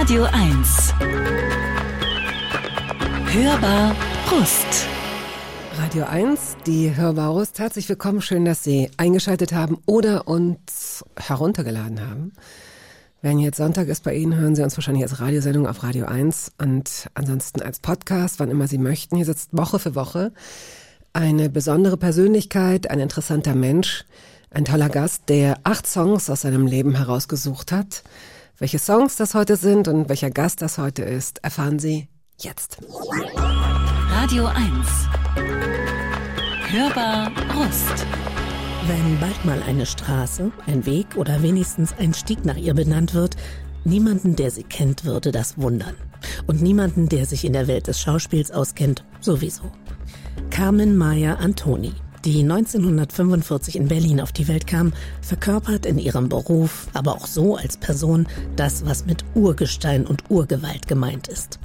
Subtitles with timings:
[0.00, 0.94] Radio 1.
[3.32, 3.96] Hörbar
[4.28, 4.86] Brust.
[5.76, 7.58] Radio 1, die Hörbarust.
[7.58, 8.22] Herzlich willkommen.
[8.22, 12.32] Schön, dass Sie eingeschaltet haben oder uns heruntergeladen haben.
[13.22, 16.52] Wenn jetzt Sonntag ist bei Ihnen, hören Sie uns wahrscheinlich als Radiosendung auf Radio 1
[16.58, 19.16] und ansonsten als Podcast, wann immer Sie möchten.
[19.16, 20.32] Hier sitzt Woche für Woche
[21.12, 24.04] eine besondere Persönlichkeit, ein interessanter Mensch,
[24.52, 28.04] ein toller Gast, der acht Songs aus seinem Leben herausgesucht hat.
[28.60, 32.08] Welche Songs das heute sind und welcher Gast das heute ist, erfahren Sie
[32.40, 32.78] jetzt.
[34.10, 34.66] Radio 1.
[36.68, 38.04] Hörbar Brust.
[38.88, 43.36] Wenn bald mal eine Straße, ein Weg oder wenigstens ein Stieg nach ihr benannt wird,
[43.84, 45.94] niemanden, der sie kennt, würde das wundern.
[46.48, 49.70] Und niemanden, der sich in der Welt des Schauspiels auskennt, sowieso.
[50.50, 51.94] Carmen Maya Antoni,
[52.24, 57.56] die 1945 in Berlin auf die Welt kam, verkörpert in ihrem Beruf, aber auch so
[57.56, 61.58] als Person, das, was mit Urgestein und Urgewalt gemeint ist.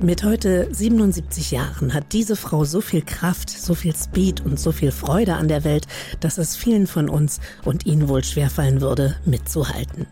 [0.00, 4.72] Mit heute 77 Jahren hat diese Frau so viel Kraft, so viel Speed und so
[4.72, 5.86] viel Freude an der Welt,
[6.18, 10.06] dass es vielen von uns und Ihnen wohl schwerfallen würde, mitzuhalten.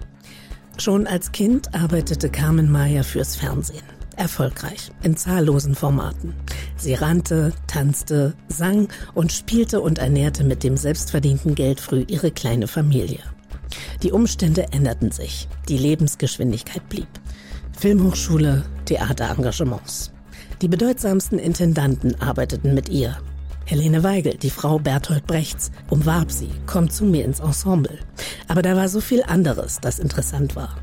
[0.78, 3.82] Schon als Kind arbeitete Carmen Mayer fürs Fernsehen.
[4.14, 6.34] Erfolgreich, in zahllosen Formaten.
[6.76, 12.68] Sie rannte, tanzte, sang und spielte und ernährte mit dem selbstverdienten Geld früh ihre kleine
[12.68, 13.20] Familie.
[14.02, 17.08] Die Umstände änderten sich, die Lebensgeschwindigkeit blieb.
[17.78, 20.12] Filmhochschule, Theaterengagements.
[20.60, 23.16] Die bedeutsamsten Intendanten arbeiteten mit ihr.
[23.64, 27.98] Helene Weigel, die Frau Berthold Brechts, umwarb sie, kommt zu mir ins Ensemble.
[28.48, 30.76] Aber da war so viel anderes, das interessant war.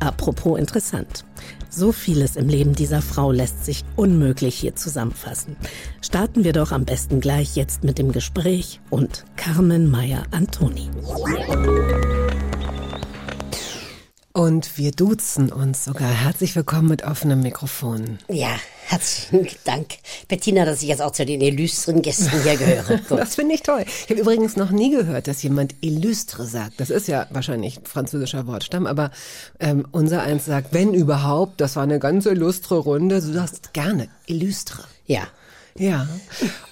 [0.00, 1.24] Apropos interessant.
[1.74, 5.56] So vieles im Leben dieser Frau lässt sich unmöglich hier zusammenfassen.
[6.02, 10.90] Starten wir doch am besten gleich jetzt mit dem Gespräch und Carmen Meyer Antoni.
[14.34, 16.10] Und wir duzen uns sogar.
[16.10, 18.18] Herzlich willkommen mit offenem Mikrofon.
[18.28, 18.54] Ja,
[18.92, 19.86] herzlichen Dank,
[20.28, 23.00] Bettina, dass ich jetzt auch zu den illustren Gästen hier gehöre.
[23.16, 23.84] das finde ich toll.
[23.86, 26.78] Ich habe übrigens noch nie gehört, dass jemand illustre sagt.
[26.78, 29.10] Das ist ja wahrscheinlich französischer Wortstamm, aber
[29.60, 33.22] ähm, unser eins sagt, wenn überhaupt, das war eine ganz illustre Runde.
[33.22, 34.84] Du sagst gerne illustre.
[35.06, 35.22] Ja,
[35.78, 36.08] ja.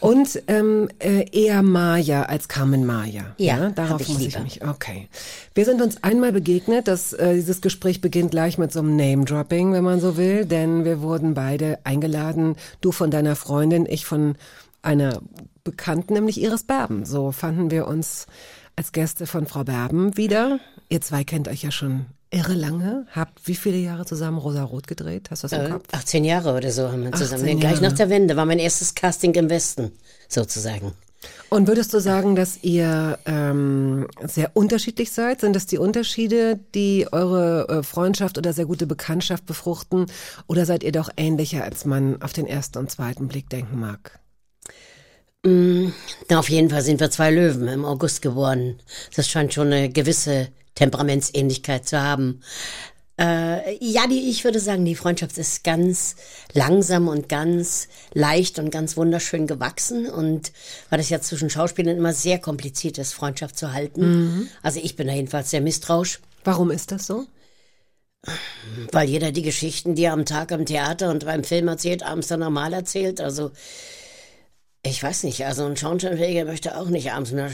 [0.00, 3.34] Und ähm, äh, eher Maya als Carmen Maya.
[3.38, 4.38] Ja, ja darauf ich muss lieber.
[4.38, 4.64] ich mich.
[4.64, 5.08] Okay.
[5.54, 6.88] Wir sind uns einmal begegnet.
[6.88, 10.84] Das, äh, dieses Gespräch beginnt gleich mit so einem Name-Dropping, wenn man so will, denn
[10.84, 12.56] wir wurden beide eingeladen.
[12.80, 14.36] Du von deiner Freundin, ich von
[14.82, 15.20] einer
[15.64, 17.04] Bekannten, nämlich Iris Berben.
[17.04, 18.26] So fanden wir uns
[18.76, 20.58] als Gäste von Frau Berben wieder.
[20.88, 23.06] Ihr zwei kennt euch ja schon irre lange.
[23.10, 25.28] Habt wie viele Jahre zusammen Rosa Rot gedreht?
[25.30, 25.84] Hast du das im äh, Kopf?
[25.92, 27.60] 18 Jahre oder so haben wir 18 zusammen.
[27.60, 27.84] Gleich Jahre.
[27.84, 29.92] nach der Wende war mein erstes Casting im Westen,
[30.28, 30.92] sozusagen.
[31.50, 35.40] Und würdest du sagen, dass ihr ähm, sehr unterschiedlich seid?
[35.40, 40.06] Sind das die Unterschiede, die eure äh, Freundschaft oder sehr gute Bekanntschaft befruchten?
[40.46, 44.18] Oder seid ihr doch ähnlicher, als man auf den ersten und zweiten Blick denken mag?
[45.42, 48.78] Na, auf jeden Fall sind wir zwei Löwen im August geboren.
[49.16, 52.40] Das scheint schon eine gewisse Temperamentsähnlichkeit zu haben.
[53.20, 56.16] Äh, ja, die, ich würde sagen, die Freundschaft ist ganz
[56.54, 60.08] langsam und ganz leicht und ganz wunderschön gewachsen.
[60.08, 60.52] Und
[60.88, 64.02] weil es ja zwischen Schauspielern immer sehr kompliziert ist, Freundschaft zu halten.
[64.62, 66.20] Also ich bin da jedenfalls sehr misstrauisch.
[66.44, 67.26] Warum ist das so?
[68.92, 72.28] Weil jeder die Geschichten, die er am Tag am Theater und beim Film erzählt, abends
[72.28, 73.20] dann normal erzählt.
[73.20, 73.50] Also,
[74.82, 77.50] ich weiß nicht, also ein Schauspielfähiger möchte auch nicht abends nur.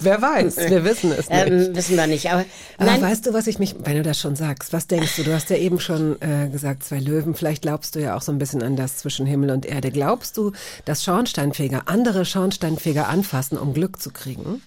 [0.00, 1.46] Wer weiß, wir wissen es nicht.
[1.46, 2.44] Ähm, wissen wir nicht, aber
[2.78, 5.22] Aber weißt du, was ich mich, wenn du das schon sagst, was denkst du?
[5.22, 7.34] Du hast ja eben schon äh, gesagt, zwei Löwen.
[7.34, 9.90] Vielleicht glaubst du ja auch so ein bisschen an das zwischen Himmel und Erde.
[9.90, 10.52] Glaubst du,
[10.84, 14.62] dass Schornsteinfeger andere Schornsteinfeger anfassen, um Glück zu kriegen?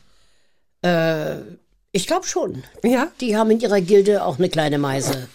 [1.91, 2.63] ich glaube schon.
[2.83, 3.07] Ja.
[3.19, 5.27] Die haben in ihrer Gilde auch eine kleine Meise.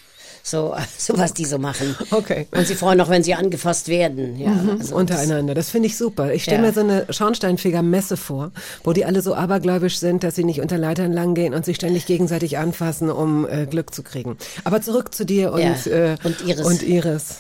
[0.43, 1.95] So, so was die so machen.
[2.11, 2.47] Okay.
[2.51, 4.39] Und sie freuen auch, wenn sie angefasst werden.
[4.39, 5.55] Ja, also untereinander.
[5.55, 6.33] Das finde ich super.
[6.33, 6.67] Ich stelle Ja.
[6.69, 8.51] mir so eine Schornsteinfeger-Messe vor,
[8.85, 12.07] wo die alle so abergläubisch sind, dass sie nicht unter Leitern langgehen und sich ständig
[12.07, 14.37] gegenseitig anfassen, um äh, Glück zu kriegen.
[14.65, 15.75] Aber zurück zu dir und, Ja.
[15.87, 16.67] äh, Und Iris.
[16.67, 17.37] Und Iris.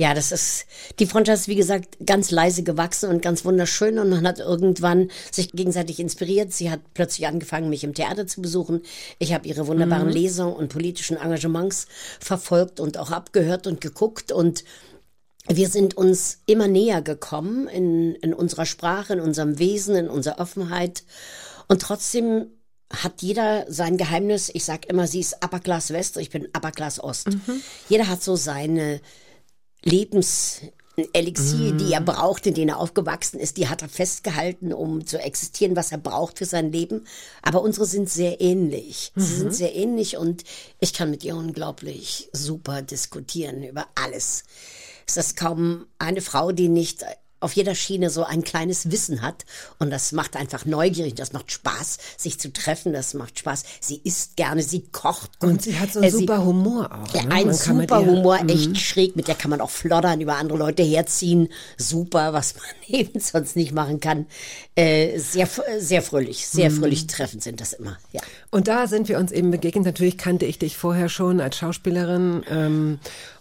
[0.00, 0.64] Ja, das ist,
[0.98, 5.10] die Freundschaft ist, wie gesagt, ganz leise gewachsen und ganz wunderschön und man hat irgendwann
[5.30, 6.54] sich gegenseitig inspiriert.
[6.54, 8.80] Sie hat plötzlich angefangen, mich im Theater zu besuchen.
[9.18, 11.86] Ich habe ihre wunderbaren Lesungen und politischen Engagements
[12.18, 14.64] verfolgt und auch abgehört und geguckt und
[15.46, 20.40] wir sind uns immer näher gekommen in, in unserer Sprache, in unserem Wesen, in unserer
[20.40, 21.04] Offenheit.
[21.68, 22.46] Und trotzdem
[22.90, 24.50] hat jeder sein Geheimnis.
[24.54, 27.28] Ich sag immer, sie ist Upper Class West, ich bin Upper Class Ost.
[27.90, 29.02] Jeder hat so seine
[29.82, 30.60] Lebens
[31.12, 35.18] Elixier, die er braucht, in dem er aufgewachsen ist, die hat er festgehalten, um zu
[35.18, 37.06] existieren, was er braucht für sein Leben.
[37.42, 39.12] Aber unsere sind sehr ähnlich.
[39.16, 40.44] Sie sind sehr ähnlich und
[40.78, 44.44] ich kann mit ihr unglaublich super diskutieren über alles.
[45.06, 47.04] Es ist kaum eine Frau, die nicht
[47.40, 49.44] auf jeder Schiene so ein kleines Wissen hat
[49.78, 53.64] und das macht einfach neugierig, das macht Spaß, sich zu treffen, das macht Spaß.
[53.80, 55.50] Sie isst gerne, sie kocht gut.
[55.50, 57.14] Und sie hat so einen Äh, sie- super Humor auch.
[57.14, 57.34] ja, ne?
[57.34, 58.10] ein super ihr- Mhm.
[58.10, 61.48] Humor, echt schräg, mit der kann man auch floddern, über andere Leute herziehen.
[61.76, 62.64] Super, was man
[63.00, 64.26] eben sonst nicht machen kann.
[64.74, 65.48] Äh, sehr,
[65.78, 66.76] sehr fröhlich, sehr Mhm.
[66.80, 68.20] fröhlich treffend sind das immer, ja.
[68.50, 69.84] Und da sind wir uns eben begegnet.
[69.84, 72.98] Natürlich kannte ich dich vorher schon als Schauspielerin ähm,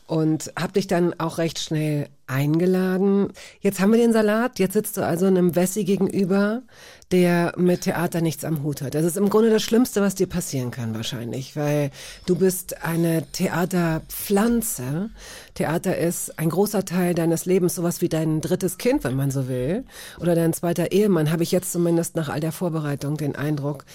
[0.10, 3.32] und habe dich dann auch recht schnell eingeladen.
[3.62, 4.58] Jetzt haben wir den Salat.
[4.58, 6.64] Jetzt sitzt du also einem Wessi gegenüber,
[7.12, 8.96] der mit Theater nichts am Hut hat.
[8.96, 11.92] Das ist im Grunde das Schlimmste, was dir passieren kann wahrscheinlich, weil
[12.26, 15.12] du bist eine Theaterpflanze.
[15.54, 19.48] Theater ist ein großer Teil deines Lebens, sowas wie dein drittes Kind, wenn man so
[19.48, 19.84] will,
[20.20, 23.86] oder dein zweiter Ehemann, habe ich jetzt zumindest nach all der Vorbereitung den Eindruck.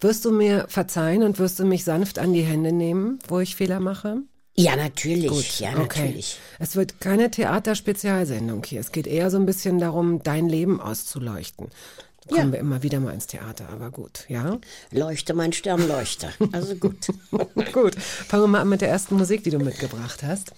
[0.00, 3.56] Wirst du mir verzeihen und wirst du mich sanft an die Hände nehmen, wo ich
[3.56, 4.22] Fehler mache?
[4.56, 6.38] Ja, natürlich, ja, natürlich.
[6.60, 8.80] Es wird keine Theaterspezialsendung hier.
[8.80, 11.70] Es geht eher so ein bisschen darum, dein Leben auszuleuchten.
[12.28, 14.58] Da kommen wir immer wieder mal ins Theater, aber gut, ja?
[14.90, 16.30] Leuchte, mein Stern, leuchte.
[16.52, 17.08] Also gut.
[17.72, 17.96] gut.
[18.00, 20.52] Fangen wir mal an mit der ersten Musik, die du mitgebracht hast.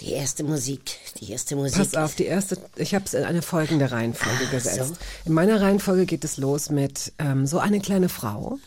[0.00, 1.76] Die erste Musik, die erste Musik.
[1.76, 4.78] Pass auf, die erste, ich habe es in eine folgende Reihenfolge Ach gesetzt.
[4.88, 4.96] so.
[5.26, 8.58] In meiner Reihenfolge geht es los mit ähm, so eine kleine Frau.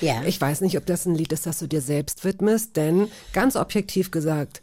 [0.00, 0.22] Ja.
[0.24, 3.56] Ich weiß nicht, ob das ein Lied ist, das du dir selbst widmest, denn ganz
[3.56, 4.62] objektiv gesagt,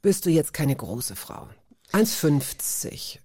[0.00, 1.48] bist du jetzt keine große Frau.
[1.92, 3.18] 1,50.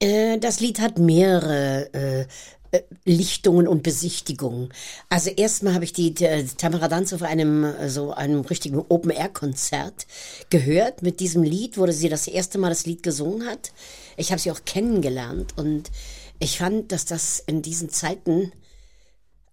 [0.00, 2.26] Äh, das Lied hat mehrere äh,
[2.72, 4.72] äh, Lichtungen und Besichtigungen.
[5.08, 10.06] Also erstmal habe ich die äh, Tamara Danz auf einem so einem richtigen Open-Air-Konzert
[10.50, 11.02] gehört.
[11.02, 13.72] Mit diesem Lied, wo sie das erste Mal das Lied gesungen hat.
[14.16, 15.90] Ich habe sie auch kennengelernt und
[16.38, 18.52] ich fand, dass das in diesen Zeiten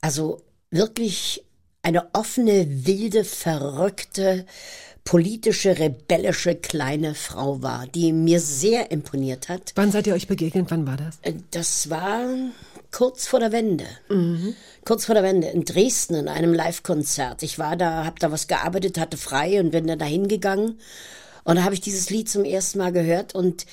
[0.01, 0.41] also
[0.73, 1.43] wirklich
[1.81, 4.45] eine offene, wilde, verrückte,
[5.03, 9.73] politische, rebellische kleine Frau war, die mir sehr imponiert hat.
[9.75, 10.67] Wann seid ihr euch begegnet?
[10.69, 11.19] Wann war das?
[11.21, 12.25] Äh, Das war
[12.91, 13.85] kurz vor der Wende.
[14.85, 17.43] Kurz vor der Wende in Dresden in einem Live-Konzert.
[17.43, 20.79] Ich war da, habe da was gearbeitet, hatte frei und bin dann dahin gegangen.
[21.43, 23.65] Und da habe ich dieses Lied zum ersten Mal gehört und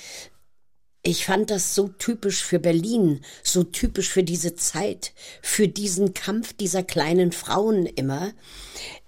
[1.03, 6.53] ich fand das so typisch für Berlin, so typisch für diese Zeit, für diesen Kampf
[6.53, 8.33] dieser kleinen Frauen immer,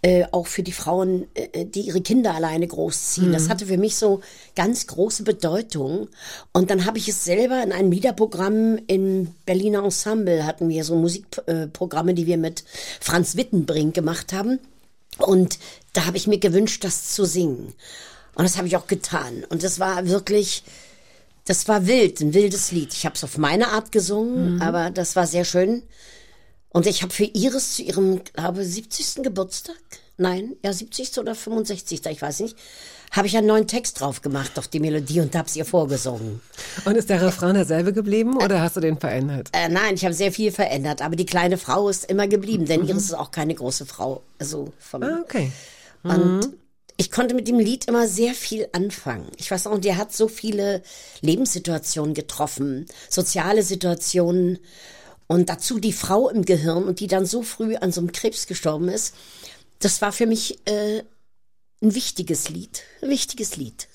[0.01, 3.31] äh, auch für die Frauen, äh, die ihre Kinder alleine großziehen.
[3.31, 4.21] Das hatte für mich so
[4.55, 6.07] ganz große Bedeutung.
[6.51, 10.95] Und dann habe ich es selber in einem Liederprogramm im Berliner Ensemble hatten wir so
[10.95, 12.63] Musikprogramme, die wir mit
[13.01, 14.59] Franz Wittenbrink gemacht haben.
[15.19, 15.59] Und
[15.93, 17.75] da habe ich mir gewünscht, das zu singen.
[18.33, 19.45] Und das habe ich auch getan.
[19.49, 20.63] Und das war wirklich,
[21.45, 22.93] das war wild, ein wildes Lied.
[22.93, 25.83] Ich habe es auf meine Art gesungen, aber das war sehr schön.
[26.69, 29.23] Und ich habe für Iris zu ihrem, glaube 70.
[29.23, 29.75] Geburtstag,
[30.17, 31.19] nein, ja 70.
[31.19, 32.01] oder 65.
[32.07, 32.57] ich weiß nicht,
[33.11, 36.41] habe ich einen neuen Text drauf gemacht auf die Melodie und habe es ihr vorgesungen.
[36.85, 39.49] Und ist der Refrain derselbe geblieben oder hast du den verändert?
[39.51, 42.87] Äh, nein, ich habe sehr viel verändert, aber die kleine Frau ist immer geblieben, denn
[42.87, 44.23] Iris ist auch keine große Frau.
[44.39, 45.51] Also vom, Ah, okay.
[46.01, 46.49] Und
[46.97, 49.27] ich konnte mit dem Lied immer sehr viel anfangen.
[49.37, 50.83] Ich weiß auch, der hat so viele
[51.21, 54.59] Lebenssituationen getroffen, soziale Situationen
[55.27, 58.47] und dazu die Frau im Gehirn und die dann so früh an so einem Krebs
[58.47, 59.15] gestorben ist.
[59.79, 61.03] Das war für mich äh,
[61.81, 63.87] ein wichtiges Lied, ein wichtiges Lied.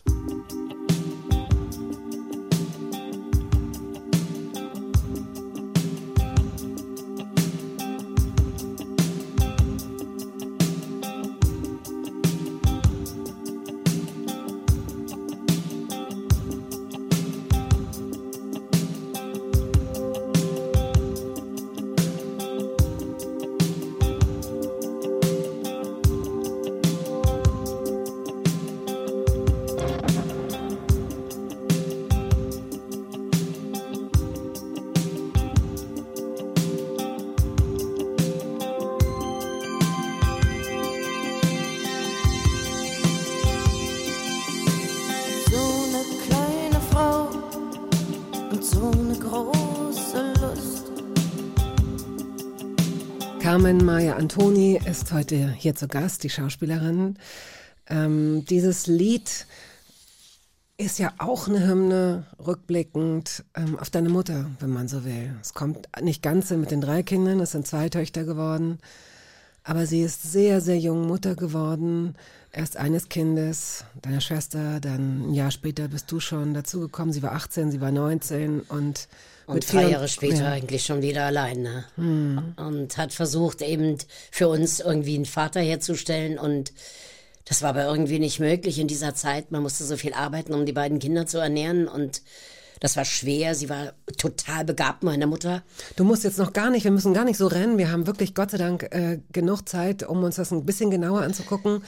[54.88, 57.18] Ist heute hier zu Gast, die Schauspielerin.
[57.88, 59.46] Ähm, dieses Lied
[60.78, 65.36] ist ja auch eine Hymne, rückblickend ähm, auf deine Mutter, wenn man so will.
[65.42, 68.78] Es kommt nicht ganz mit den drei Kindern, es sind zwei Töchter geworden.
[69.62, 72.14] Aber sie ist sehr, sehr jung Mutter geworden.
[72.50, 77.12] Erst eines Kindes, deiner Schwester, dann ein Jahr später bist du schon dazugekommen.
[77.12, 79.06] Sie war 18, sie war 19 und
[79.48, 80.52] Und drei vier- Jahre später Ja.
[80.52, 81.62] eigentlich schon wieder allein.
[81.62, 81.84] Ne?
[81.96, 82.54] Hm.
[82.56, 83.96] Und hat versucht, eben
[84.30, 86.38] für uns irgendwie einen Vater herzustellen.
[86.38, 86.72] Und
[87.46, 89.50] das war aber irgendwie nicht möglich in dieser Zeit.
[89.50, 91.88] Man musste so viel arbeiten, um die beiden Kinder zu ernähren.
[91.88, 92.22] Und
[92.80, 93.54] das war schwer.
[93.54, 95.62] Sie war total begabt, meine Mutter.
[95.96, 97.78] Du musst jetzt noch gar nicht, wir müssen gar nicht so rennen.
[97.78, 101.22] Wir haben wirklich Gott sei Dank äh, genug Zeit, um uns das ein bisschen genauer
[101.22, 101.82] anzugucken.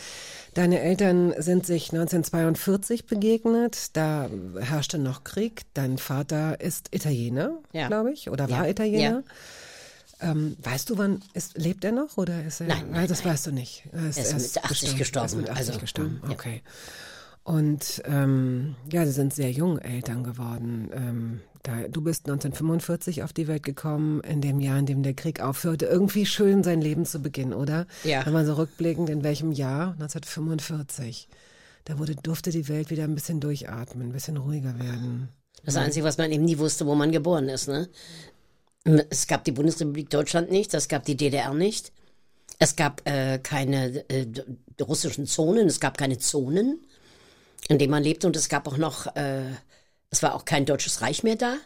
[0.55, 3.97] Deine Eltern sind sich 1942 begegnet.
[3.97, 4.29] Da
[4.59, 5.63] herrschte noch Krieg.
[5.75, 7.87] Dein Vater ist Italiener, Ja.
[7.87, 8.71] glaube ich, oder war Ja.
[8.71, 9.23] Italiener.
[10.21, 12.67] Ähm, weißt du, wann ist, lebt er noch oder ist er?
[12.67, 13.85] Nein, nein, das weißt du nicht.
[13.93, 16.21] Er ist, ist erst mit 80 gestorben, Er ist mit 80 also, gestorben.
[16.25, 16.31] ja.
[16.31, 16.63] Okay.
[17.43, 20.91] Und ähm, ja, sie sind sehr jung Eltern geworden.
[20.93, 25.15] Ähm, da, du bist 1945 auf die Welt gekommen, in dem Jahr, in dem der
[25.15, 25.87] Krieg aufhörte.
[25.87, 27.87] Irgendwie schön, sein Leben zu beginnen, oder?
[28.05, 28.25] Ja.
[28.25, 29.93] Wenn man so rückblickend, in welchem Jahr?
[29.93, 31.29] 1945.
[31.85, 35.29] Da wurde, durfte die Welt wieder ein bisschen durchatmen, ein bisschen ruhiger werden.
[35.65, 37.69] Das Einzige, was man eben nie wusste, wo man geboren ist.
[37.69, 37.89] Ne?
[39.11, 41.93] Es gab die Bundesrepublik Deutschland nicht, es gab die DDR nicht.
[42.59, 44.27] Es gab äh, keine äh,
[44.81, 46.81] russischen Zonen, es gab keine Zonen,
[47.69, 48.27] in denen man lebte.
[48.27, 49.45] Und es gab auch noch, äh,
[50.11, 51.57] es war auch kein deutsches Reich mehr da.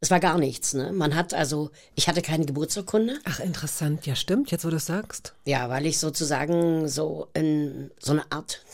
[0.00, 0.74] Es war gar nichts.
[0.74, 0.92] Ne?
[0.92, 3.18] Man hat also, ich hatte keine Geburtsurkunde.
[3.24, 4.06] Ach, interessant.
[4.06, 5.34] Ja, stimmt, jetzt wo du es sagst.
[5.44, 8.64] Ja, weil ich sozusagen so in so eine Art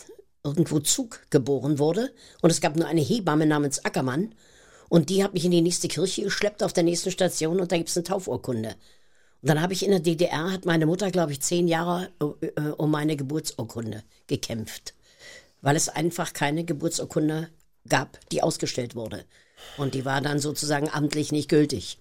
[0.43, 2.11] irgendwo Zug geboren wurde.
[2.41, 4.33] Und es gab nur eine Hebamme namens Ackermann.
[4.89, 7.77] Und die hat mich in die nächste Kirche geschleppt auf der nächsten Station und da
[7.77, 8.69] gibt's eine Taufurkunde.
[9.41, 12.47] Und dann habe ich in der DDR, hat meine Mutter, glaube ich, zehn Jahre äh,
[12.47, 14.95] äh, um meine Geburtsurkunde gekämpft.
[15.61, 17.49] Weil es einfach keine Geburtsurkunde
[17.89, 19.25] gab, die ausgestellt wurde.
[19.77, 21.97] Und die war dann sozusagen amtlich nicht gültig.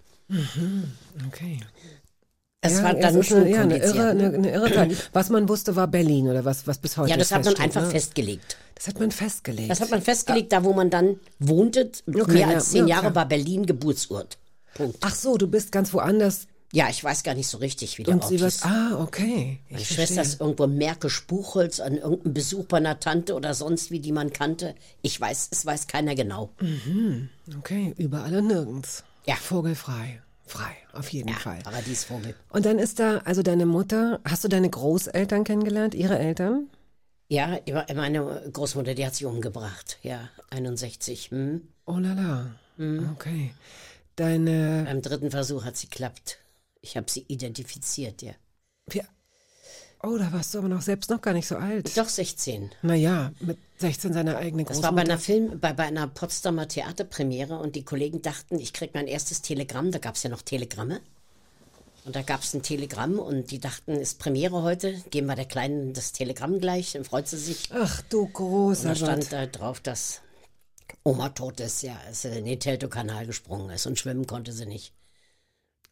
[1.27, 1.61] Okay.
[2.61, 4.27] Es ja, war dann schon eine, ja, eine irre, ne?
[4.27, 5.11] eine, eine irre Zeit.
[5.13, 7.83] Was man wusste, war Berlin oder was, was bis heute ja, das hat man einfach
[7.83, 7.91] ne?
[7.91, 8.57] festgelegt.
[8.75, 9.71] Das hat man festgelegt.
[9.71, 11.91] Das hat man festgelegt, da wo man dann wohnte.
[12.07, 14.39] Okay, mehr ja, als zehn ja, Jahre war Berlin Geburtsort.
[14.75, 14.99] Punkt.
[15.03, 18.13] Ach so, du bist ganz woanders Ja, ich weiß gar nicht so richtig, wie der
[18.15, 18.63] und Ort sie hieß.
[18.65, 19.61] Ah, okay.
[19.71, 20.23] Meine Ich Schwester verstehe.
[20.35, 24.75] ist irgendwo Märkisch-Buchholz an irgendeinem Besuch bei einer Tante oder sonst wie, die man kannte.
[25.01, 26.51] Ich weiß, es weiß keiner genau.
[27.59, 29.05] Okay, überall und nirgends.
[29.27, 29.35] Ja.
[29.37, 30.21] Vogelfrei.
[30.47, 31.59] Frei, auf jeden Ja, Fall.
[31.63, 32.35] Paradiesvogel.
[32.51, 36.69] Und dann ist da, also deine Mutter, hast du deine Großeltern kennengelernt, ihre Eltern?
[37.29, 37.59] Ja,
[37.95, 39.99] meine Großmutter, die hat sich umgebracht.
[40.03, 41.31] Ja, 61.
[41.31, 41.69] Hm.
[41.85, 42.47] Oh la la.
[42.79, 43.11] Mhm.
[43.15, 43.53] Okay.
[44.17, 46.39] Deine, Beim dritten Versuch hat sie geklappt.
[46.81, 48.33] Ich habe sie identifiziert, ja.
[48.89, 49.03] wie,
[50.03, 51.97] oh, da warst du aber noch selbst noch gar nicht so alt.
[51.97, 52.71] Doch 16.
[52.83, 54.89] Naja, mit 16 seine eigene Das Großmutter.
[54.89, 58.95] war bei einer Film, bei, bei einer Potsdamer Theaterpremiere und die Kollegen dachten, ich krieg
[58.95, 61.01] mein erstes Telegramm, da gab's ja noch Telegramme.
[62.05, 65.93] Und da gab's ein Telegramm und die dachten, ist Premiere heute, geben wir der Kleinen
[65.93, 67.69] das Telegramm gleich, dann freut sie sich.
[67.75, 68.99] Ach du Und großer da Gott.
[68.99, 70.23] stand da drauf, dass
[71.05, 74.95] Oma tot ist, ja, sie in den Teltow-Kanal gesprungen ist und schwimmen konnte sie nicht.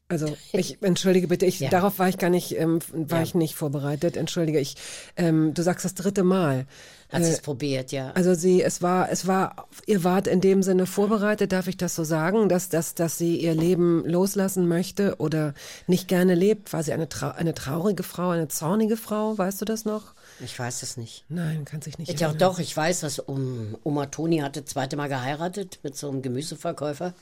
[0.09, 1.69] Also ich entschuldige bitte, ich Ja.
[1.71, 3.25] darauf war ich gar nicht, ähm, war Ja.
[3.25, 4.17] ich nicht vorbereitet.
[4.17, 4.77] Entschuldige, ich,
[5.17, 6.67] ähm, du sagst das dritte Mal.
[7.09, 8.11] Hat sie es probiert, ja.
[8.13, 11.95] Also sie, es war, es war, ihr wart in dem Sinne vorbereitet, darf ich das
[11.95, 15.55] so sagen, dass, dass, dass sie ihr Leben loslassen möchte oder
[15.87, 16.73] nicht gerne lebt?
[16.73, 19.39] War sie eine, trau eine traurige Frau, eine zornige Frau?
[19.39, 20.15] Weißt du das noch?
[20.41, 21.25] Ich weiß es nicht.
[21.29, 22.39] Nein, kann sich nicht Ja, erinnern.
[22.41, 27.15] doch, ich weiß, dass um, Oma Toni hatte zweite Mal geheiratet mit so einem Gemüseverkäufer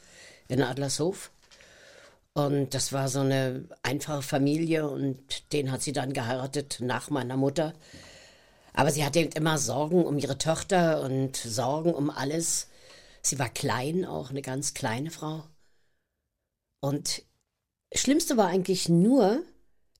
[0.48, 1.30] in Adlershof.
[2.34, 7.36] Und das war so eine einfache Familie und den hat sie dann geheiratet nach meiner
[7.36, 7.74] Mutter.
[8.72, 12.68] Aber sie hatte eben immer Sorgen um ihre Tochter und Sorgen um alles.
[13.22, 15.44] Sie war klein, auch eine ganz kleine Frau.
[16.80, 17.22] Und
[17.94, 19.42] Schlimmste war eigentlich nur,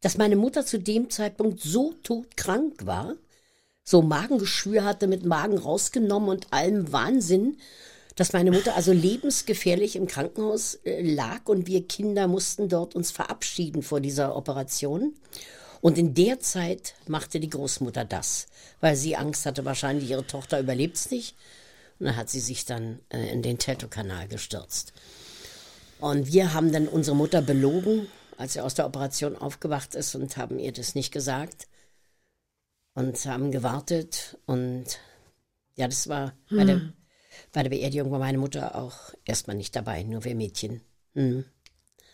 [0.01, 3.15] dass meine Mutter zu dem Zeitpunkt so todkrank war,
[3.85, 7.59] so Magengeschwür hatte, mit Magen rausgenommen und allem Wahnsinn,
[8.17, 13.11] dass meine Mutter also lebensgefährlich im Krankenhaus äh, lag und wir Kinder mussten dort uns
[13.11, 15.15] verabschieden vor dieser Operation.
[15.81, 18.47] Und in der Zeit machte die Großmutter das,
[18.81, 21.37] weil sie Angst hatte, wahrscheinlich ihre Tochter überlebt's nicht.
[21.99, 24.93] Und dann hat sie sich dann äh, in den Teltow-Kanal gestürzt.
[26.01, 28.07] Und wir haben dann unsere Mutter belogen,
[28.37, 31.67] als sie aus der Operation aufgewacht ist und haben ihr das nicht gesagt.
[32.95, 34.85] Und haben gewartet und
[35.75, 36.93] ja, das war der,
[37.53, 40.81] bei der Beerdigung war meine Mutter auch erstmal nicht dabei, nur wir Mädchen.
[41.15, 41.45] Mhm.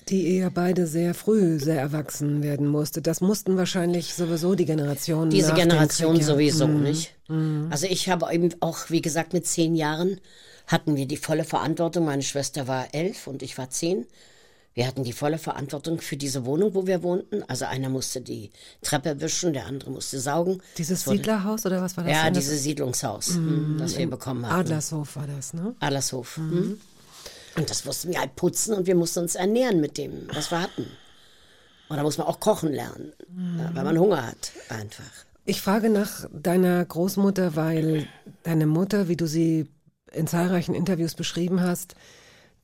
[0.08, 3.02] Die ihr beide sehr früh sehr erwachsen werden musste.
[3.02, 5.30] Das mussten wahrscheinlich sowieso die Generationen.
[5.30, 6.26] Diese Generation Krieg, ja.
[6.26, 6.82] sowieso, Mhm.
[6.82, 7.14] nicht?
[7.70, 10.20] Also ich habe eben auch, wie gesagt, mit zehn Jahren
[10.66, 12.06] hatten wir die volle Verantwortung.
[12.06, 14.06] Meine Schwester war elf und ich war zehn.
[14.80, 17.42] Wir hatten die volle Verantwortung für diese Wohnung, wo wir wohnten.
[17.42, 20.62] Also einer musste die Treppe wischen, der andere musste saugen.
[20.78, 22.14] Dieses Es wurde- Siedlerhaus oder was war das?
[22.14, 24.60] Ja, dieses Siedlungshaus, hm, das wir bekommen haben.
[24.60, 25.74] Adlershof war das, ne?
[25.80, 26.38] Adlershof.
[26.38, 26.80] hm.
[27.56, 30.62] Und das mussten wir halt putzen und wir mussten uns ernähren mit dem, was wir
[30.62, 30.86] hatten.
[31.90, 33.12] Und da muss man auch kochen lernen,
[33.58, 35.04] ja, weil man Hunger hat, einfach.
[35.44, 38.06] Ich frage nach deiner Großmutter, weil
[38.44, 39.68] deine Mutter, wie du sie
[40.10, 41.96] in zahlreichen Interviews beschrieben hast,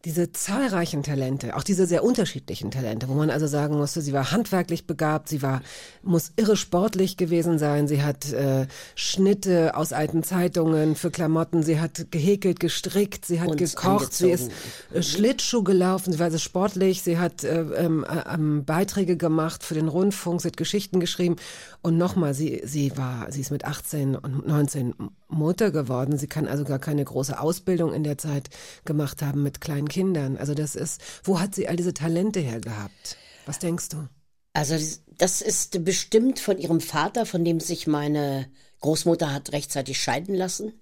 [0.07, 4.31] diese zahlreichen Talente, auch diese sehr unterschiedlichen Talente, wo man also sagen musste, sie war
[4.31, 5.63] handwerklich begabt, sie war,
[6.05, 11.81] muss irre sportlich gewesen sein, sie hat äh, Schnitte aus alten Zeitungen für Klamotten, sie
[11.81, 14.53] hat gehäkelt, gestrickt, sie hat Uns gekocht, sie ist
[14.95, 19.65] äh, Schlittschuh gelaufen, sie war also sportlich, sie hat äh, ähm, äh, ähm, Beiträge gemacht
[19.65, 21.35] für den Rundfunk, sie hat Geschichten geschrieben.
[21.83, 24.95] Und nochmal, sie, sie war, sie ist mit 18 und 19
[25.29, 28.49] Mutter geworden, sie kann also gar keine große Ausbildung in der Zeit
[28.85, 30.37] gemacht haben mit kleinen Kindern.
[30.37, 33.17] Also das ist, wo hat sie all diese Talente her gehabt?
[33.45, 34.09] Was denkst du?
[34.53, 34.77] Also
[35.19, 38.47] das ist bestimmt von ihrem Vater, von dem sich meine
[38.81, 40.73] Großmutter hat rechtzeitig scheiden lassen.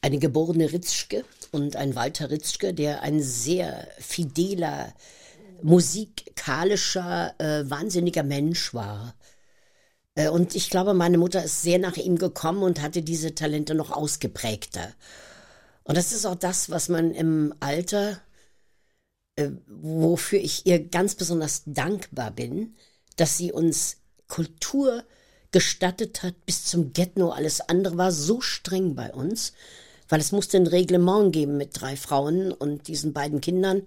[0.00, 4.92] Eine geborene Ritzschke und ein Walter Ritzschke, der ein sehr fideler,
[5.62, 9.14] musikalischer, äh, wahnsinniger Mensch war.
[10.14, 13.74] Äh, und ich glaube, meine Mutter ist sehr nach ihm gekommen und hatte diese Talente
[13.74, 14.92] noch ausgeprägter.
[15.84, 18.20] Und das ist auch das, was man im Alter
[19.36, 22.74] äh, wofür ich ihr ganz besonders dankbar bin,
[23.16, 23.96] dass sie uns
[24.28, 25.04] Kultur
[25.52, 27.30] gestattet hat bis zum Getno.
[27.30, 29.52] Alles andere war so streng bei uns,
[30.08, 33.86] weil es musste ein Reglement geben mit drei Frauen und diesen beiden Kindern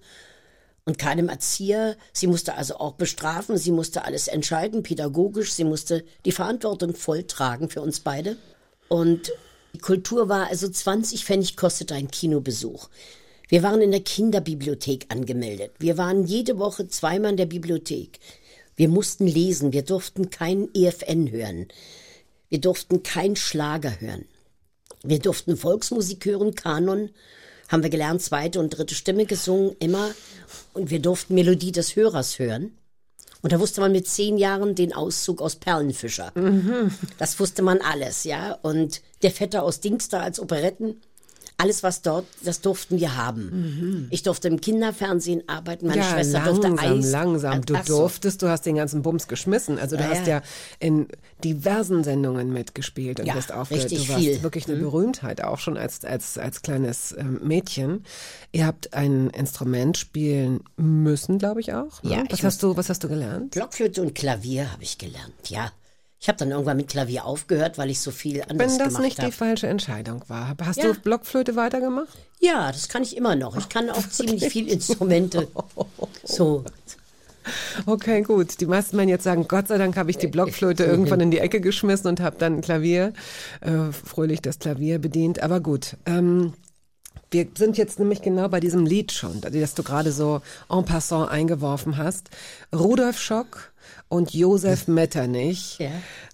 [0.86, 1.96] und keinem Erzieher.
[2.12, 7.24] Sie musste also auch bestrafen, sie musste alles entscheiden, pädagogisch, sie musste die Verantwortung voll
[7.24, 8.36] tragen für uns beide.
[8.88, 9.32] Und
[9.74, 12.88] die Kultur war also 20 Pfennig kostete ein Kinobesuch.
[13.48, 15.72] Wir waren in der Kinderbibliothek angemeldet.
[15.78, 18.20] Wir waren jede Woche zweimal in der Bibliothek.
[18.76, 21.68] Wir mussten lesen, wir durften kein EFN hören.
[22.48, 24.26] Wir durften kein Schlager hören.
[25.02, 27.10] Wir durften Volksmusik hören, Kanon,
[27.68, 30.10] haben wir gelernt, zweite und dritte Stimme gesungen, immer.
[30.72, 32.76] Und wir durften Melodie des Hörers hören.
[33.42, 36.32] Und da wusste man mit zehn Jahren den Auszug aus Perlenfischer.
[37.18, 38.58] Das wusste man alles, ja.
[38.62, 41.00] Und der Vetter aus Dingster als Operetten.
[41.58, 44.08] Alles, was dort, das durften wir haben.
[44.10, 47.10] Ich durfte im Kinderfernsehen arbeiten, meine ja, Schwester langsam, durfte Eis.
[47.10, 47.64] langsam.
[47.64, 47.98] Du Ach so.
[48.00, 49.78] durftest, du hast den ganzen Bums geschmissen.
[49.78, 50.36] Also du Ja, hast ja.
[50.38, 50.42] ja
[50.80, 51.08] in
[51.42, 53.90] diversen Sendungen mitgespielt und Ja, bist aufgehört.
[53.90, 54.38] Du warst viel.
[54.38, 54.42] Mhm.
[54.42, 58.04] wirklich eine Berühmtheit, auch schon als, als, als kleines ähm, Mädchen.
[58.52, 62.02] Ihr habt ein Instrument spielen müssen, glaube ich auch.
[62.02, 62.10] Ne?
[62.10, 63.52] Ja, was ich hast du, was hast du gelernt?
[63.52, 65.72] Blockflöte und Klavier habe ich gelernt, ja.
[66.18, 69.02] Ich habe dann irgendwann mit Klavier aufgehört, weil ich so viel anderes Wenn das gemacht
[69.02, 69.32] nicht die habe.
[69.32, 70.56] falsche Entscheidung war.
[70.64, 70.86] Hast Ja.
[70.92, 72.08] du Blockflöte weitergemacht?
[72.40, 73.56] Ja, das kann ich immer noch.
[73.56, 75.48] Ich kann auch ziemlich viel Instrumente.
[76.24, 76.64] So.
[77.86, 78.60] Okay, gut.
[78.60, 81.38] Die meisten werden jetzt sagen, Gott sei Dank habe ich die Blockflöte irgendwann in die
[81.38, 83.12] Ecke geschmissen und habe dann Klavier,
[83.60, 85.40] äh, fröhlich das Klavier bedient.
[85.42, 85.96] Aber gut.
[86.06, 86.54] Ähm,
[87.30, 91.30] wir sind jetzt nämlich genau bei diesem Lied schon, das du gerade so en passant
[91.30, 92.30] eingeworfen hast.
[92.74, 93.72] Rudolf Schock
[94.08, 95.78] und Josef Metternich.
[95.78, 95.90] Ja.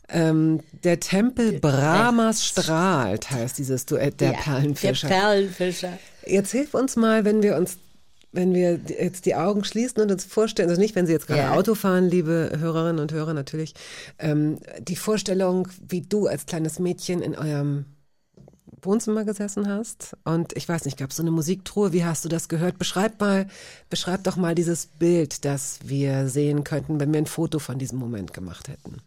[0.08, 5.08] Ähm, der Tempel Brahmas strahlt, heißt dieses Duett der ja, Perlenfischer.
[5.08, 5.98] Der Perlenfischer.
[6.26, 7.78] Jetzt hilf uns mal, wenn wir uns,
[8.30, 11.40] wenn wir jetzt die Augen schließen und uns vorstellen, also nicht, wenn Sie jetzt gerade
[11.40, 11.52] Ja.
[11.52, 13.74] Auto fahren, liebe Hörerinnen und Hörer natürlich,
[14.18, 17.86] ähm, die Vorstellung, wie du als kleines Mädchen in eurem
[18.84, 22.28] Wohnzimmer gesessen hast und ich weiß nicht, gab es so eine Musiktruhe, wie hast du
[22.28, 22.78] das gehört?
[22.78, 23.46] Beschreib mal,
[23.90, 27.98] beschreib doch mal dieses Bild, das wir sehen könnten, wenn wir ein Foto von diesem
[27.98, 29.02] Moment gemacht hätten.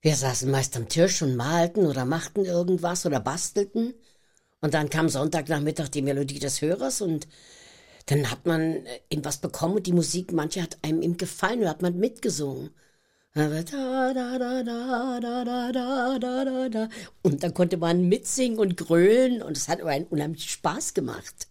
[0.00, 3.94] Wir saßen meist am Tisch und malten oder machten irgendwas oder bastelten.
[4.60, 7.26] Und dann kam Sonntagnachmittag die Melodie des Hörers und
[8.06, 11.60] dann hat man äh, eben was bekommen und die Musik, manche hat einem eben gefallen
[11.60, 12.70] und hat man mitgesungen.
[17.22, 21.48] Und dann konnte man mitsingen und grölen und es hat aber einen unheimlichen Spaß gemacht.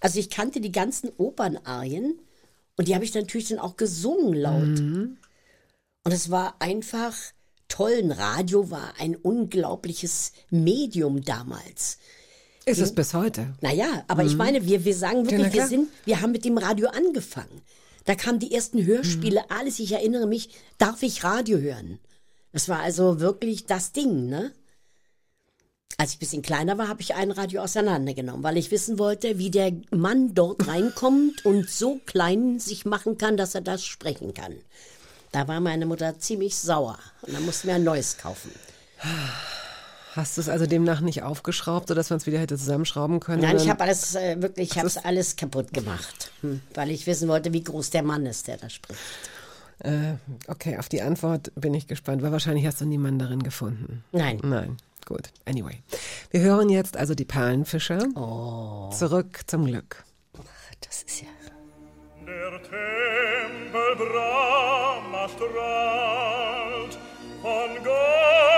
[0.00, 2.18] Also ich kannte die ganzen Opernarien
[2.76, 4.80] und die habe ich natürlich dann auch gesungen laut.
[4.80, 5.16] Mhm.
[6.04, 7.14] Und es war einfach
[7.68, 7.94] toll.
[7.98, 11.98] Ein Radio war ein unglaubliches Medium damals.
[12.66, 13.54] Ist es bis heute?
[13.60, 14.28] Naja, aber mhm.
[14.28, 17.62] ich meine, wir, wir sagen wirklich, ja, wir, sind, wir haben mit dem Radio angefangen.
[18.04, 19.46] Da kamen die ersten Hörspiele, Mhm.
[19.56, 19.78] alles.
[19.78, 21.98] Ich erinnere mich, darf ich Radio hören?
[22.52, 24.52] Das war also wirklich das Ding, ne?
[25.96, 29.38] Als ich ein bisschen kleiner war, habe ich ein Radio auseinandergenommen, weil ich wissen wollte,
[29.38, 34.34] wie der Mann dort reinkommt und so klein sich machen kann, dass er das sprechen
[34.34, 34.56] kann.
[35.32, 38.50] Da war meine Mutter ziemlich sauer und dann mussten wir ein neues kaufen.
[40.14, 43.42] Hast du es also demnach nicht aufgeschraubt, sodass man es wieder hätte zusammenschrauben können?
[43.42, 47.08] Nein, ich habe alles äh, wirklich, ich habe es alles kaputt gemacht, hm, weil ich
[47.08, 49.00] wissen wollte, wie groß der Mann ist, der da spricht.
[49.80, 50.14] Äh,
[50.46, 54.04] okay, auf die Antwort bin ich gespannt, weil wahrscheinlich hast du niemanden darin gefunden.
[54.12, 54.38] Nein.
[54.44, 55.30] Nein, gut.
[55.46, 55.82] Anyway.
[56.30, 58.06] Wir hören jetzt also die Perlenfischer.
[58.14, 58.90] Oh.
[58.96, 60.04] Zurück zum Glück.
[60.80, 61.28] Das ist ja.
[62.24, 66.98] Der Tempel Brahma strahlt
[67.42, 68.53] von Gold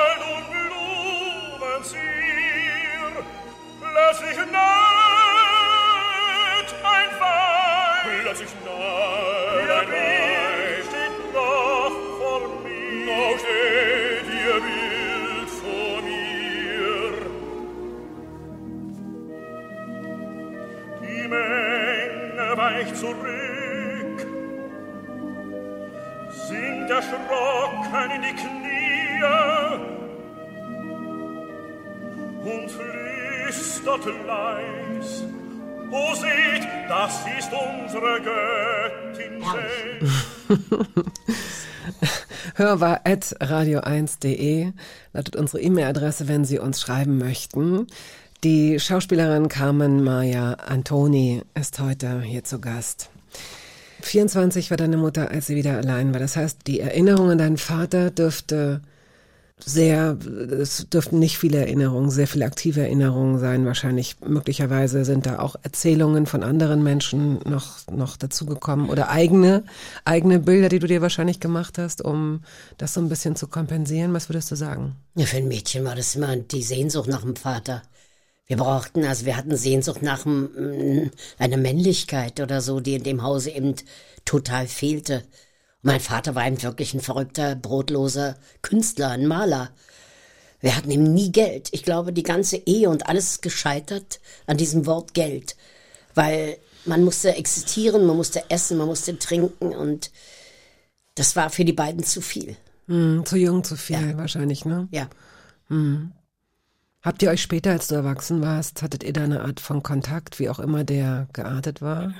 [3.96, 4.68] Plötzlich naht
[6.84, 8.06] ein Weib.
[8.22, 10.84] Plötzlich naht ein Weib.
[10.86, 13.06] steht noch vor mir.
[13.06, 17.12] Noch steht ihr Bild vor mir.
[21.00, 24.18] Die Menge weicht zurück,
[26.28, 28.96] sinkt erschrocken in die Knie
[32.46, 32.70] und
[33.46, 35.24] flüstert leis.
[35.90, 39.42] O seht, das ist unsere Göttin.
[42.56, 44.72] Hörbar at radio1.de
[45.12, 47.86] lautet unsere E-Mail-Adresse, wenn Sie uns schreiben möchten.
[48.42, 53.10] Die Schauspielerin Carmen Maya Antoni ist heute hier zu Gast.
[54.02, 56.20] 24 war deine Mutter, als sie wieder allein war.
[56.20, 58.82] Das heißt, die Erinnerung an deinen Vater dürfte
[59.58, 60.18] sehr,
[60.60, 63.64] es dürften nicht viele Erinnerungen, sehr viele aktive Erinnerungen sein.
[63.64, 69.64] Wahrscheinlich, möglicherweise sind da auch Erzählungen von anderen Menschen noch, noch dazugekommen oder eigene,
[70.04, 72.42] eigene Bilder, die du dir wahrscheinlich gemacht hast, um
[72.76, 74.12] das so ein bisschen zu kompensieren.
[74.12, 74.96] Was würdest du sagen?
[75.14, 77.82] Ja, für ein Mädchen war das immer die Sehnsucht nach dem Vater.
[78.46, 83.22] Wir brauchten, also wir hatten Sehnsucht nach mm, einer Männlichkeit oder so, die in dem
[83.22, 83.74] Hause eben
[84.24, 85.24] total fehlte.
[85.86, 89.70] Mein Vater war eben wirklich ein verrückter, brotloser Künstler, ein Maler.
[90.58, 91.68] Wir hatten ihm nie Geld.
[91.70, 94.18] Ich glaube, die ganze Ehe und alles ist gescheitert
[94.48, 95.54] an diesem Wort Geld.
[96.16, 100.10] Weil man musste existieren, man musste essen, man musste trinken und
[101.14, 102.56] das war für die beiden zu viel.
[102.88, 104.88] Hm, zu jung, zu viel wahrscheinlich, ne?
[104.90, 105.08] Ja.
[107.00, 110.40] Habt ihr euch später, als du erwachsen warst, hattet ihr da eine Art von Kontakt,
[110.40, 112.12] wie auch immer der geartet war?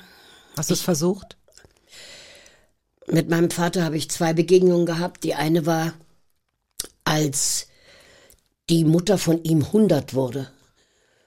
[0.57, 1.37] Hast du es versucht?
[3.07, 5.23] Mit meinem Vater habe ich zwei Begegnungen gehabt.
[5.23, 5.95] Die eine war,
[7.05, 7.69] als
[8.69, 10.51] die Mutter von ihm 100 wurde,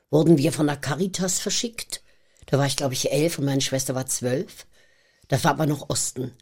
[0.10, 2.02] wurden wir von der Caritas verschickt.
[2.48, 4.66] Da war ich, glaube ich, elf und meine Schwester war zwölf.
[5.30, 6.34] Das war aber noch Osten.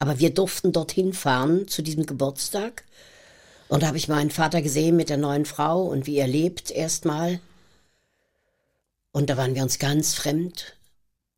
[0.00, 2.84] Aber wir durften dorthin fahren zu diesem Geburtstag.
[3.68, 6.70] Und da habe ich meinen Vater gesehen mit der neuen Frau und wie er lebt
[6.72, 7.40] erstmal.
[9.12, 10.76] Und da waren wir uns ganz fremd.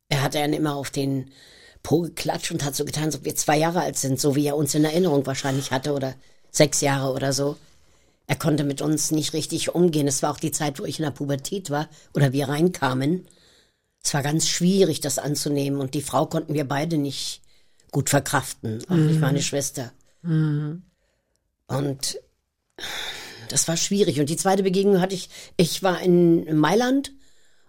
[0.09, 1.31] Er hatte dann immer auf den
[1.83, 4.47] Po geklatscht und hat so getan, als ob wir zwei Jahre alt sind, so wie
[4.47, 6.15] er uns in Erinnerung wahrscheinlich hatte oder
[6.49, 7.57] sechs Jahre oder so.
[8.25, 10.07] Er konnte mit uns nicht richtig umgehen.
[10.07, 13.27] Es war auch die Zeit, wo ich in der Pubertät war oder wir reinkamen.
[14.01, 17.41] Es war ganz schwierig, das anzunehmen und die Frau konnten wir beide nicht
[17.91, 19.91] gut verkraften, auch nicht meine Schwester.
[21.67, 22.19] Und
[23.49, 24.19] das war schwierig.
[24.19, 27.11] Und die zweite Begegnung hatte ich, ich war in Mailand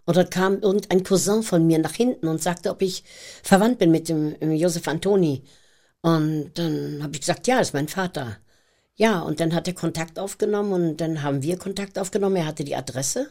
[0.06, 3.04] und dort kam irgendein Cousin von mir nach hinten und sagte, ob ich
[3.42, 5.44] verwandt bin mit dem Josef Antoni.
[6.02, 8.36] Und dann habe ich gesagt, ja, ist mein Vater.
[8.96, 12.36] Ja, und dann hat er Kontakt aufgenommen und dann haben wir Kontakt aufgenommen.
[12.36, 13.30] Er hatte die Adresse.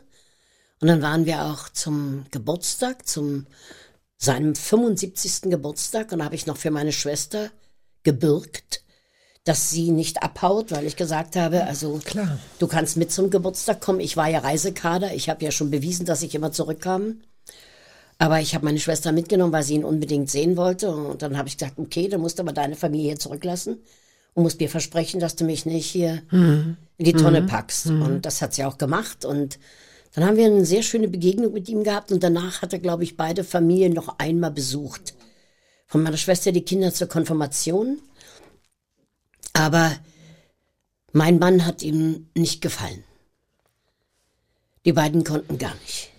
[0.81, 3.45] Und dann waren wir auch zum Geburtstag, zum
[4.17, 5.43] seinem 75.
[5.43, 6.12] Geburtstag.
[6.12, 7.51] Und da habe ich noch für meine Schwester
[8.01, 8.83] gebürgt,
[9.43, 12.39] dass sie nicht abhaut, weil ich gesagt habe, also Klar.
[12.60, 13.99] du kannst mit zum Geburtstag kommen.
[13.99, 15.13] Ich war ja Reisekader.
[15.13, 17.21] Ich habe ja schon bewiesen, dass ich immer zurückkam.
[18.19, 20.95] Aber ich habe meine Schwester mitgenommen, weil sie ihn unbedingt sehen wollte.
[20.95, 23.82] Und dann habe ich gesagt, okay, dann musst du aber deine Familie hier zurücklassen
[24.34, 27.88] und musst mir versprechen, dass du mich nicht hier in die Tonne packst.
[27.88, 29.25] Und das hat sie auch gemacht.
[29.25, 29.60] Und
[30.13, 32.13] dann haben wir eine sehr schöne Begegnung mit ihm gehabt.
[32.13, 35.15] Und danach hat er, glaube ich, beide Familien noch einmal besucht.
[35.86, 37.99] Von meiner Schwester die Kinder zur Konfirmation.
[39.53, 39.97] Aber
[41.11, 43.03] mein Mann hat ihm nicht gefallen.
[44.85, 46.09] Die beiden konnten gar nicht.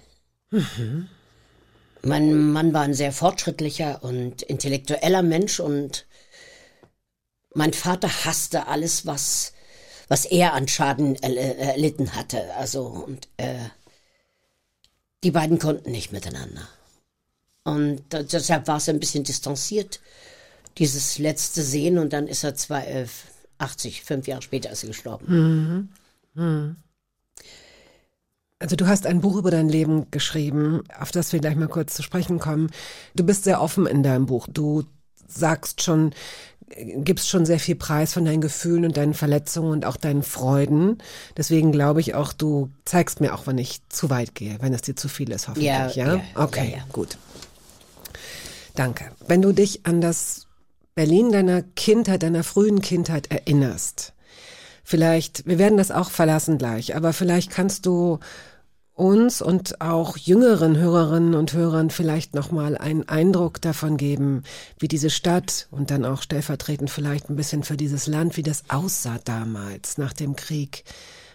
[2.03, 6.07] Mein Mann war ein sehr fortschrittlicher und intellektueller Mensch und
[7.55, 9.53] mein Vater hasste alles, was,
[10.09, 12.55] was er an Schaden äh, erlitten hatte.
[12.55, 13.69] Also, und äh,
[15.25, 16.69] die beiden konnten nicht miteinander.
[17.65, 20.01] Und da- deshalb war es ein bisschen distanziert,
[20.79, 21.99] dieses letzte Sehen.
[21.99, 23.07] Und dann ist er zwei, äh,
[23.59, 25.89] 80, fünf Jahre später ist er gestorben.
[28.59, 31.95] Also du hast ein Buch über dein Leben geschrieben, auf das wir gleich mal kurz
[31.95, 32.71] zu sprechen kommen.
[33.15, 34.49] Du bist sehr offen in deinem Buch.
[34.51, 34.85] Du
[35.27, 36.15] sagst schon
[36.77, 40.99] gibst schon sehr viel Preis von deinen Gefühlen und deinen Verletzungen und auch deinen Freuden.
[41.37, 44.83] Deswegen glaube ich auch, du zeigst mir auch, wenn ich zu weit gehe, wenn es
[44.83, 45.67] dir zu viel ist, hoffentlich.
[45.67, 46.85] Ja, Ja, ja, okay, ja.
[46.93, 47.19] gut.
[48.75, 49.13] Danke.
[49.27, 50.47] Wenn du dich an das
[50.95, 54.13] Berlin deiner Kindheit, deiner frühen Kindheit erinnerst,
[54.85, 58.21] vielleicht, wir werden das auch verlassen gleich, aber vielleicht kannst du
[58.93, 64.45] uns und auch jüngeren Hörerinnen und Hörern vielleicht nochmal einen Eindruck davon geben,
[64.79, 68.63] wie diese Stadt und dann auch stellvertretend vielleicht ein bisschen für dieses Land, wie das
[68.69, 70.85] aussah damals nach dem Krieg.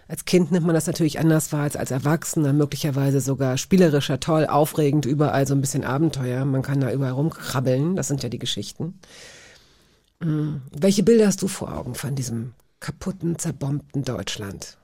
[0.07, 4.47] Als Kind nimmt man das natürlich anders wahr als als Erwachsener, möglicherweise sogar spielerischer, toll,
[4.47, 6.45] aufregend, überall so ein bisschen Abenteuer.
[6.45, 8.99] Man kann da überall rumkrabbeln, das sind ja die Geschichten.
[10.21, 10.61] Hm.
[10.71, 14.77] Welche Bilder hast du vor Augen von diesem kaputten, zerbombten Deutschland?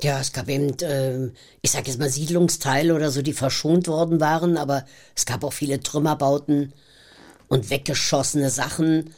[0.00, 4.20] Ja, es gab eben, ähm, ich sag jetzt mal Siedlungsteile oder so, die verschont worden
[4.20, 6.72] waren, aber es gab auch viele Trümmerbauten
[7.48, 9.10] und weggeschossene Sachen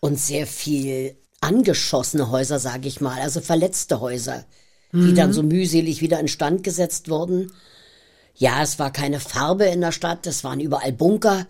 [0.00, 4.44] und sehr viel angeschossene Häuser, sage ich mal, also verletzte Häuser,
[4.92, 7.52] die dann so mühselig wieder instand gesetzt wurden.
[8.34, 11.46] Ja, es war keine Farbe in der Stadt, es waren überall Bunker.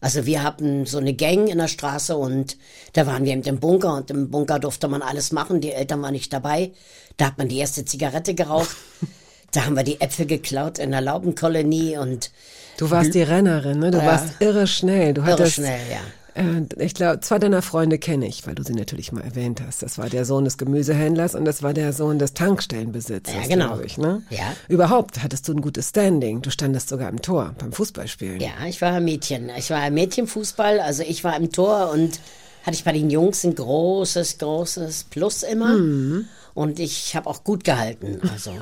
[0.00, 2.56] Also wir hatten so eine Gang in der Straße und
[2.94, 5.60] da waren wir eben im Bunker und im Bunker durfte man alles machen.
[5.60, 6.72] Die Eltern waren nicht dabei.
[7.18, 8.74] Da hat man die erste Zigarette geraucht.
[9.52, 12.30] da haben wir die Äpfel geklaut in der Laubenkolonie und
[12.78, 13.90] Du warst die Rennerin, ne?
[13.90, 14.06] Du Ja.
[14.06, 15.12] warst irre schnell.
[15.12, 16.00] Du irre hattest, schnell, ja.
[16.34, 19.82] Äh, ich glaube, zwei deiner Freunde kenne ich, weil du sie natürlich mal erwähnt hast.
[19.82, 23.68] Das war der Sohn des Gemüsehändlers und das war der Sohn des Tankstellenbesitzers, Ja, genau.
[23.68, 23.98] glaube ich.
[23.98, 24.22] Ne?
[24.30, 24.54] Ja.
[24.68, 26.42] Überhaupt hattest du ein gutes Standing.
[26.42, 28.40] Du standest sogar im Tor beim Fußballspielen.
[28.40, 29.50] Ja, ich war Mädchen.
[29.56, 32.20] Ich war Mädchenfußball, also ich war im Tor und
[32.62, 35.76] hatte ich bei den Jungs ein großes, großes Plus immer.
[35.78, 36.26] Mhm.
[36.54, 38.20] Und ich habe auch gut gehalten.
[38.32, 38.52] Also.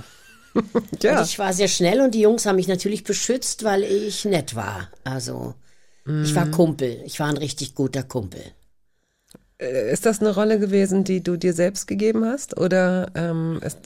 [1.03, 1.21] Ja.
[1.21, 4.57] Und ich war sehr schnell und die Jungs haben mich natürlich beschützt, weil ich nett
[4.57, 4.89] war.
[5.05, 5.55] Also
[6.25, 6.35] ich Mhm.
[6.35, 7.03] war Kumpel.
[7.05, 8.41] Ich war ein richtig guter Kumpel.
[9.59, 12.57] Äh, Ist das eine Rolle gewesen, die du dir selbst gegeben hast?
[12.59, 13.79] Oder ähm, ist,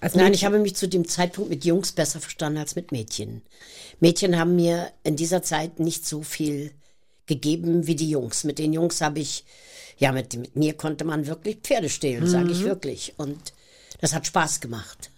[0.00, 2.92] als Nein, Mädchen- ich habe mich zu dem Zeitpunkt mit Jungs besser verstanden als mit
[2.92, 3.42] Mädchen.
[4.00, 6.72] Mädchen haben mir in dieser Zeit nicht so viel
[7.26, 8.44] gegeben wie die Jungs.
[8.44, 9.44] Mit den Jungs habe ich,
[9.98, 12.50] ja, mit, mit mir konnte man wirklich Pferde stehlen, sage Mhm.
[12.52, 13.14] ich wirklich.
[13.18, 13.52] Und
[14.00, 15.10] das hat Spaß gemacht.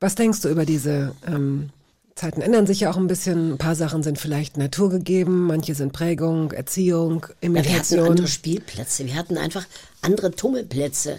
[0.00, 1.70] Was denkst du über diese ähm,
[2.18, 2.42] Zeiten?
[2.42, 3.52] Ändern sich ja auch ein bisschen.
[3.52, 8.08] Ein paar Sachen sind vielleicht naturgegeben, manche sind Prägung, Erziehung, Ja, wir hatten Imitation.
[8.10, 9.64] andere Spielplätze, wir hatten einfach
[10.02, 11.18] andere Tummelplätze.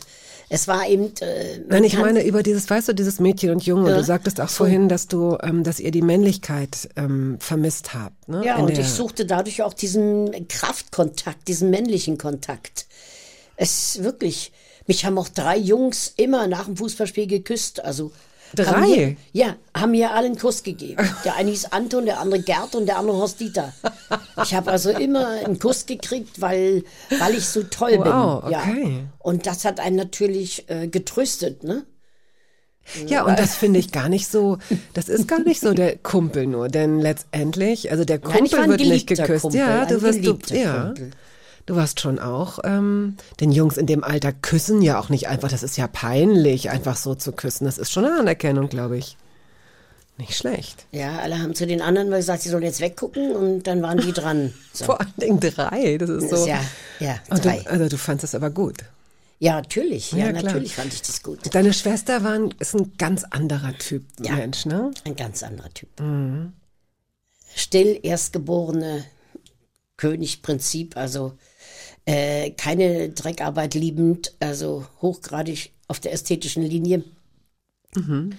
[0.50, 1.12] Es war eben.
[1.22, 3.92] Äh, Nein, ich meine über dieses, weißt du, dieses Mädchen und Junge.
[3.92, 3.98] Ja.
[3.98, 8.28] Du sagtest auch vorhin, dass du, ähm, dass ihr die Männlichkeit ähm, vermisst habt.
[8.28, 8.44] Ne?
[8.44, 12.88] Ja, In und ich suchte dadurch auch diesen Kraftkontakt, diesen männlichen Kontakt.
[13.58, 14.52] Es wirklich,
[14.88, 17.84] mich haben auch drei Jungs immer nach dem Fußballspiel geküsst.
[17.84, 18.12] Also
[18.56, 18.88] Drei?
[18.88, 20.98] Mir, ja, haben mir alle einen Kuss gegeben.
[21.26, 23.74] Der eine hieß Anton, der andere Gerd und der andere Horst Dieter.
[24.44, 26.84] Ich habe also immer einen Kuss gekriegt, weil,
[27.20, 28.52] weil ich so toll Wow, bin.
[28.52, 28.60] Ja.
[28.62, 29.04] okay.
[29.20, 31.86] Und das hat einen natürlich äh, getröstet, ne?
[33.06, 34.58] Ja, und das finde ich gar nicht so,
[34.94, 38.54] das ist gar nicht so der Kumpel nur, denn letztendlich, also der Nein, Kumpel ich
[38.54, 39.42] war ein wird nicht geküsst.
[39.44, 41.12] Kumpel, ja, du wirst, du, ja, Kumpel.
[41.70, 45.50] Du warst schon auch, ähm, den Jungs in dem Alter küssen ja auch nicht einfach,
[45.50, 47.66] das ist ja peinlich, einfach so zu küssen.
[47.66, 49.18] Das ist schon eine Anerkennung, glaube ich.
[50.18, 50.86] Nicht schlecht.
[50.92, 54.12] Ja, alle haben zu den anderen gesagt, sie sollen jetzt weggucken und dann waren die
[54.12, 54.54] dran.
[54.74, 54.86] So.
[54.86, 56.48] Vor allen Dingen drei, das ist Das so.
[56.48, 56.60] ja,
[57.00, 57.60] ja, drei.
[57.60, 58.78] du, also du fandst es aber gut.
[59.40, 60.12] Ja, natürlich.
[60.12, 61.54] Ja, Ja, natürlich fand ich das gut.
[61.54, 64.36] Deine Schwester war ein, ist ein ganz anderer Typ Ja.
[64.36, 64.92] Mensch, ne?
[65.06, 66.00] Ein ganz anderer Typ.
[66.00, 66.54] Mhm.
[67.56, 69.06] Still, erstgeborene
[69.98, 71.34] Königprinzip, also
[72.06, 77.04] äh, keine Dreckarbeit liebend, also hochgradig auf der ästhetischen Linie.
[77.96, 78.32] Mhm.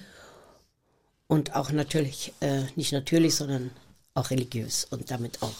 [1.27, 3.71] Und auch natürlich, äh, nicht natürlich, sondern
[4.15, 5.55] auch religiös und damit auch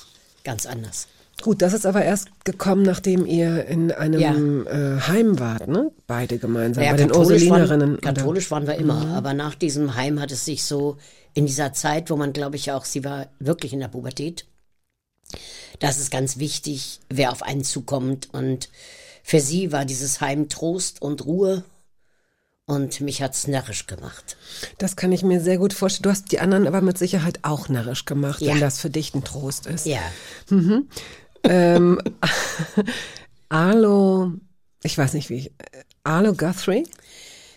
[0.45, 1.07] ganz anders.
[1.43, 5.91] Gut, das ist aber erst gekommen, nachdem ihr in einem äh, Heim wart, ne?
[6.07, 7.93] Beide gemeinsam, bei den Ursulinerinnen.
[7.93, 10.99] Waren, katholisch waren wir immer, aber nach diesem Heim hat es sich so
[11.33, 14.45] in dieser Zeit, wo man, glaube ich, auch, sie war wirklich in der Pubertät,
[15.79, 18.29] das ist ganz wichtig, wer auf einen zukommt.
[18.33, 18.69] Und
[19.23, 21.65] für sie war dieses Heim Trost und Ruhe.
[22.67, 24.37] Und mich hat's närrisch gemacht.
[24.79, 26.05] Das kann ich mir sehr gut vorstellen.
[26.05, 28.53] Du hast die anderen aber mit Sicherheit auch narrisch gemacht, Ja.
[28.55, 29.87] wenn das für dich ein Trost ist.
[29.87, 30.01] Ja.
[31.43, 32.01] Ähm,
[33.49, 34.33] Arlo,
[34.83, 35.53] ich weiß nicht wie ich,
[36.05, 36.87] Arlo Guthrie?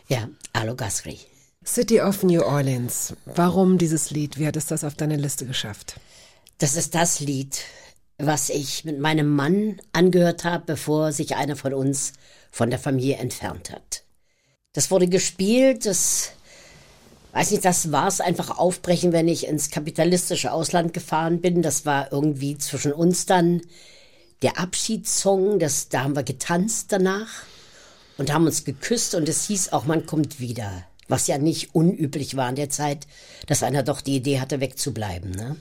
[0.07, 1.19] Ja, Alo Gasri.
[1.65, 3.13] City of New Orleans.
[3.25, 4.37] Warum dieses Lied?
[4.37, 5.95] Wie hat es das auf deine Liste geschafft?
[6.57, 7.61] Das ist das Lied,
[8.17, 12.13] was ich mit meinem Mann angehört habe, bevor sich einer von uns
[12.51, 14.03] von der Familie entfernt hat.
[14.73, 16.31] Das wurde gespielt, das
[17.33, 21.61] weiß nicht, das war es einfach aufbrechen, wenn ich ins kapitalistische Ausland gefahren bin.
[21.61, 23.61] Das war irgendwie zwischen uns dann
[24.41, 27.43] der Abschiedssong, das, da haben wir getanzt danach
[28.17, 30.85] und haben uns geküsst und es hieß auch, man kommt wieder.
[31.07, 33.07] Was ja nicht unüblich war in der Zeit,
[33.47, 35.31] dass einer doch die Idee hatte, wegzubleiben.
[35.31, 35.57] Ne?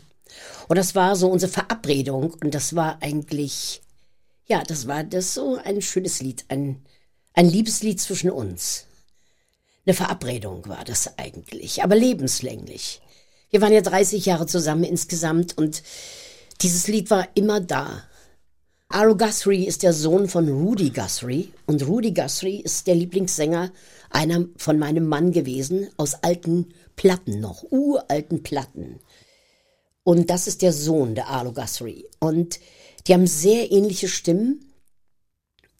[0.68, 3.82] Und das war so unsere Verabredung und das war eigentlich,
[4.46, 6.82] ja, das war das so ein schönes Lied, ein,
[7.34, 8.86] ein Liebeslied zwischen uns.
[9.84, 13.02] Eine Verabredung war das eigentlich, aber lebenslänglich.
[13.50, 15.82] Wir waren ja 30 Jahre zusammen insgesamt und
[16.60, 18.04] dieses Lied war immer da.
[18.88, 23.72] Aro Guthrie ist der Sohn von Rudy Guthrie und Rudy Guthrie ist der Lieblingssänger
[24.10, 29.00] einer von meinem Mann gewesen aus alten Platten noch, uralten Platten.
[30.04, 32.06] Und das ist der Sohn der Arlo Guthrie.
[32.18, 32.58] Und
[33.06, 34.72] die haben sehr ähnliche Stimmen.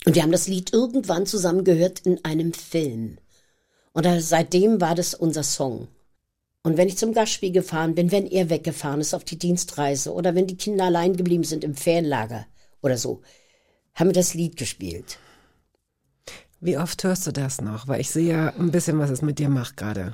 [0.04, 3.18] Und wir haben das Lied irgendwann zusammen gehört in einem Film.
[3.92, 5.88] Und seitdem war das unser Song.
[6.62, 10.34] Und wenn ich zum Gastspiel gefahren bin, wenn er weggefahren ist auf die Dienstreise oder
[10.34, 12.46] wenn die Kinder allein geblieben sind im Ferienlager
[12.82, 13.20] oder so,
[13.94, 15.18] haben wir das Lied gespielt.
[16.60, 17.88] Wie oft hörst du das noch?
[17.88, 20.12] Weil ich sehe ja ein bisschen, was es mit dir macht gerade.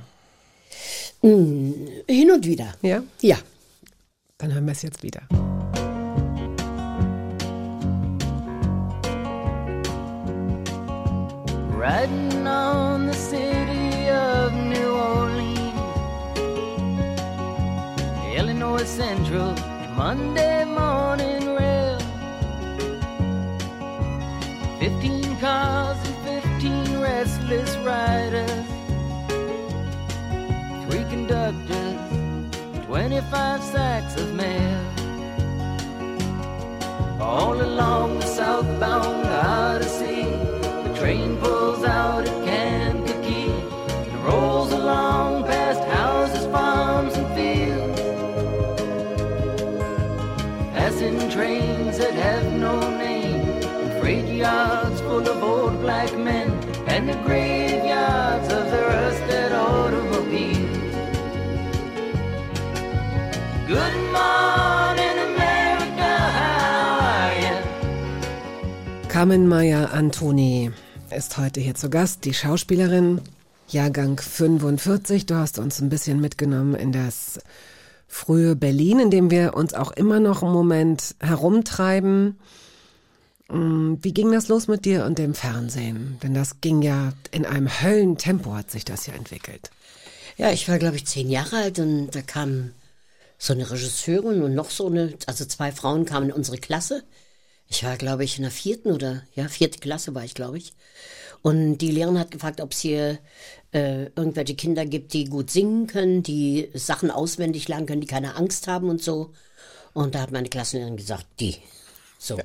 [1.21, 2.75] Hm, hin und wieder.
[2.81, 3.03] Ja?
[3.21, 3.37] Ja.
[4.41, 5.23] Dann hören wir es jetzt wieder.
[11.77, 15.73] Riding on the city of New Orleans,
[18.33, 19.57] Illinois Central,
[19.97, 21.99] Monday morning rail.
[24.79, 28.68] 15 cars and 15 restless riders,
[32.99, 34.81] 25 sacks of mail.
[37.21, 40.25] All along the southbound Odyssey,
[40.85, 43.53] the train pulls out at Kankakee
[44.11, 48.01] and rolls along past houses, farms, and fields.
[50.77, 56.51] Passing trains that have no name, and freight yards full of old black men,
[56.89, 57.58] and the graveyards
[69.09, 70.71] Carmen Maya Antoni
[71.15, 73.21] ist heute hier zu Gast, die Schauspielerin,
[73.67, 75.27] Jahrgang 45.
[75.27, 77.41] Du hast uns ein bisschen mitgenommen in das
[78.07, 82.39] frühe Berlin, in dem wir uns auch immer noch im Moment herumtreiben.
[83.51, 86.17] Mm, Wie ging das los mit dir und dem Fernsehen?
[86.23, 89.71] Denn das ging ja in einem Höllentempo hat sich das ja entwickelt.
[90.39, 92.71] Ja, ich war, glaube ich, zehn Jahre alt und da kam
[93.39, 97.05] so eine Regisseurin und noch so eine, also zwei Frauen kamen in unsere Klasse.
[97.69, 100.73] Ich war, glaube ich, in der vierten oder, ja, vierte Klasse war ich, glaube ich.
[101.43, 103.19] Und die Lehrerin hat gefragt, ob es hier
[103.73, 108.35] äh, irgendwelche Kinder gibt, die gut singen können, die Sachen auswendig lernen können, die keine
[108.35, 109.33] Angst haben und so.
[109.93, 111.57] Und da hat meine Klassenlehrerin gesagt, die.
[112.21, 112.39] So.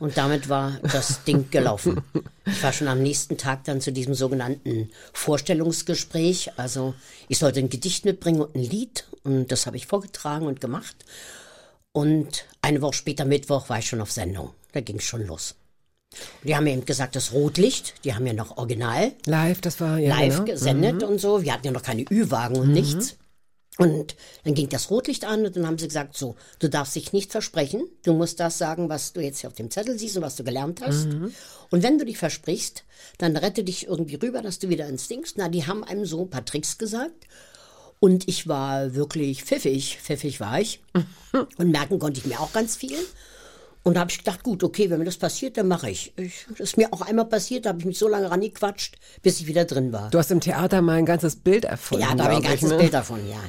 [0.00, 2.02] Und damit war das Ding gelaufen.
[2.44, 6.58] Ich war schon am nächsten Tag dann zu diesem sogenannten Vorstellungsgespräch.
[6.58, 6.94] Also
[7.28, 9.06] ich sollte ein Gedicht mitbringen und ein Lied.
[9.22, 11.04] Und das habe ich vorgetragen und gemacht.
[11.92, 14.50] Und eine Woche später, Mittwoch, war ich schon auf Sendung.
[14.72, 15.54] Da ging es schon los.
[16.40, 19.80] Und die haben mir eben gesagt, das Rotlicht, die haben ja noch original Live, das
[19.80, 20.44] war ja live genau.
[20.44, 21.42] gesendet und so.
[21.42, 23.16] Wir hatten ja noch keine Ü-Wagen und nichts.
[23.78, 27.12] Und dann ging das Rotlicht an und dann haben sie gesagt, so, du darfst dich
[27.14, 27.88] nicht versprechen.
[28.04, 30.44] Du musst das sagen, was du jetzt hier auf dem Zettel siehst und was du
[30.44, 31.06] gelernt hast.
[31.70, 32.84] Und wenn du dich versprichst,
[33.16, 35.34] dann rette dich irgendwie rüber, dass du wieder ins Dings.
[35.36, 37.26] Na, die haben einem so ein paar Tricks gesagt.
[37.98, 40.82] Und ich war wirklich pfiffig, pfiffig war ich.
[41.56, 42.98] Und merken konnte ich mir auch ganz viel.
[43.84, 46.12] Und da habe ich gedacht, gut, okay, wenn mir das passiert, dann mache ich.
[46.16, 46.46] ich.
[46.50, 49.46] Das ist mir auch einmal passiert, da habe ich mich so lange rangequatscht, bis ich
[49.48, 50.08] wieder drin war.
[50.10, 52.04] Du hast im Theater mal ein ganzes Bild erfunden.
[52.04, 52.76] Ja, da habe ich ein ganzes ne?
[52.78, 53.40] Bild davon, ja.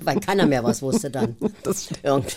[0.00, 1.36] Weil keiner mehr was wusste dann.
[1.62, 2.36] Das stimmt.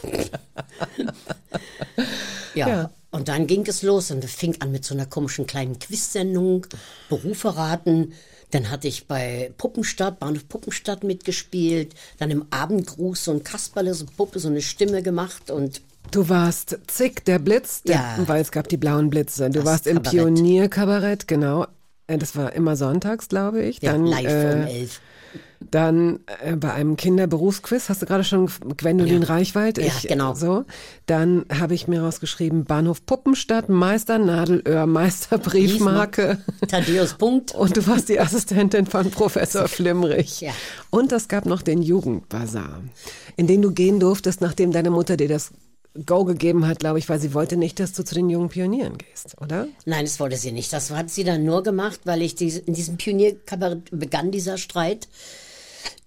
[2.56, 2.68] Ja.
[2.68, 2.92] Ja.
[3.12, 6.68] Und dann ging es los und es fing an mit so einer komischen kleinen Quiz-Sendung,
[7.10, 8.14] Berufe raten.
[8.52, 11.94] Dann hatte ich bei Puppenstadt, Bahnhof Puppenstadt mitgespielt.
[12.18, 15.82] Dann im Abendgruß so ein Kasperle, so eine Puppe, so eine Stimme gemacht und
[16.12, 18.18] Du warst Zick, der Blitz, der, Ja.
[18.28, 19.50] weil es gab die blauen Blitze.
[19.50, 20.12] Du Das warst im Kabarett.
[20.20, 21.68] Pionierkabarett, genau.
[22.08, 23.82] Äh, Das war immer sonntags, glaube ich.
[23.82, 24.28] ja, Dann, live um
[24.64, 25.02] äh, elf.
[25.60, 29.28] dann äh, bei einem Kinderberufsquiz, hast du gerade schon Gwendolin Ja.
[29.28, 29.78] Reichwald?
[29.78, 30.34] Ja, genau.
[30.34, 30.66] So.
[31.06, 36.40] Dann habe ich mir rausgeschrieben, Bahnhof Puppenstadt, Meister Nadelöhr, Meister Briefmarke.
[36.68, 37.54] Thaddeus Punkt.
[37.54, 40.42] Und du warst die Assistentin von Professor Flimrich.
[40.42, 40.54] Ja.
[40.90, 42.82] Und es gab noch den Jugendbazar,
[43.38, 45.52] in den du gehen durftest, nachdem deine Mutter dir das
[46.06, 48.98] Go gegeben hat, glaube ich, weil sie wollte nicht, dass du zu den jungen Pionieren
[48.98, 49.68] gehst, oder?
[49.86, 50.72] Nein, das wollte sie nicht.
[50.72, 55.08] Das hat sie dann nur gemacht, weil ich diese, in diesem Pionierkabarett begann dieser Streit.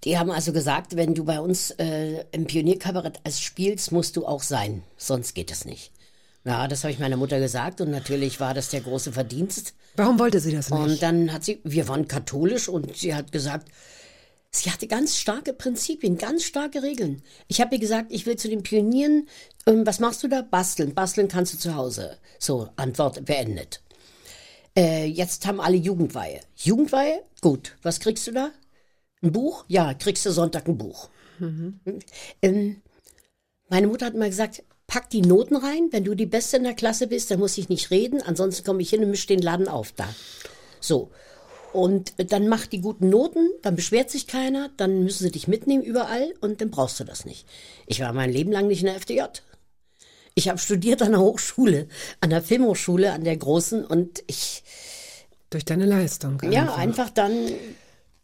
[0.03, 4.25] Die haben also gesagt, wenn du bei uns äh, im Pionierkabarett als spielst, musst du
[4.25, 4.83] auch sein.
[4.97, 5.91] Sonst geht es nicht.
[6.45, 9.73] Ja, das habe ich meiner Mutter gesagt und natürlich war das der große Verdienst.
[9.95, 10.79] Warum wollte sie das nicht?
[10.79, 13.69] Und dann hat sie, wir waren katholisch und sie hat gesagt,
[14.55, 17.21] sie hatte ganz starke Prinzipien, ganz starke Regeln.
[17.47, 19.27] Ich habe ihr gesagt, ich will zu den Pionieren,
[19.65, 20.41] ähm, was machst du da?
[20.41, 20.93] Basteln.
[20.93, 22.17] Basteln kannst du zu Hause.
[22.39, 23.81] So, Antwort beendet.
[24.77, 26.41] Äh, jetzt haben alle Jugendweihe.
[26.55, 27.23] Jugendweihe?
[27.41, 27.75] Gut.
[27.81, 28.51] Was kriegst du da?
[29.21, 29.65] Ein Buch?
[29.67, 31.09] Ja, kriegst du Sonntag ein Buch.
[32.41, 32.81] Ähm,
[33.69, 35.89] meine Mutter hat immer gesagt, pack die Noten rein.
[35.91, 38.21] Wenn du die Beste in der Klasse bist, dann muss ich nicht reden.
[38.21, 40.07] Ansonsten komme ich hin und mische den Laden auf da.
[40.79, 41.11] So.
[41.73, 45.83] Und dann mach die guten Noten, dann beschwert sich keiner, dann müssen sie dich mitnehmen
[45.83, 47.47] überall und dann brauchst du das nicht.
[47.87, 49.23] Ich war mein Leben lang nicht in der FDJ.
[50.35, 51.87] Ich habe studiert an der Hochschule,
[52.21, 54.63] an der Filmhochschule, an der großen und ich,
[55.49, 56.41] Durch deine Leistung.
[56.49, 57.31] ja, einfach dann,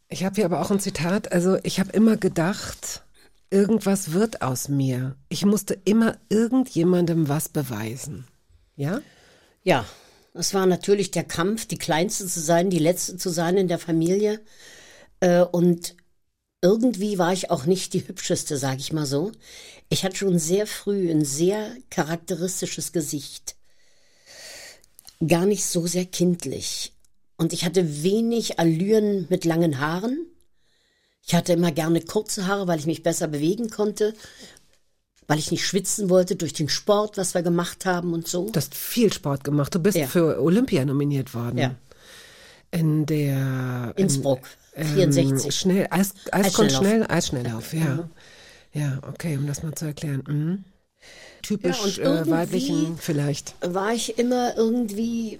[0.09, 1.31] Ich habe hier aber auch ein Zitat.
[1.31, 3.03] Also ich habe immer gedacht,
[3.51, 5.15] irgendwas wird aus mir.
[5.29, 8.27] Ich musste immer irgendjemandem was beweisen.
[8.75, 9.01] Ja?
[9.63, 9.85] Ja,
[10.33, 13.79] es war natürlich der Kampf, die Kleinste zu sein, die Letzte zu sein in der
[13.79, 14.41] Familie.
[15.19, 15.95] Äh, und
[16.61, 19.31] irgendwie war ich auch nicht die Hübscheste, sag ich mal so.
[19.89, 23.55] Ich hatte schon sehr früh ein sehr charakteristisches Gesicht.
[25.25, 26.93] Gar nicht so sehr kindlich.
[27.37, 30.27] Und ich hatte wenig Allüren mit langen Haaren.
[31.25, 34.13] Ich hatte immer gerne kurze Haare, weil ich mich besser bewegen konnte,
[35.29, 38.49] weil ich nicht schwitzen wollte durch den Sport, was wir gemacht haben und so.
[38.49, 39.73] Du hast viel Sport gemacht.
[39.75, 40.07] Du bist Ja.
[40.07, 41.57] für Olympia nominiert worden.
[41.59, 41.75] Ja.
[42.71, 44.39] In der in, Innsbruck,
[44.73, 45.55] ähm, 64.
[45.55, 48.09] Schnell, Eis, Eiskunst schnell, Eisschnelllauf, ja.
[48.73, 50.23] Ja, okay, um das mal zu erklären.
[50.27, 50.63] Mhm.
[51.43, 53.53] Typisch Ja, und äh, weiblichen vielleicht.
[53.61, 55.39] war ich immer irgendwie,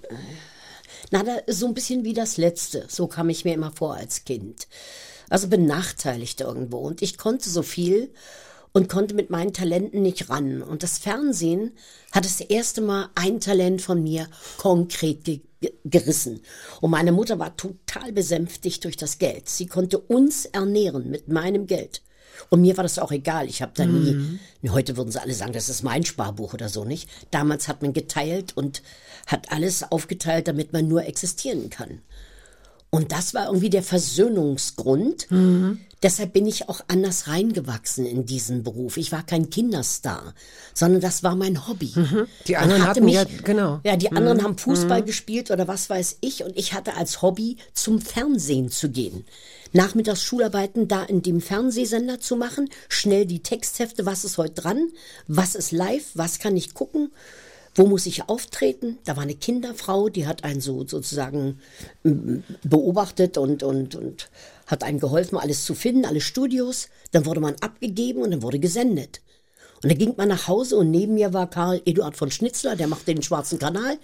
[1.10, 2.84] na, da, so ein bisschen wie das Letzte.
[2.88, 4.68] So kam ich mir immer vor als Kind.
[5.28, 6.78] Also benachteiligt irgendwo.
[6.78, 8.10] Und ich konnte so viel
[8.72, 10.62] und konnte mit meinen Talenten nicht ran.
[10.62, 11.72] Und das Fernsehen
[12.12, 16.40] hat das erste Mal ein Talent von mir konkret ge ge- gerissen.
[16.80, 19.48] Und meine Mutter war total besänftigt durch das Geld.
[19.48, 22.02] Sie konnte uns ernähren mit meinem Geld.
[22.48, 23.48] Und mir war das auch egal.
[23.48, 24.38] Ich habe da nie,
[24.70, 27.08] heute würden sie alle sagen, das ist mein Sparbuch oder so, nicht?
[27.30, 28.82] Damals hat man geteilt und
[29.26, 32.00] hat alles aufgeteilt, damit man nur existieren kann.
[32.90, 35.28] Und das war irgendwie der Versöhnungsgrund.
[36.02, 38.96] Deshalb bin ich auch anders reingewachsen in diesen Beruf.
[38.96, 40.34] Ich war kein Kinderstar,
[40.74, 41.92] sondern das war mein Hobby.
[42.46, 43.80] Die Man anderen hatte hatten mich, ja- genau.
[43.84, 46.42] Ja, die anderen haben Fußball gespielt oder was weiß ich.
[46.42, 49.24] Und ich hatte als Hobby, zum Fernsehen zu gehen.
[49.72, 54.88] Nachmittags Schularbeiten da in dem Fernsehsender zu machen, schnell die Texthefte, was ist heute dran,
[55.28, 57.12] was ist live, was kann ich gucken.
[57.74, 58.98] Wo muss ich auftreten?
[59.04, 61.60] Da war eine Kinderfrau, die hat einen so sozusagen
[62.02, 64.28] mm, beobachtet und, und, und
[64.66, 66.88] hat einem geholfen, alles zu finden, alle Studios.
[67.12, 69.20] Dann wurde man abgegeben und dann wurde gesendet.
[69.82, 72.86] Und dann ging man nach Hause und neben mir war Karl Eduard von Schnitzler, der
[72.86, 73.98] machte den Schwarzen Kanal.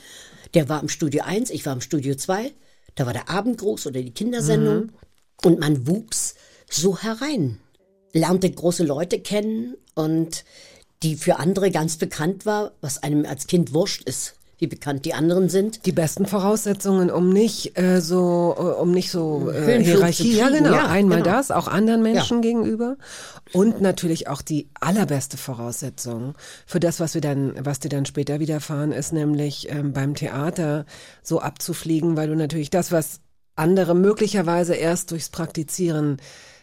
[0.54, 2.52] Der war im Studio 1, ich war im Studio 2.
[2.94, 4.92] Da war der Abendgruß oder die Kindersendung.
[5.44, 6.34] Und man wuchs
[6.70, 7.58] so herein.
[8.12, 10.44] Lernte große Leute kennen und
[11.02, 15.12] die für andere ganz bekannt war, was einem als Kind wurscht ist, wie bekannt die
[15.12, 15.84] anderen sind.
[15.84, 20.36] Die besten Voraussetzungen, um nicht äh, so, äh, um nicht so äh, Hierarchie.
[20.36, 20.72] Ja, genau.
[20.72, 21.36] ja, Einmal genau.
[21.36, 22.96] das, auch anderen Menschen gegenüber.
[23.52, 26.34] Und natürlich auch die allerbeste Voraussetzung
[26.66, 30.86] für das, was wir dann, was dir dann später widerfahren ist, nämlich ähm, beim Theater
[31.22, 33.20] so abzufliegen, weil du natürlich das, was
[33.56, 36.18] andere möglicherweise erst durchs Praktizieren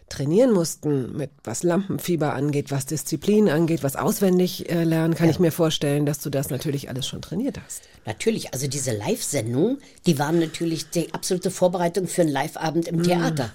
[0.10, 5.39] trainieren mussten, mit was Lampenfieber angeht, was Disziplin angeht, was auswendig äh, lernen, kann ich
[5.39, 7.84] mir vorstellen, dass du das natürlich alles schon trainiert hast.
[8.06, 13.51] Natürlich, also diese Live-Sendungen, die waren natürlich die absolute Vorbereitung für einen Live-Abend im Theater.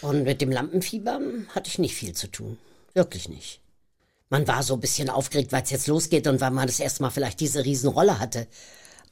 [0.00, 1.20] Und mit dem Lampenfieber
[1.54, 2.58] hatte ich nicht viel zu tun.
[2.94, 3.60] Wirklich nicht.
[4.28, 7.02] Man war so ein bisschen aufgeregt, weil es jetzt losgeht und weil man das erste
[7.02, 8.46] Mal vielleicht diese Riesenrolle hatte.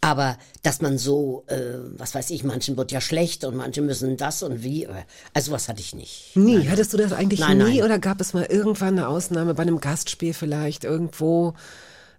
[0.05, 1.57] Aber dass man so, äh,
[1.96, 4.84] was weiß ich, manchen wird ja schlecht und manche müssen das und wie.
[4.84, 4.90] äh,
[5.32, 6.32] Also was hatte ich nicht.
[6.36, 6.68] Nie.
[6.68, 7.82] Hattest du das eigentlich Nein, nie nein.
[7.82, 11.55] oder gab es mal irgendwann eine Ausnahme bei einem Gastspiel vielleicht irgendwo,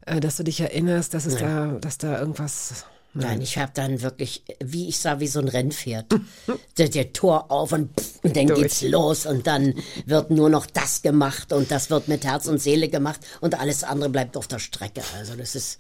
[0.08, 2.86] äh, dass du dich erinnerst, dass es da, dass da irgendwas.
[3.18, 6.08] Nein, ich habe dann wirklich, wie ich sah, wie so ein Rennpferd.
[6.78, 8.62] der, der Tor auf und, pff, und dann Durch.
[8.62, 9.74] geht's los und dann
[10.06, 13.84] wird nur noch das gemacht und das wird mit Herz und Seele gemacht und alles
[13.86, 15.02] andere bleibt auf der Strecke.
[15.18, 15.80] Also das ist,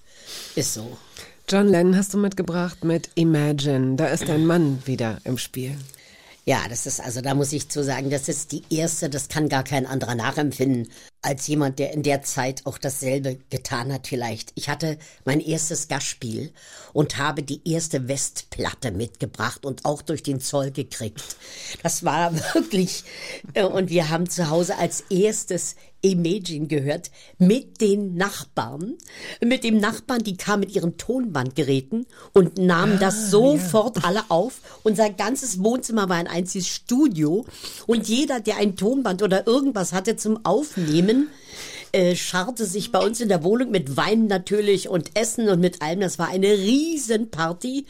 [0.55, 0.97] ist so.
[1.47, 3.97] John Lennon hast du mitgebracht mit Imagine.
[3.97, 5.77] Da ist dein Mann wieder im Spiel.
[6.43, 9.47] Ja, das ist also, da muss ich zu sagen, das ist die erste, das kann
[9.47, 10.91] gar kein anderer nachempfinden.
[11.21, 14.51] als jemand, der in der Zeit auch dasselbe getan hat vielleicht.
[14.53, 16.53] Ich hatte mein erstes Gastspiel
[16.93, 21.35] und habe die erste Westplatte mitgebracht und auch durch den Zoll gekriegt.
[21.81, 23.03] Das war wirklich,
[23.53, 25.75] äh, und wir haben zu Hause als erstes
[26.05, 28.93] Imagine gehört mit den Nachbarn,
[29.41, 34.61] mit dem Nachbarn, die kam mit ihren Tonbandgeräten und nahmen das sofort alle auf.
[34.83, 37.45] Unser ganzes Wohnzimmer war ein einziges Studio
[37.87, 41.29] und jeder, der ein Tonband oder irgendwas hatte zum Aufnehmen,
[41.91, 45.81] äh, scharrte sich bei uns in der Wohnung mit Wein natürlich und Essen und mit
[45.81, 46.01] allem.
[46.01, 47.85] Das war eine Riesenparty.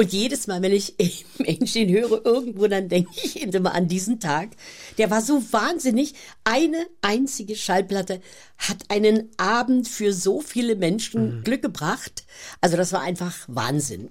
[0.00, 0.94] Und jedes Mal, wenn ich
[1.38, 4.48] Menschen höre irgendwo, dann denke ich immer an diesen Tag.
[4.96, 6.14] Der war so wahnsinnig.
[6.42, 8.22] Eine einzige Schallplatte
[8.56, 12.24] hat einen Abend für so viele Menschen Glück gebracht.
[12.62, 14.08] Also das war einfach Wahnsinn.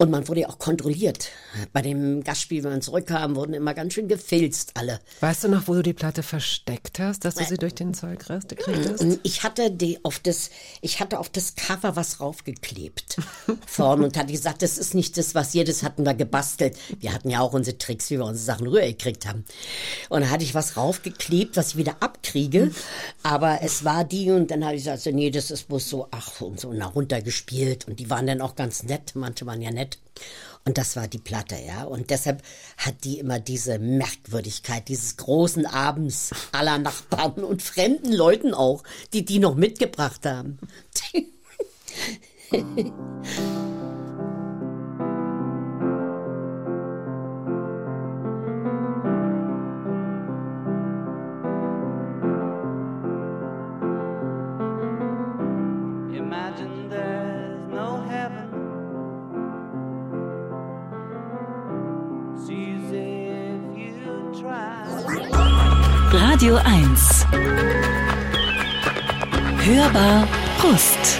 [0.00, 1.30] Und man wurde ja auch kontrolliert.
[1.72, 5.00] Bei dem Gastspiel, wenn man zurückkam, wurden immer ganz schön gefilzt alle.
[5.18, 8.16] Weißt du noch, wo du die Platte versteckt hast, dass du sie durch den Zoll
[8.16, 9.18] gekriegt hast?
[9.24, 10.50] Ich hatte die auf das,
[10.82, 13.16] ich hatte auf das Cover was raufgeklebt
[13.66, 16.76] vorne und hatte gesagt, das ist nicht das, was ihr, das hatten wir gebastelt.
[17.00, 19.44] Wir hatten ja auch unsere Tricks, wie wir unsere Sachen rübergekriegt haben.
[20.10, 22.70] Und da hatte ich was raufgeklebt, was ich wieder abkriege.
[23.24, 26.40] Aber es war die und dann habe ich gesagt, nee, das ist bloß so, ach,
[26.40, 27.88] und so nach runtergespielt.
[27.88, 29.87] Und die waren dann auch ganz nett, manche waren ja nett.
[30.64, 31.84] Und das war die Platte, ja.
[31.84, 32.42] Und deshalb
[32.76, 38.82] hat die immer diese Merkwürdigkeit dieses großen Abends aller Nachbarn und fremden Leuten auch,
[39.14, 40.58] die die noch mitgebracht haben.
[66.38, 67.26] Radio 1.
[69.56, 71.18] Hörbar Brust.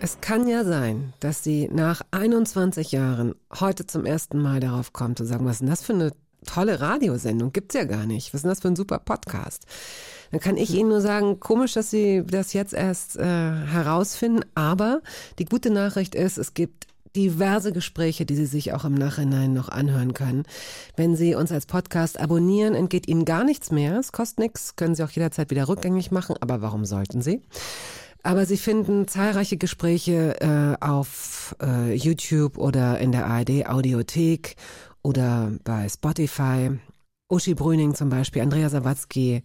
[0.00, 5.20] Es kann ja sein, dass sie nach 21 Jahren heute zum ersten Mal darauf kommt
[5.20, 6.10] und sagen, was ist denn das für eine
[6.44, 7.52] tolle Radiosendung?
[7.52, 8.34] Gibt's ja gar nicht.
[8.34, 9.62] Was ist denn das für ein super Podcast?
[10.32, 14.40] Dann kann ich Ihnen nur sagen, komisch, dass Sie das jetzt erst äh, herausfinden.
[14.56, 15.02] Aber
[15.38, 19.68] die gute Nachricht ist, es gibt diverse Gespräche, die Sie sich auch im Nachhinein noch
[19.68, 20.44] anhören können.
[20.96, 23.98] Wenn Sie uns als Podcast abonnieren, entgeht Ihnen gar nichts mehr.
[23.98, 26.36] Es kostet nichts, können Sie auch jederzeit wieder rückgängig machen.
[26.40, 27.42] Aber warum sollten Sie?
[28.22, 34.56] Aber Sie finden zahlreiche Gespräche äh, auf äh, YouTube oder in der ARD Audiothek
[35.02, 36.70] oder bei Spotify.
[37.28, 39.42] Uschi Brüning zum Beispiel, Andrea Sawatzki,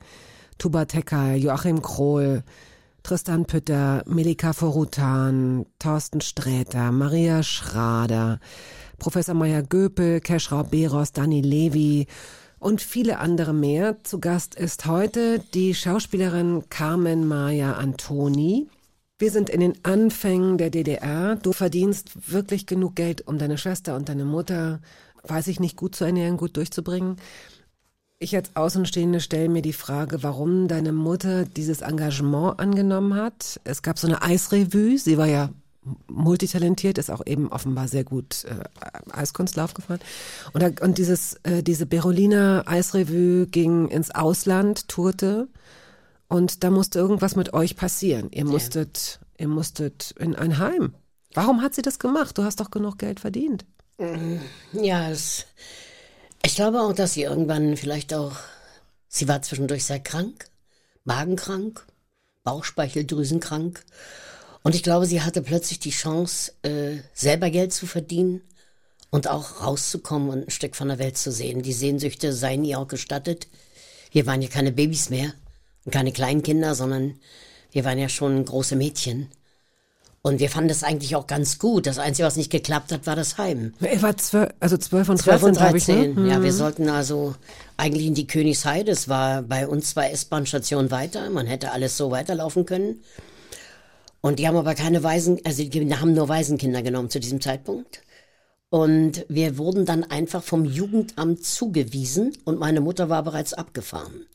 [0.57, 2.43] Tuba Tecker, Joachim Krohl,
[3.09, 8.39] Tristan Pütter, Melika Forutan, Thorsten Sträter, Maria Schrader,
[8.99, 12.05] Professor Maya Göpel, Keschrau Beros, Dani Levi
[12.59, 13.97] und viele andere mehr.
[14.03, 18.67] Zu Gast ist heute die Schauspielerin Carmen Maya Antoni.
[19.17, 21.35] Wir sind in den Anfängen der DDR.
[21.35, 24.81] Du verdienst wirklich genug Geld, um deine Schwester und deine Mutter,
[25.23, 27.15] weiß ich nicht, gut zu ernähren, gut durchzubringen.
[28.21, 33.61] Ich als Außenstehende stelle mir die Frage, warum deine Mutter dieses Engagement angenommen hat.
[33.63, 34.97] Es gab so eine Eisrevue.
[34.97, 35.51] Sie war ja
[36.07, 40.01] multitalentiert, ist auch eben offenbar sehr gut äh, Eiskunstlauf gefahren.
[40.51, 45.47] Und, da, und dieses, äh, diese Berolina Eisrevue ging ins Ausland, tourte.
[46.27, 48.29] Und da musste irgendwas mit euch passieren.
[48.31, 50.93] Ihr musstet, ihr musstet in ein Heim.
[51.33, 52.37] Warum hat sie das gemacht?
[52.37, 53.65] Du hast doch genug Geld verdient.
[54.73, 55.45] Ja, es,
[56.43, 58.35] ich glaube auch, dass sie irgendwann vielleicht auch,
[59.07, 60.45] sie war zwischendurch sehr krank,
[61.03, 61.85] magenkrank,
[62.43, 63.83] Bauchspeicheldrüsenkrank.
[64.63, 68.41] Und ich glaube, sie hatte plötzlich die Chance, äh, selber Geld zu verdienen
[69.09, 71.61] und auch rauszukommen und ein Stück von der Welt zu sehen.
[71.61, 73.47] Die Sehnsüchte seien ihr auch gestattet.
[74.11, 75.33] Wir waren ja keine Babys mehr
[75.85, 77.19] und keine kleinen Kinder, sondern
[77.71, 79.29] wir waren ja schon große Mädchen.
[80.21, 81.87] Und wir fanden das eigentlich auch ganz gut.
[81.87, 83.73] Das Einzige, was nicht geklappt hat, war das Heim.
[83.79, 85.85] Er war zwölf, also zwölf und 12 13, und glaube ich.
[85.85, 86.15] 13.
[86.15, 86.29] Ne?
[86.29, 87.35] Ja, wir sollten also
[87.77, 88.91] eigentlich in die Königsheide.
[88.91, 91.29] Es war bei uns zwei S-Bahn-Stationen weiter.
[91.29, 93.01] Man hätte alles so weiterlaufen können.
[94.21, 98.01] Und die haben aber keine Waisen, also die haben nur Waisenkinder genommen zu diesem Zeitpunkt.
[98.69, 104.27] Und wir wurden dann einfach vom Jugendamt zugewiesen und meine Mutter war bereits abgefahren.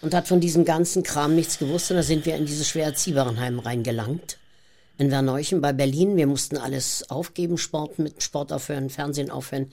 [0.00, 2.86] Und hat von diesem ganzen Kram nichts gewusst und da sind wir in dieses schwer
[2.86, 4.38] erziehbaren Heim reingelangt.
[4.98, 6.16] In Werneuchen bei Berlin.
[6.16, 9.72] Wir mussten alles aufgeben, Sport mit Sport aufhören, Fernsehen aufhören.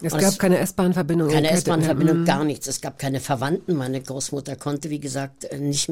[0.00, 1.28] Es Und gab es- keine S-Bahn-Verbindung.
[1.28, 1.50] in Keine.
[1.50, 2.24] S-Bahn-Verbindung, Mhm.
[2.24, 2.66] gar nichts.
[2.66, 3.74] Es gab keine Verwandten.
[3.74, 5.90] Meine Großmutter konnte, wie gesagt, äh, nicht,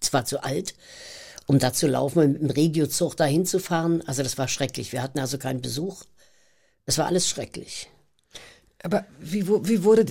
[0.00, 0.74] zwar zu alt,
[1.46, 4.02] um da zu laufen, mit dem Regiozug dahin zu fahren.
[4.06, 4.92] Also das war schrecklich.
[4.92, 6.04] Wir hatten also keinen Besuch.
[6.86, 7.90] Es war alles schrecklich.
[8.86, 10.06] Aber wie, wie wurde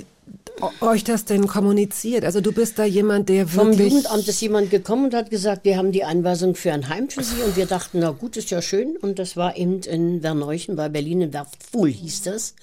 [0.82, 2.26] euch das denn kommuniziert?
[2.26, 3.94] Also du bist da jemand, der Vom wirklich...
[3.94, 7.24] Jugendamt ist jemand gekommen und hat gesagt, wir haben die Einweisung für ein Heim für
[7.24, 7.42] Sie.
[7.42, 8.98] Und wir dachten, na gut, ist ja schön.
[8.98, 12.56] Und das war eben in Werneuchen bei Berlin, in Werftfuhl hieß das.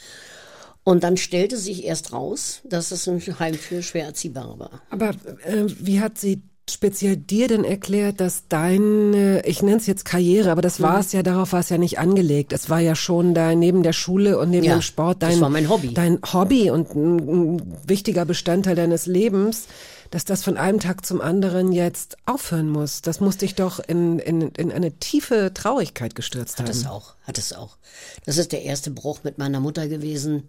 [0.85, 4.83] Und dann stellte sich erst raus, dass es ein Heim für schwer Erziehbare war.
[4.91, 5.11] Aber
[5.47, 10.51] äh, wie hat sie speziell dir denn erklärt, dass deine, ich nenne es jetzt Karriere,
[10.51, 12.53] aber das war es ja, darauf war es ja nicht angelegt.
[12.53, 15.41] Es war ja schon da neben der Schule und neben Ja, dem Sport das dein,
[15.41, 15.93] war mein Hobby.
[15.93, 17.19] dein Hobby und ein,
[17.57, 19.67] ein wichtiger Bestandteil deines Lebens,
[20.11, 23.03] dass das von einem Tag zum anderen jetzt aufhören muss.
[23.03, 26.71] Das muss dich doch in, in, in eine tiefe Traurigkeit gestürzt Hat haben.
[26.77, 27.77] es auch, hat es auch.
[28.25, 30.45] Das ist der erste Bruch mit meiner Mutter gewesen,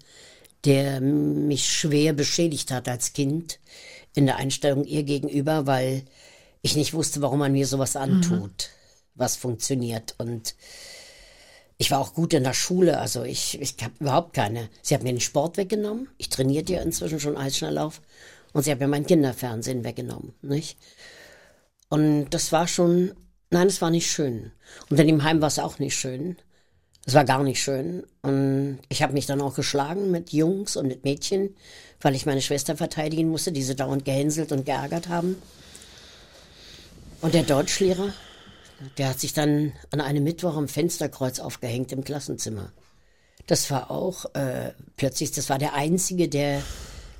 [0.66, 3.60] der mich schwer beschädigt hat als Kind
[4.16, 6.04] in der Einstellung ihr gegenüber, weil
[6.62, 8.70] ich nicht wusste, warum man mir sowas antut,
[9.16, 10.16] was funktioniert.
[10.18, 10.56] Und
[11.78, 14.70] ich war auch gut in der Schule, also ich, ich habe überhaupt keine.
[14.82, 16.08] Sie hat mir den Sport weggenommen.
[16.18, 18.02] Ich trainierte ja inzwischen schon Eisschnelllauf.
[18.54, 20.78] Und sie hat mir mein Kinderfernsehen weggenommen, nicht?
[21.90, 23.14] Und das war schon,
[23.50, 24.52] nein, es war nicht schön.
[24.90, 26.38] Und in dem Heim war es auch nicht schön.
[27.06, 28.04] Es war gar nicht schön.
[28.22, 31.56] Und ich habe mich dann auch geschlagen mit Jungs und mit Mädchen,
[32.04, 35.38] weil ich meine Schwester verteidigen musste, die sie dauernd gehänselt und geärgert haben.
[37.22, 38.14] Und der Deutschlehrer,
[38.98, 42.72] der hat sich dann an einem Mittwoch am Fensterkreuz aufgehängt im Klassenzimmer.
[43.48, 46.62] Das war auch äh, plötzlich, das war der Einzige, der,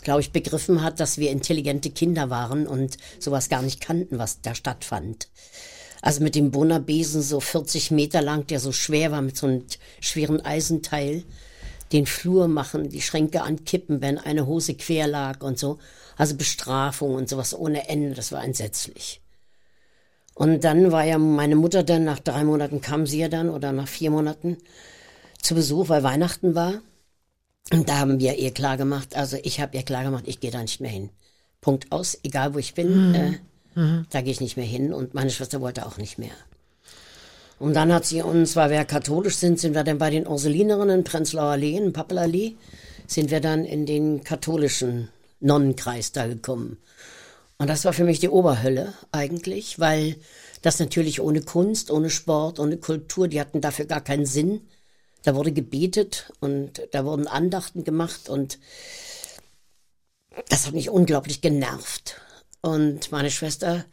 [0.04, 4.42] glaube ich, begriffen hat, dass wir intelligente Kinder waren und sowas gar nicht kannten, was
[4.42, 5.30] da stattfand.
[6.02, 9.66] Also mit dem Bonnerbesen so 40 Meter lang, der so schwer war, mit so einem
[10.02, 11.24] schweren Eisenteil,
[11.94, 15.80] den Flur machen, die Schränke ankippen, wenn eine Hose quer lag und so.
[16.18, 19.22] Also Bestrafung und sowas ohne Ende, das war entsetzlich.
[20.36, 23.72] Und dann war ja meine Mutter dann, nach drei Monaten kam sie ja dann, oder
[23.72, 24.58] nach vier Monaten,
[25.42, 26.82] zu Besuch, weil Weihnachten war.
[27.72, 30.52] Und da haben wir ihr klar gemacht, also ich habe ihr klar gemacht, ich gehe
[30.52, 31.10] da nicht mehr hin.
[31.62, 33.34] Punkt aus, egal wo ich bin, äh,
[34.10, 34.94] da gehe ich nicht mehr hin.
[34.94, 36.32] Und meine Schwester wollte auch nicht mehr.
[37.60, 41.00] Und dann hat sie uns, weil wir katholisch sind, sind wir dann bei den Ursulinerinnen
[41.00, 42.56] in Prenzlauer Allee, in Pappelallee,
[43.08, 46.78] sind wir dann in den katholischen Nonnenkreis da gekommen.
[47.58, 50.18] Und das war für mich die Oberhölle eigentlich, weil
[50.62, 54.62] das natürlich ohne Kunst, ohne Sport, ohne Kultur, die hatten dafür gar keinen Sinn.
[55.24, 58.60] Da wurde gebetet und da wurden Andachten gemacht und
[60.50, 62.20] das hat mich unglaublich genervt.
[62.62, 63.86] Und meine Schwester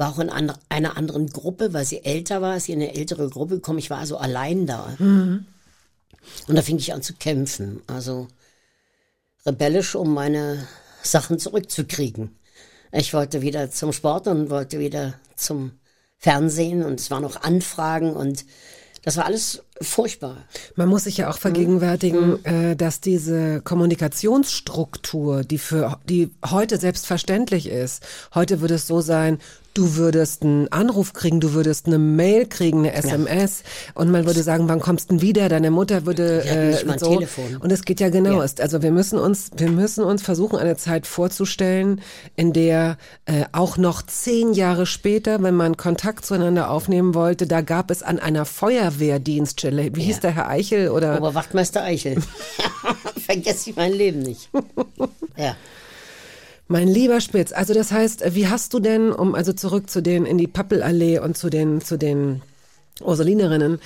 [0.00, 3.28] war auch in einer, anderen Gruppe, weil sie älter war, ist sie in eine ältere
[3.28, 3.78] Gruppe gekommen.
[3.78, 4.96] Ich war also allein da.
[6.48, 7.82] Und da fing ich an zu kämpfen.
[7.86, 8.26] Also
[9.44, 10.66] rebellisch, um meine
[11.02, 12.34] Sachen zurückzukriegen.
[12.92, 15.72] Ich wollte wieder zum Sport und wollte wieder zum
[16.16, 18.46] Fernsehen und es waren noch Anfragen und
[19.02, 20.36] das war alles furchtbar.
[20.76, 27.68] Man muss sich ja auch vergegenwärtigen, äh, dass diese Kommunikationsstruktur, die für die heute selbstverständlich
[27.68, 28.02] ist,
[28.34, 29.38] heute würde es so sein,
[29.74, 33.62] du würdest einen Anruf kriegen, du würdest eine Mail kriegen, eine SMS
[33.94, 35.48] und man würde sagen, wann kommst du denn wieder?
[35.48, 37.56] Deine Mutter würde Die hatten nicht so Telefon.
[37.58, 38.42] und es geht ja genau.
[38.42, 38.46] Ja.
[38.60, 42.00] Also wir müssen uns, wir müssen uns versuchen, eine Zeit vorzustellen,
[42.36, 47.60] in der äh, auch noch zehn Jahre später, wenn man Kontakt zueinander aufnehmen wollte, da
[47.60, 52.18] gab es an einer Feuerwehrdienststelle, wie hieß der Herr Eichel oder Oberwachtmeister Eichel.
[53.16, 54.50] Vergesse ich mein Leben nicht.
[55.36, 55.56] Ja.
[56.68, 60.24] Mein lieber Spitz, also das heißt, wie hast du denn, um also zurück zu den
[60.24, 62.42] in die Pappelallee und zu den zu den
[63.02, 63.80] Ursulinerinnen,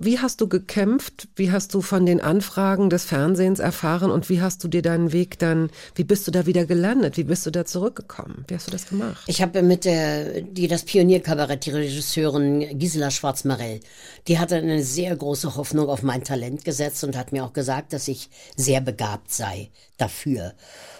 [0.00, 1.28] wie hast du gekämpft?
[1.34, 5.12] Wie hast du von den Anfragen des Fernsehens erfahren und wie hast du dir deinen
[5.12, 7.16] Weg dann, wie bist du da wieder gelandet?
[7.16, 8.44] Wie bist du da zurückgekommen?
[8.46, 9.24] Wie hast du das gemacht?
[9.26, 13.80] Ich habe mit der, die das Pionierkabarett, die Regisseurin Gisela Schwarz-Marell,
[14.28, 17.92] die hatte eine sehr große Hoffnung auf mein Talent gesetzt und hat mir auch gesagt,
[17.92, 20.54] dass ich sehr begabt sei dafür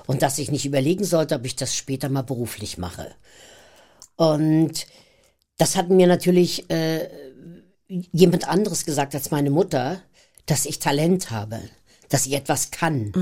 [0.06, 3.14] und dass ich nicht überlegen sollte, ob ich das später mal beruflich mache.
[4.16, 4.86] Und
[5.58, 7.08] das hat mir natürlich äh,
[7.88, 10.02] jemand anderes gesagt als meine Mutter,
[10.46, 11.60] dass ich Talent habe,
[12.08, 13.12] dass ich etwas kann.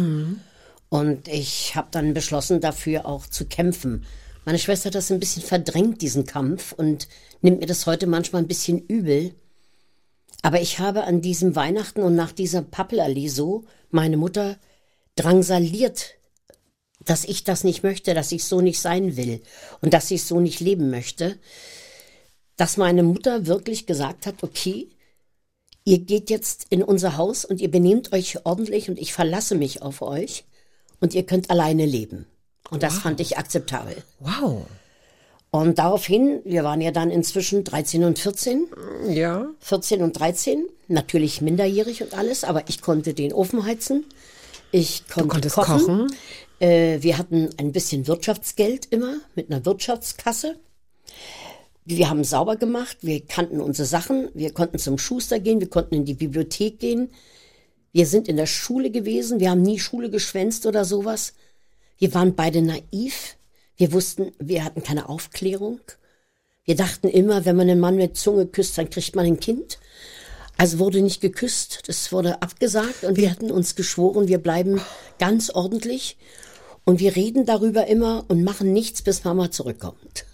[0.89, 4.05] Und ich habe dann beschlossen, dafür auch zu kämpfen.
[4.45, 7.09] Meine Schwester hat das ein bisschen verdrängt, diesen Kampf, und
[7.43, 9.35] nimmt mir das heute manchmal ein bisschen übel.
[10.43, 14.57] Aber ich habe an diesem Weihnachten und nach dieser Pappelallee so meine Mutter
[15.17, 16.15] drangsaliert,
[17.05, 19.43] dass ich das nicht möchte, dass ich so nicht sein will
[19.81, 21.39] und dass ich so nicht leben möchte,
[22.57, 24.89] dass meine Mutter wirklich gesagt hat, okay,
[25.85, 29.83] ihr geht jetzt in unser Haus und ihr benehmt euch ordentlich und ich verlasse mich
[29.83, 30.45] auf euch
[31.01, 32.27] und ihr könnt alleine leben.
[32.71, 34.03] Und das fand ich akzeptabel.
[34.19, 34.67] Wow.
[35.53, 38.67] Und daraufhin, wir waren ja dann inzwischen 13 und 14,
[39.09, 39.47] Ja.
[39.61, 44.05] 14 und 13, natürlich minderjährig und alles, aber ich konnte den Ofen heizen.
[44.73, 45.79] Ich konnte konntest kochen.
[45.79, 46.13] kochen?
[46.59, 50.57] Äh, wir hatten ein bisschen Wirtschaftsgeld immer mit einer Wirtschaftskasse.
[51.89, 55.95] Wir haben sauber gemacht, wir kannten unsere Sachen, wir konnten zum Schuster gehen, wir konnten
[55.95, 57.11] in die Bibliothek gehen.
[57.93, 61.35] Wir sind in der Schule gewesen, wir haben nie Schule geschwänzt oder sowas.
[61.97, 63.37] Wir waren beide naiv.
[63.77, 65.79] Wir wussten, wir hatten keine Aufklärung.
[66.65, 69.79] Wir dachten immer, wenn man einen Mann mit Zunge küsst, dann kriegt man ein Kind.
[70.57, 74.81] Also wurde nicht geküsst, das wurde abgesagt und wir hatten uns geschworen, wir bleiben
[75.21, 76.17] ganz ordentlich
[76.85, 80.25] und wir reden darüber immer und machen nichts, bis Mama zurückkommt.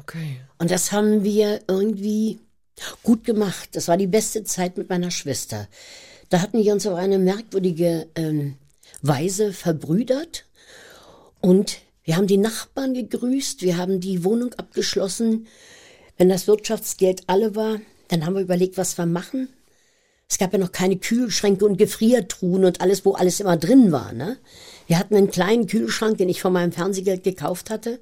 [0.00, 0.40] Okay.
[0.58, 2.38] Und das haben wir irgendwie
[3.02, 3.70] gut gemacht.
[3.72, 5.68] Das war die beste Zeit mit meiner Schwester.
[6.28, 8.56] Da hatten wir uns auf eine merkwürdige ähm,
[9.02, 10.46] Weise verbrüdert
[11.40, 15.46] und wir haben die Nachbarn gegrüßt, wir haben die Wohnung abgeschlossen.
[16.16, 19.48] Wenn das Wirtschaftsgeld alle war, dann haben wir überlegt, was wir machen.
[20.28, 24.12] Es gab ja noch keine Kühlschränke und Gefriertruhen und alles, wo alles immer drin war.
[24.12, 24.38] Ne?
[24.86, 28.00] Wir hatten einen kleinen Kühlschrank, den ich von meinem Fernsehgeld gekauft hatte.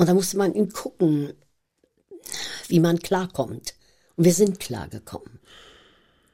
[0.00, 1.34] Und da musste man ihm gucken,
[2.68, 3.74] wie man klarkommt.
[4.16, 5.40] Und wir sind klargekommen.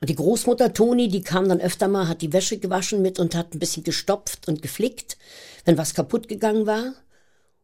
[0.00, 3.34] Und die Großmutter Toni, die kam dann öfter mal, hat die Wäsche gewaschen mit und
[3.34, 5.18] hat ein bisschen gestopft und geflickt,
[5.64, 6.94] wenn was kaputt gegangen war.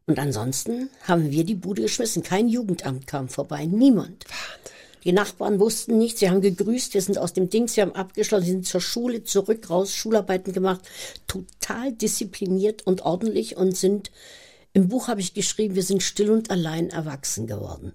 [0.05, 2.21] Und ansonsten haben wir die Bude geschmissen.
[2.21, 4.25] Kein Jugendamt kam vorbei, niemand.
[5.05, 8.45] Die Nachbarn wussten nichts, sie haben gegrüßt, wir sind aus dem Dings, wir haben abgeschlossen,
[8.45, 10.81] sie sind zur Schule zurück, raus, Schularbeiten gemacht,
[11.27, 14.11] total diszipliniert und ordentlich und sind,
[14.73, 17.93] im Buch habe ich geschrieben, wir sind still und allein erwachsen geworden.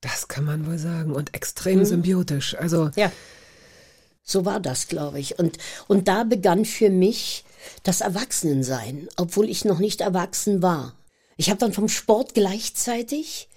[0.00, 1.12] Das kann man wohl sagen.
[1.12, 2.56] Und extrem symbiotisch.
[2.56, 3.10] Also, Ja.
[4.26, 5.38] So war das, glaube ich.
[5.38, 7.44] Und, und da begann für mich
[7.82, 10.94] das Erwachsenensein, obwohl ich noch nicht erwachsen war.
[11.36, 13.48] Ich habe dann vom Sport gleichzeitig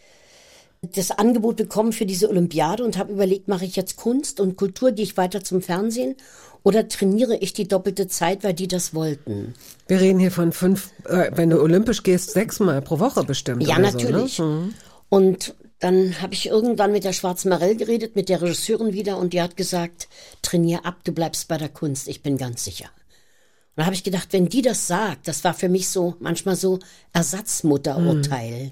[0.82, 4.92] das Angebot bekommen für diese Olympiade und habe überlegt, mache ich jetzt Kunst und Kultur,
[4.92, 6.16] gehe ich weiter zum Fernsehen
[6.64, 9.54] oder trainiere ich die doppelte Zeit, weil die das wollten.
[9.88, 13.66] wir reden hier von fünf, äh, wenn du olympisch gehst, sechsmal pro Woche bestimmt.
[13.66, 14.36] Ja, natürlich.
[14.36, 14.74] So, ne?
[15.10, 19.34] Und dann habe ich irgendwann mit der Schwarzen Marell geredet, mit der Regisseurin wieder, und
[19.34, 20.08] die hat gesagt,
[20.42, 22.86] trainier ab, du bleibst bei der Kunst, ich bin ganz sicher.
[22.86, 26.56] Und da habe ich gedacht, wenn die das sagt, das war für mich so manchmal
[26.56, 26.80] so
[27.14, 28.72] Ersatzmutterurteil.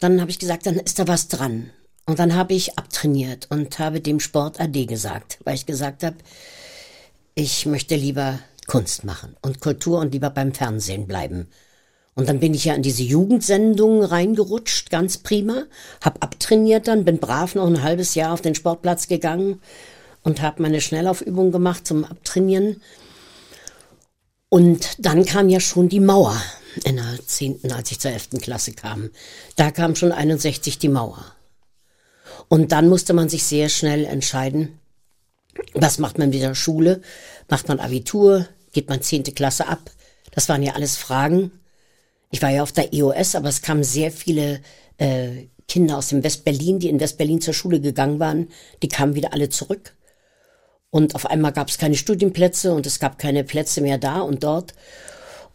[0.00, 1.70] Dann habe ich gesagt, dann ist da was dran.
[2.06, 6.16] Und dann habe ich abtrainiert und habe dem Sport Ade gesagt, weil ich gesagt habe,
[7.34, 11.48] ich möchte lieber Kunst machen und Kultur und lieber beim Fernsehen bleiben.
[12.14, 15.64] Und dann bin ich ja in diese Jugendsendungen reingerutscht, ganz prima,
[16.00, 19.60] hab abtrainiert dann, bin brav noch ein halbes Jahr auf den Sportplatz gegangen
[20.22, 22.82] und habe meine Schnellaufübung gemacht zum Abtrainieren.
[24.48, 26.40] Und dann kam ja schon die Mauer
[26.84, 29.10] in der zehnten, als ich zur elften Klasse kam.
[29.56, 31.24] Da kam schon 61 die Mauer.
[32.48, 34.78] Und dann musste man sich sehr schnell entscheiden,
[35.74, 37.02] was macht man mit der Schule?
[37.48, 38.46] Macht man Abitur?
[38.72, 39.90] Geht man zehnte Klasse ab?
[40.30, 41.50] Das waren ja alles Fragen.
[42.30, 44.60] Ich war ja auf der EOS, aber es kamen sehr viele
[44.98, 48.48] äh, Kinder aus dem Westberlin, die in Westberlin zur Schule gegangen waren.
[48.82, 49.94] Die kamen wieder alle zurück.
[50.90, 54.42] Und auf einmal gab es keine Studienplätze und es gab keine Plätze mehr da und
[54.42, 54.74] dort.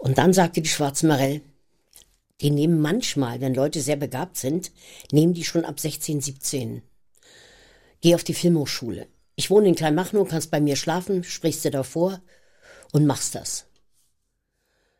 [0.06, 1.41] Und dann sagte die Schwarze Marell,
[2.39, 4.72] die nehmen manchmal, wenn Leute sehr begabt sind,
[5.12, 6.84] nehmen die schon ab 16, 17.
[8.01, 9.08] Geh auf die Filmhochschule.
[9.36, 12.22] Ich wohne in Kleinmachnow, kannst bei mir schlafen, sprichst dir davor
[12.91, 13.66] und machst das.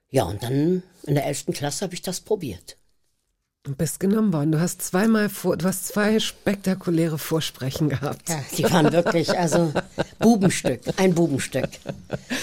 [0.10, 2.76] Ja, und dann in der elften Klasse habe ich das probiert.
[3.66, 4.52] Du bist genommen worden.
[4.52, 8.30] Du hast zweimal vor, du hast zwei spektakuläre Vorsprechen gehabt.
[8.30, 9.74] Ja, die waren wirklich, also
[10.20, 11.70] Bubenstück, ein Bubenstück.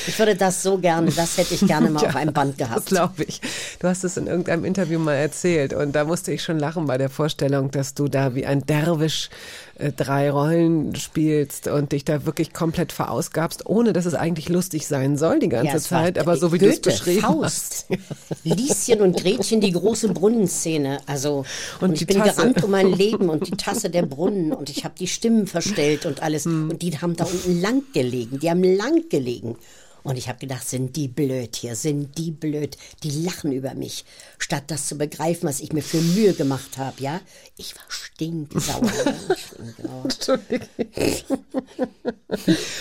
[0.09, 2.87] Ich würde das so gerne, das hätte ich gerne mal auf einem Band Das gehabt.
[2.87, 3.41] glaube ich.
[3.79, 6.99] Du hast es in irgendeinem Interview mal erzählt und da musste ich schon lachen bei
[6.99, 9.31] der Vorstellung, dass du da wie ein Derwisch
[9.77, 14.87] äh, drei Rollen spielst und dich da wirklich komplett verausgabst, ohne dass es eigentlich lustig
[14.87, 17.87] sein soll die ganze Ja, Zeit, aber so wie du es beschrieben Faust.
[17.89, 17.99] hast.
[18.45, 21.01] Lieschen und Gretchen, die große Brunnenszene.
[21.07, 21.45] Also,
[21.81, 22.37] und, Und ich bin Tasse.
[22.37, 26.07] gerannt um mein Leben und die Tasse der Brunnen und ich habe die Stimmen verstellt
[26.07, 26.45] und alles.
[26.45, 26.71] Hm.
[26.71, 28.39] Und die haben da unten lang gelegen.
[28.41, 29.57] Die haben lang gelegen.
[30.03, 32.77] Und ich habe gedacht, sind die blöd hier, sind die blöd.
[33.03, 34.05] Die lachen über mich,
[34.39, 37.21] statt das zu begreifen, was ich mir für Mühe gemacht habe, ja.
[37.57, 38.91] Ich war stinksauer.
[39.37, 40.41] Stinksauer.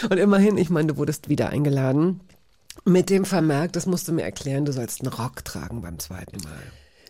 [0.09, 2.21] Und immerhin, ich meine, du wurdest wieder eingeladen
[2.85, 6.37] mit dem Vermerk, das musst du mir erklären, du sollst einen Rock tragen beim zweiten
[6.43, 6.61] Mal.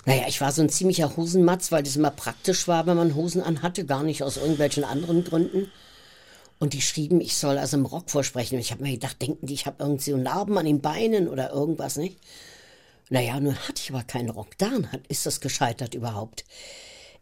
[0.06, 3.42] Naja, ich war so ein ziemlicher Hosenmatz, weil das immer praktisch war, wenn man Hosen
[3.42, 5.72] anhatte, gar nicht aus irgendwelchen anderen Gründen.
[6.62, 8.54] Und die schrieben, ich soll also im Rock vorsprechen.
[8.54, 11.28] Und ich habe mir gedacht, denken die, ich habe irgendwie so Narben an den Beinen
[11.28, 12.20] oder irgendwas, nicht?
[13.10, 14.60] Naja, nun hatte ich aber keinen Rock.
[14.60, 16.46] Daran ist das gescheitert überhaupt.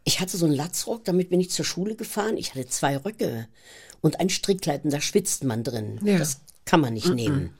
[0.04, 2.36] Ich hatte so einen Latzrock, damit bin ich zur Schule gefahren.
[2.36, 3.48] Ich hatte zwei Röcke
[4.02, 5.98] und ein Strickkleid und da schwitzt man drin.
[6.04, 6.18] Ja.
[6.18, 7.54] Das kann man nicht nehmen.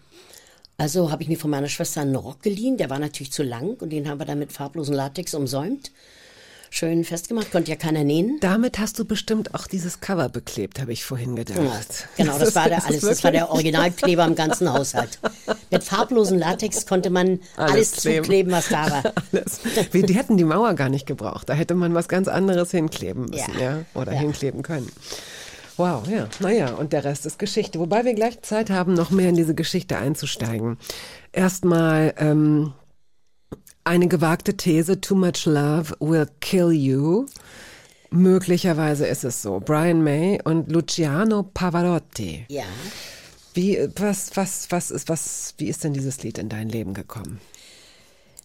[0.76, 3.80] Also habe ich mir von meiner Schwester einen Rock geliehen, der war natürlich zu lang
[3.80, 5.92] und den haben wir dann mit farblosen Latex umsäumt.
[6.72, 8.38] Schön festgemacht, konnte ja keiner nähen.
[8.40, 11.58] Damit hast du bestimmt auch dieses Cover beklebt, habe ich vorhin gedacht.
[12.16, 15.18] Ja, genau, das war der alles, das war der Originalkleber im ganzen Haushalt.
[15.72, 18.24] Mit farblosen Latex konnte man alles, Alles kleben.
[18.24, 19.02] zukleben, was da war.
[19.32, 19.60] Alles.
[19.90, 21.48] Wir, die hätten die Mauer gar nicht gebraucht.
[21.48, 23.78] Da hätte man was ganz anderes hinkleben müssen, ja.
[23.78, 23.84] Ja.
[23.94, 24.20] Oder Ja.
[24.20, 24.90] hinkleben können.
[25.76, 26.28] Wow, ja.
[26.40, 27.80] Naja, und der Rest ist Geschichte.
[27.80, 30.78] Wobei wir gleich Zeit haben, noch mehr in diese Geschichte einzusteigen.
[31.32, 32.72] Erstmal ähm,
[33.84, 37.26] eine gewagte These, too much love will kill you.
[38.10, 39.60] Möglicherweise ist es so.
[39.60, 42.46] Brian May und Luciano Pavarotti.
[42.48, 42.64] Ja.
[43.54, 47.40] Wie, was, was, was ist, was, wie ist denn dieses Lied in dein Leben gekommen?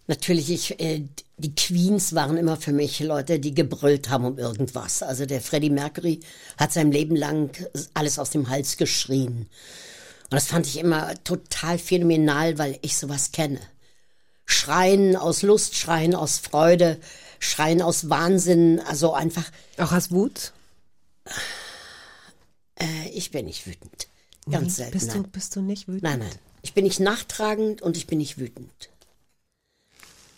[0.08, 1.04] Natürlich, ich, äh,
[1.38, 5.02] die Queens waren immer für mich Leute, die gebrüllt haben um irgendwas.
[5.02, 6.20] Also der Freddie Mercury
[6.58, 7.52] hat sein Leben lang
[7.94, 9.48] alles aus dem Hals geschrien.
[10.26, 13.60] Und das fand ich immer total phänomenal, weil ich sowas kenne.
[14.46, 17.00] Schreien aus Lust, Schreien aus Freude,
[17.40, 20.54] Schreien aus Wahnsinn, also einfach, Auch aus Wut?
[22.80, 24.08] äh, ich bin nicht wütend.
[24.50, 24.92] Ganz selten.
[24.92, 26.04] Bist du, bist du nicht wütend?
[26.04, 26.40] Nein, nein.
[26.62, 28.90] Ich bin nicht nachtragend und ich bin nicht wütend.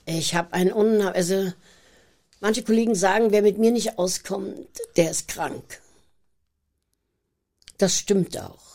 [0.05, 1.51] Ich habe ein Unna also
[2.39, 5.82] manche Kollegen sagen, wer mit mir nicht auskommt, der ist krank.
[7.78, 8.66] Das stimmt auch.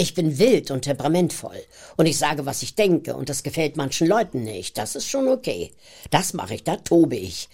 [0.00, 1.62] Ich bin wild und temperamentvoll
[1.98, 4.78] und ich sage, was ich denke und das gefällt manchen Leuten nicht.
[4.78, 5.72] Das ist schon okay.
[6.08, 7.50] Das mache ich, da tobe ich.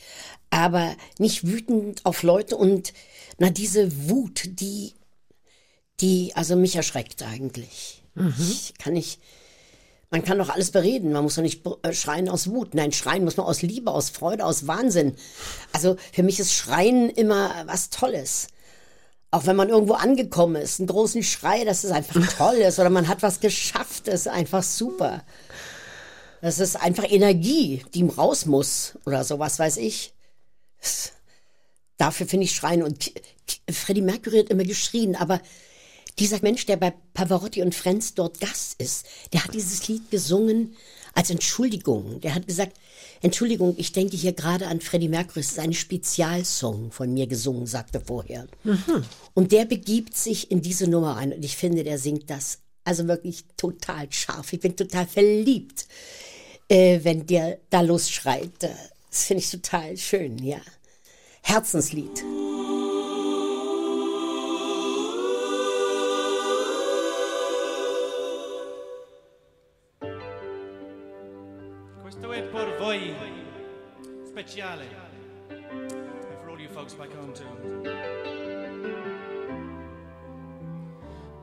[0.49, 2.93] Aber nicht wütend auf Leute und
[3.39, 4.95] na diese Wut, die
[5.99, 8.05] die also mich erschreckt eigentlich.
[8.39, 9.19] Ich kann nicht,
[10.11, 11.13] man kann doch alles bereden.
[11.13, 12.75] Man muss doch nicht äh, schreien aus Wut.
[12.75, 15.17] Nein, schreien muss man aus Liebe, aus Freude, aus Wahnsinn.
[15.73, 18.47] Also für mich ist Schreien immer was Tolles.
[19.31, 22.91] Auch wenn man irgendwo angekommen ist, einen großen Schrei, dass es einfach toll ist oder
[22.91, 25.25] man hat was geschafft, das ist einfach super.
[26.41, 30.15] Das ist einfach Energie, die raus muss oder so, was weiß ich.
[31.97, 33.13] Dafür finde ich Schreien und
[33.71, 35.41] Freddie Mercury hat immer geschrien, aber
[36.19, 40.77] dieser Mensch, der bei Pavarotti und Friends dort Gast ist, der hat dieses Lied gesungen
[41.15, 42.21] als Entschuldigung.
[42.21, 42.77] Der hat gesagt,
[43.23, 47.67] Entschuldigung, ich denke hier gerade an Freddie Mercury, es ist ein Spezialsong von mir gesungen,
[47.67, 48.47] sagte vorher.
[49.35, 53.09] Und der begibt sich in diese Nummer ein und ich finde, der singt das also
[53.09, 54.53] wirklich total scharf.
[54.53, 55.87] Ich bin total verliebt,
[56.69, 58.53] äh, wenn der da losschreit.
[58.61, 60.61] Das finde ich total schön, ja.
[61.43, 62.23] Herzenslied.
[74.37, 74.85] Speciale.
[75.49, 77.47] And for all you folks back home too.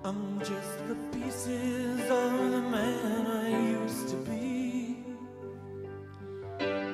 [0.05, 3.49] I'm just the pieces of the man I
[3.81, 5.05] used to be.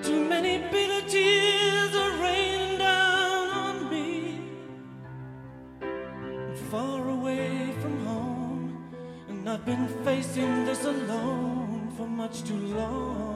[0.01, 4.39] Too many bitter tears are raining down on me.
[5.81, 8.93] I'm far away from home,
[9.27, 13.28] and I've been facing this alone for much too long.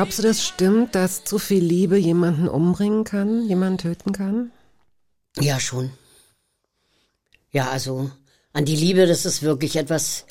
[0.00, 4.50] Glaubst du, das stimmt, dass zu viel Liebe jemanden umbringen kann, jemanden töten kann?
[5.38, 5.90] Ja, schon.
[7.52, 8.10] Ja, also
[8.54, 10.24] an die Liebe, das ist wirklich etwas,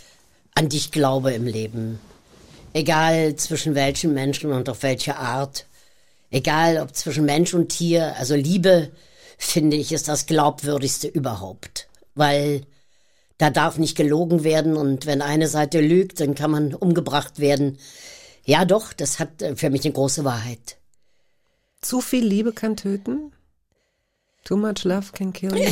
[0.55, 1.99] an die ich glaube im Leben.
[2.73, 5.67] Egal zwischen welchen Menschen und auf welche Art.
[6.31, 8.15] Egal ob zwischen Mensch und Tier.
[8.17, 8.89] Also Liebe,
[9.37, 11.87] finde ich, ist das glaubwürdigste überhaupt.
[12.15, 12.63] Weil
[13.37, 17.77] da darf nicht gelogen werden und wenn eine Seite lügt, dann kann man umgebracht werden.
[18.49, 20.77] Ja, doch, das hat äh, für mich eine große Wahrheit.
[21.81, 23.31] Zu viel Liebe kann töten?
[24.43, 25.69] Too much love can kill you?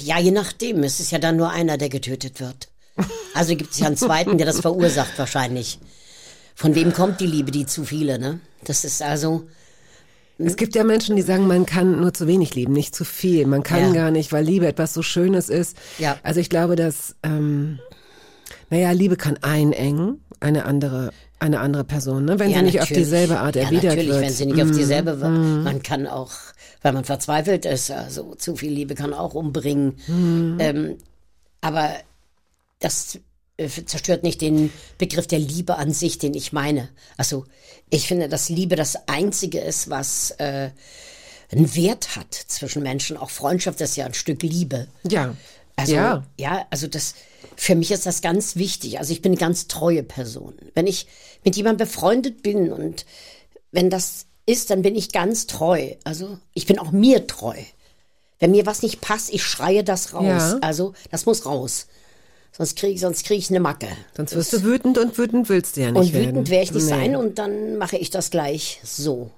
[0.00, 0.82] Ja, je nachdem.
[0.82, 2.68] Es ist ja dann nur einer, der getötet wird.
[3.34, 5.78] Also gibt es ja einen zweiten, der das verursacht wahrscheinlich.
[6.56, 8.40] Von wem kommt die Liebe, die zu viele, ne?
[8.64, 9.46] Das ist also,
[10.38, 13.46] Es gibt ja Menschen, die sagen, man kann nur zu wenig lieben, nicht zu viel.
[13.46, 13.92] Man kann Ja.
[13.92, 15.76] gar nicht, weil Liebe etwas so Schönes ist.
[15.98, 16.18] Ja.
[16.22, 17.78] Also ich glaube, dass, ähm,
[18.70, 22.38] naja, Liebe kann einengen, eine andere eine andere Person, ne?
[22.38, 23.04] wenn Ja, sie nicht auf natürlich.
[23.04, 24.18] dieselbe Art ja, erwidert natürlich, wird.
[24.18, 24.22] Mhm.
[24.22, 25.32] wenn sie nicht auf dieselbe wird.
[25.64, 26.32] Man kann auch,
[26.82, 29.98] weil man verzweifelt ist, also zu viel Liebe kann auch umbringen.
[30.06, 30.56] Mhm.
[30.60, 30.98] Ähm,
[31.60, 31.90] aber
[32.78, 33.18] das
[33.58, 36.88] äh, zerstört nicht den Begriff der Liebe an sich, den ich meine.
[37.16, 37.44] Also
[37.90, 40.70] ich finde, dass Liebe das Einzige ist, was äh,
[41.50, 43.16] einen Wert hat zwischen Menschen.
[43.16, 44.88] Auch Freundschaft ist ja ein Stück Liebe.
[45.04, 45.34] ja.
[45.78, 46.24] Also, ja.
[46.38, 47.14] ja, also das,
[47.56, 48.98] für mich ist das ganz wichtig.
[48.98, 50.54] Also ich bin eine ganz treue Person.
[50.74, 51.06] Wenn ich
[51.44, 53.06] mit jemandem befreundet bin und
[53.72, 55.94] wenn das ist, dann bin ich ganz treu.
[56.04, 57.56] Also ich bin auch mir treu.
[58.38, 60.24] Wenn mir was nicht passt, ich schreie das raus.
[60.24, 60.58] Ja.
[60.60, 61.86] Also das muss raus.
[62.52, 63.88] Sonst kriege sonst krieg ich eine Macke.
[64.16, 66.28] Sonst wirst du wütend und wütend willst du ja nicht und werden.
[66.30, 66.88] wütend werde ich nicht Nee.
[66.90, 69.30] sein und dann mache ich das gleich so.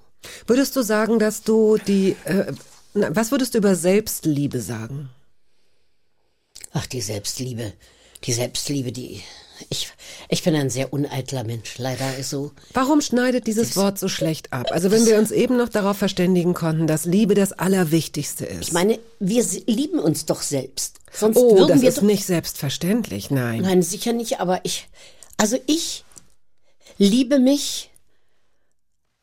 [0.46, 2.52] Würdest du sagen, dass du die, äh,
[2.94, 5.10] was würdest du über Selbstliebe sagen?
[6.72, 7.72] Ach, die Selbstliebe.
[8.24, 9.22] Die Selbstliebe, die.
[9.70, 9.88] Ich,
[10.28, 11.78] ich bin ein sehr uneitler Mensch.
[11.78, 12.52] Leider ist so.
[12.74, 14.68] Warum schneidet dieses Wort so schlecht ab?
[14.70, 18.68] Also wenn wir uns eben noch darauf verständigen konnten, dass Liebe das Allerwichtigste ist.
[18.68, 20.98] Ich meine, wir lieben uns doch selbst.
[21.12, 23.62] Sonst oh, würden das ist nicht selbstverständlich, nein.
[23.62, 24.88] Nein, sicher nicht, aber ich.
[25.36, 26.04] Also ich
[26.98, 27.90] liebe mich,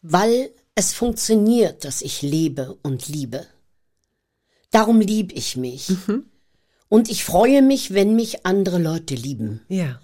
[0.02, 3.48] weil es funktioniert, dass ich lebe und liebe.
[4.72, 5.90] Darum liebe ich mich.
[5.90, 6.26] Mhm.
[6.90, 9.62] Und ich freue mich, wenn mich andere Leute lieben.
[9.68, 10.00] Ja.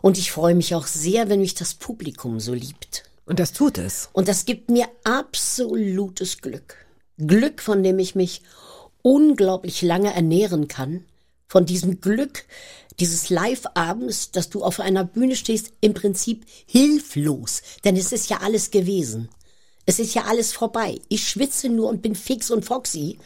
[0.00, 3.04] Und ich freue mich auch sehr, wenn mich das Publikum so liebt.
[3.24, 4.08] Und das tut es.
[4.12, 6.76] Und das gibt mir absolutes Glück.
[7.18, 8.42] Glück, von dem ich mich
[9.02, 11.04] unglaublich lange ernähren kann.
[11.46, 12.44] Von diesem Glück
[12.98, 17.62] dieses Live-Abends, dass du auf einer Bühne stehst, im Prinzip hilflos.
[17.84, 19.28] Denn es ist ja alles gewesen.
[19.86, 21.00] Es ist ja alles vorbei.
[21.08, 23.18] Ich schwitze nur und bin fix und foxy.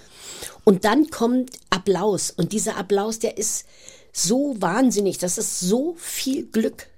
[0.65, 2.31] Und dann kommt Applaus.
[2.31, 3.67] Und dieser Applaus, der ist
[4.13, 5.19] so wahnsinnig.
[5.19, 6.89] Das ist so viel Glück.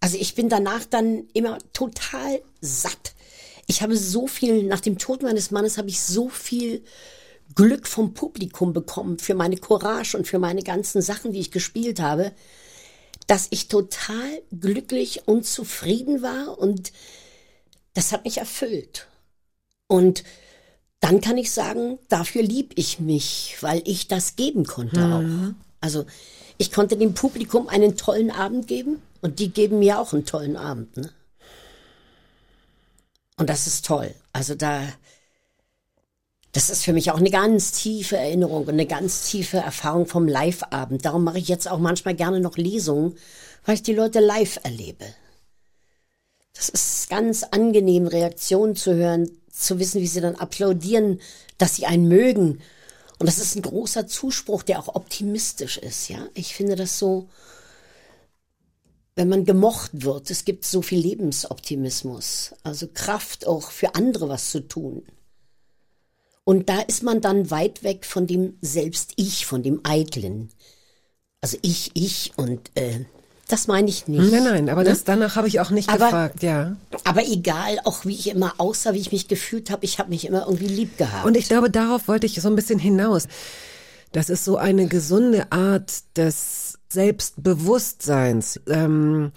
[0.00, 3.14] Also ich bin danach dann immer total satt.
[3.66, 6.84] Ich habe so viel, nach dem Tod meines Mannes habe ich so viel
[7.54, 12.00] Glück vom Publikum bekommen für meine Courage und für meine ganzen Sachen, die ich gespielt
[12.00, 12.32] habe,
[13.26, 16.92] dass ich total glücklich und zufrieden war und
[17.94, 19.06] das hat mich erfüllt.
[19.86, 20.24] Und
[21.00, 25.54] dann kann ich sagen, dafür lieb ich mich, weil ich das geben konnte auch.
[25.80, 26.06] Also
[26.56, 30.56] ich konnte dem Publikum einen tollen Abend geben und die geben mir auch einen tollen
[30.56, 30.96] Abend.
[30.96, 31.10] Ne?
[33.36, 34.14] Und das ist toll.
[34.32, 34.82] Also da,
[36.52, 40.26] das ist für mich auch eine ganz tiefe Erinnerung und eine ganz tiefe Erfahrung vom
[40.26, 41.04] Live-Abend.
[41.04, 43.16] Darum mache ich jetzt auch manchmal gerne noch Lesungen,
[43.66, 45.04] weil ich die Leute live erlebe.
[46.54, 51.20] Das ist ganz angenehm, Reaktionen zu hören, zu wissen, wie sie dann applaudieren,
[51.58, 52.60] dass sie einen mögen.
[53.18, 56.26] Und das ist ein großer Zuspruch, der auch optimistisch ist, ja.
[56.34, 57.28] Ich finde das so,
[59.16, 64.50] wenn man gemocht wird, es gibt so viel Lebensoptimismus, also Kraft auch für andere was
[64.50, 65.04] zu tun.
[66.44, 70.50] Und da ist man dann weit weg von dem Selbst-Ich, von dem Eitlen.
[71.40, 73.04] Also ich, ich und äh,
[73.48, 74.32] das meine ich nicht.
[74.32, 74.90] Nein, nein, aber Ne?
[74.90, 76.76] das, danach habe ich auch nicht Aber- gefragt, ja.
[77.04, 80.26] Aber egal, auch wie ich immer aussah, wie ich mich gefühlt habe, ich habe mich
[80.26, 81.24] immer irgendwie lieb gehabt.
[81.26, 83.28] Und ich glaube, darauf wollte ich so ein bisschen hinaus.
[84.12, 88.60] Das ist so eine gesunde Art des Selbstbewusstseins.
[88.68, 89.32] Ähm,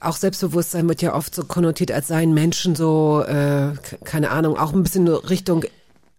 [0.00, 3.72] auch Selbstbewusstsein wird ja oft so konnotiert, als seien Menschen so, äh,
[4.04, 5.64] keine Ahnung, auch ein bisschen Richtung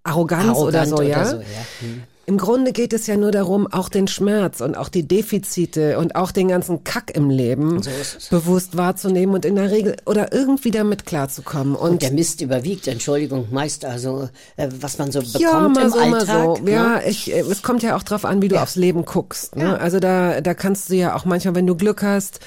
[0.04, 1.18] Arroganz oder Arrogant so, ja.
[1.22, 1.66] oder so, ja.
[1.82, 2.04] Hm.
[2.28, 6.16] Im Grunde geht es ja nur darum, auch den Schmerz und auch die Defizite und
[6.16, 7.92] auch den ganzen Kack im Leben So
[8.32, 11.76] bewusst wahrzunehmen und in der Regel oder irgendwie damit klarzukommen.
[11.76, 15.84] Und, Und der Mist überwiegt, Entschuldigung, meist also, äh, was man so bekommt ja, mal
[15.84, 16.28] im so, Alltag.
[16.28, 16.64] mal so.
[16.64, 16.72] ne?
[16.72, 19.56] Ja, ich, äh, es kommt ja auch drauf an, wie du aufs Leben guckst.
[19.56, 19.80] Ne?
[19.80, 22.40] Also da, da kannst du ja auch manchmal, wenn du Glück hast,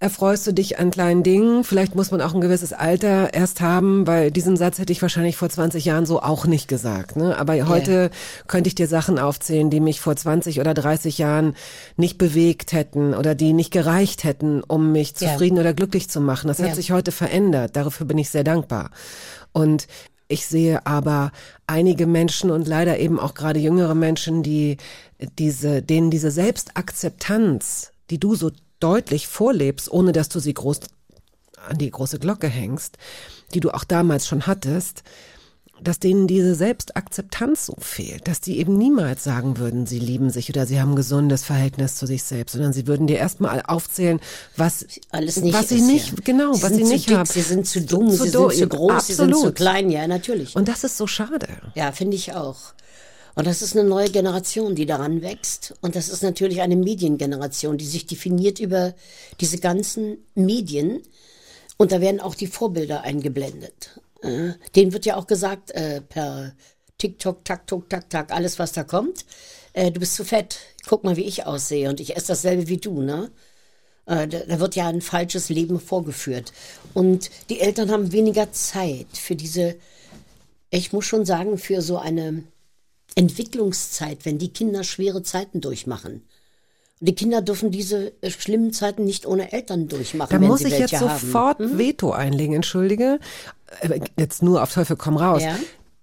[0.00, 1.64] erfreust du dich an kleinen Dingen.
[1.64, 5.36] Vielleicht muss man auch ein gewisses Alter erst haben, weil diesen Satz hätte ich wahrscheinlich
[5.36, 7.16] vor 20 Jahren so auch nicht gesagt.
[7.16, 7.36] Ne?
[7.36, 8.10] Aber heute
[8.46, 11.54] könnte ich dir Sachen aufzählen, die mich vor 20 oder 30 Jahren
[11.96, 16.46] nicht bewegt hätten oder die nicht gereicht hätten, um mich zufrieden oder glücklich zu machen.
[16.46, 16.74] Das hat Ja.
[16.76, 17.74] sich heute verändert.
[17.74, 18.90] Dafür bin ich sehr dankbar.
[19.52, 19.88] Und
[20.28, 21.32] ich sehe aber
[21.66, 24.76] einige Menschen und leider eben auch gerade jüngere Menschen, die
[25.38, 30.80] diese, denen diese Selbstakzeptanz, die du so deutlich vorlebst, ohne dass du sie groß
[31.66, 32.96] an die große Glocke hängst,
[33.54, 35.02] die du auch damals schon hattest,
[35.82, 40.48] dass denen diese Selbstakzeptanz so fehlt, dass die eben niemals sagen würden, sie lieben sich
[40.50, 44.20] oder sie haben ein gesundes Verhältnis zu sich selbst, sondern sie würden dir erstmal aufzählen,
[44.56, 46.16] was Alles nicht was sie nicht, ja.
[46.24, 47.26] genau, sie was sind sie nicht dick, haben.
[47.26, 49.54] Sie sind zu dumm, Zu sie sind zu groß, sie sind zu absolut.
[49.54, 50.56] klein, ja, natürlich.
[50.56, 51.46] Und das ist so schade.
[51.74, 52.74] ja, finde ich auch.
[53.38, 55.72] Und das ist eine neue Generation, die daran wächst.
[55.80, 58.94] Und das ist natürlich eine Mediengeneration, die sich definiert über
[59.40, 61.04] diese ganzen Medien.
[61.76, 64.00] Und da werden auch die Vorbilder eingeblendet.
[64.22, 66.52] Äh, denen wird ja auch gesagt, äh, per
[66.98, 69.24] TikTok, Tak, Tuk, Tak, Tak, alles was da kommt.
[69.72, 70.58] Äh, du bist zu fett.
[70.88, 71.88] Guck mal, wie ich aussehe.
[71.90, 73.30] Und ich esse dasselbe wie du, ne?
[74.06, 76.52] Äh, da, da wird ja ein falsches Leben vorgeführt.
[76.92, 79.76] Und die Eltern haben weniger Zeit für diese,
[80.70, 82.42] ich muss schon sagen, für so eine
[83.18, 86.22] Entwicklungszeit, wenn die Kinder schwere Zeiten durchmachen.
[87.00, 90.30] Und die Kinder dürfen diese äh, schlimmen Zeiten nicht ohne Eltern durchmachen.
[90.30, 91.18] Da muss ich jetzt haben.
[91.18, 91.78] sofort Hm?
[91.78, 93.18] Veto einlegen, entschuldige.
[93.80, 95.42] Äh, Jetzt nur auf Teufel komm raus.
[95.42, 95.56] Ja.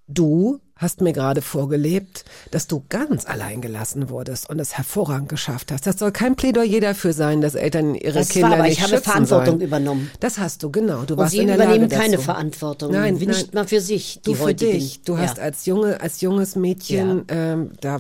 [0.08, 5.72] Du hast mir gerade vorgelebt, dass du ganz allein gelassen wurdest und es hervorragend geschafft
[5.72, 5.88] hast.
[5.88, 8.84] Das soll kein Plädoyer dafür sein, dass Eltern ihre Das Kinder war, aber nicht ich
[8.84, 9.62] habe Verantwortung sollen.
[9.62, 10.12] übernommen.
[10.20, 11.04] Das hast du, genau.
[11.04, 12.24] Du Und warst sie in der übernehmen Lage keine dazu.
[12.26, 12.92] Verantwortung.
[12.92, 13.46] Nein, nicht nein.
[13.54, 15.02] mal für sich, Du für dich.
[15.04, 15.20] Du Ja.
[15.22, 18.00] hast als junge, als junges Mädchen ähm, da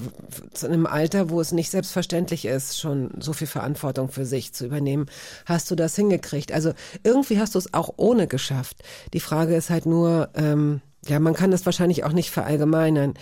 [0.54, 4.66] zu einem Alter, wo es nicht selbstverständlich ist, schon so viel Verantwortung für sich zu
[4.66, 5.06] übernehmen,
[5.46, 6.52] hast du das hingekriegt.
[6.52, 6.74] Also
[7.04, 8.84] irgendwie hast du es auch ohne geschafft.
[9.14, 13.14] Die Frage ist halt nur, ähm, ja, man kann das wahrscheinlich auch nicht verallgemeinern.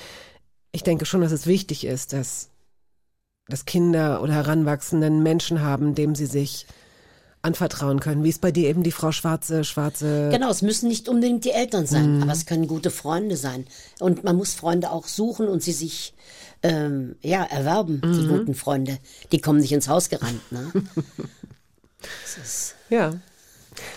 [0.71, 2.49] Ich denke schon, dass es wichtig ist, dass,
[3.47, 6.65] dass Kinder oder Heranwachsenden Menschen haben, dem sie sich
[7.41, 11.09] anvertrauen können, wie es bei dir eben die Frau Schwarze, Schwarze Genau, es müssen nicht
[11.09, 12.23] unbedingt die Eltern sein, Mhm.
[12.23, 13.65] aber es können gute Freunde sein.
[13.99, 16.13] Und man muss Freunde auch suchen und sie sich
[16.61, 18.13] ähm, ja erwerben, Mhm.
[18.13, 18.97] die guten Freunde.
[19.34, 20.39] Die kommen nicht ins Haus gerannt.
[20.51, 20.71] Ne?
[22.89, 23.13] Ja.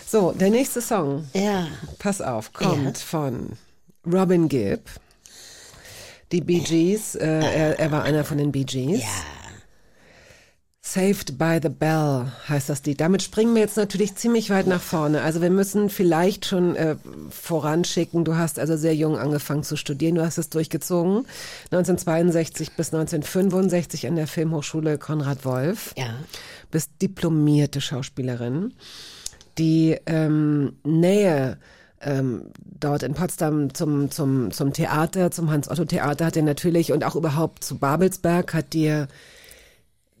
[0.07, 1.67] So, der nächste Song, ja,
[1.99, 3.51] pass auf, kommt von
[4.11, 4.81] Robin Gibb.
[6.31, 9.01] Die Bee Gees, äh, er, er war einer von den Bee Gees.
[9.01, 9.07] ja.
[10.87, 13.01] Saved by the Bell heißt das Lied.
[13.01, 15.21] Damit springen wir jetzt natürlich ziemlich weit nach vorne.
[15.21, 16.95] Also wir müssen vielleicht schon äh,
[17.29, 18.23] voranschicken.
[18.23, 20.15] Du hast also sehr jung angefangen zu studieren.
[20.15, 21.25] Du hast es durchgezogen.
[21.71, 25.93] 1962 bis 1965 an der Filmhochschule Konrad Wolf.
[25.97, 26.13] Ja.
[26.71, 28.73] Bist diplomierte Schauspielerin.
[29.57, 31.57] Die ähm, Nähe
[32.01, 32.43] ähm,
[32.79, 37.63] dort in Potsdam zum, zum, zum Theater, zum Hans-Otto-Theater hat dir natürlich und auch überhaupt
[37.63, 39.07] zu Babelsberg hat dir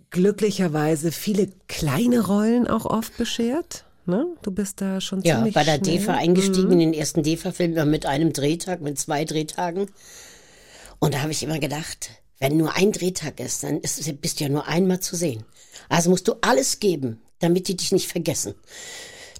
[0.09, 3.83] glücklicherweise viele kleine Rollen auch oft beschert.
[4.05, 4.25] Ne?
[4.41, 5.97] Du bist da schon Ja, ziemlich bei der schnell.
[5.97, 9.87] DEFA eingestiegen in den ersten DEFA-Film mit einem Drehtag, mit zwei Drehtagen.
[10.99, 12.09] Und da habe ich immer gedacht,
[12.39, 15.43] wenn nur ein Drehtag ist, dann ist, bist du ja nur einmal zu sehen.
[15.89, 18.55] Also musst du alles geben, damit die dich nicht vergessen.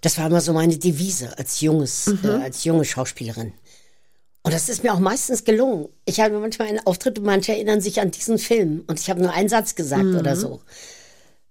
[0.01, 3.53] Das war immer so meine Devise als junges, äh, als junge Schauspielerin.
[4.43, 5.89] Und das ist mir auch meistens gelungen.
[6.05, 9.21] Ich habe manchmal einen Auftritt und manche erinnern sich an diesen Film und ich habe
[9.21, 10.61] nur einen Satz gesagt oder so.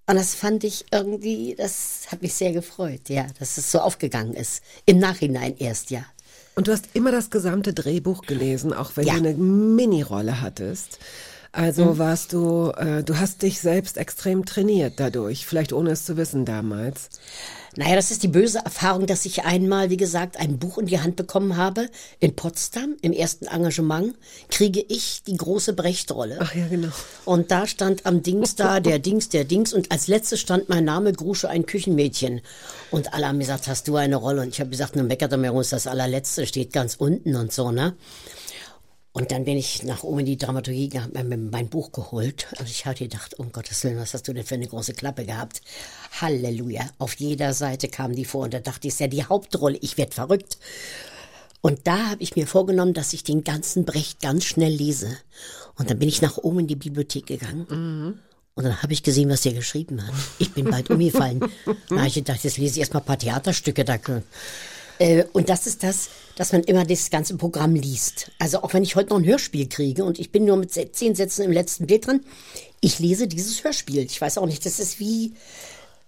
[0.09, 4.35] Und das fand ich irgendwie, das hat mich sehr gefreut, ja, dass es so aufgegangen
[4.35, 4.63] ist.
[4.87, 6.05] Im Nachhinein erst, ja.
[6.55, 9.15] Und du hast immer das gesamte Drehbuch gelesen, auch wenn Ja.
[9.15, 10.99] du eine Mini-Rolle hattest.
[11.53, 16.17] Also warst du, äh, du hast dich selbst extrem trainiert dadurch, vielleicht ohne es zu
[16.17, 17.09] wissen damals.
[17.77, 21.01] Naja, das ist die böse Erfahrung, dass ich einmal, wie gesagt, ein Buch in die
[21.01, 21.91] Hand bekommen habe.
[22.21, 24.15] In Potsdam, im ersten Engagement,
[24.49, 26.39] kriege ich die große Brechtrolle.
[26.41, 26.89] Ach ja, genau.
[27.27, 29.75] Und da stand am Dings da, der Dings, der Dings.
[29.75, 32.41] Und als letztes stand mein Name, Grusche, ein Küchenmädchen.
[32.91, 34.41] Und alle haben gesagt, hast du eine Rolle?
[34.41, 37.73] Und ich habe gesagt, nur meckert er mir das allerletzte, steht ganz unten und so,
[37.73, 37.95] ne?
[39.17, 42.49] Und dann bin ich nach oben in die Dramaturgie gegangen, hab mir mein Buch geholt.
[42.61, 45.25] Und ich hatte gedacht, um Gottes Willen, was hast du denn für eine große Klappe
[45.25, 45.63] gehabt?
[46.21, 46.85] Halleluja.
[46.99, 49.97] Auf jeder Seite kamen die vor und da dachte ich, ist ja die Hauptrolle, ich
[49.97, 50.59] werd verrückt.
[51.63, 55.17] Und da habe ich mir vorgenommen, dass ich den ganzen Brecht ganz schnell lese.
[55.79, 57.65] Und dann bin ich nach oben in die Bibliothek gegangen.
[58.55, 60.13] Und dann habe ich gesehen, was der geschrieben hat.
[60.39, 61.41] Ich bin bald umgefallen.
[61.89, 63.97] Da habe ich gedacht, jetzt lese ich erstmal ein paar Theaterstücke da.
[64.99, 68.31] Äh, und das ist das, dass man immer das ganze Programm liest.
[68.39, 71.15] Also auch wenn ich heute noch ein Hörspiel kriege und ich bin nur mit zehn
[71.15, 72.21] Sätzen im letzten Bild dran,
[72.81, 74.03] ich lese dieses Hörspiel.
[74.05, 75.35] Ich weiß auch nicht, das ist wie,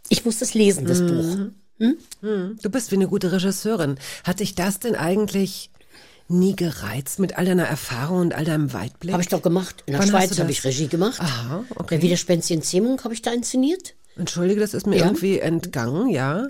[0.09, 1.49] ich muss das lesen, das Buch.
[2.63, 3.99] Du bist wie eine gute Regisseurin.
[4.25, 5.71] Hat dich das denn eigentlich
[6.29, 9.13] nie gereizt mit all deiner Erfahrung und all deinem Weitblick?
[9.13, 9.83] Habe ich doch gemacht.
[9.87, 11.21] In der Wann Schweiz habe ich Regie gemacht.
[11.21, 11.95] Aha, okay.
[11.97, 13.95] Der Widerspensien Zähmung habe ich da inszeniert.
[14.17, 15.05] Entschuldige, das ist mir Ja.
[15.07, 16.47] irgendwie entgangen, ja.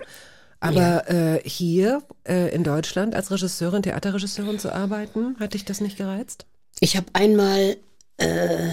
[0.61, 5.97] Aber äh, hier äh, in Deutschland als Regisseurin, Theaterregisseurin zu arbeiten, hat dich das nicht
[5.97, 6.47] gereizt?
[6.81, 7.77] Ich habe einmal
[8.17, 8.71] äh,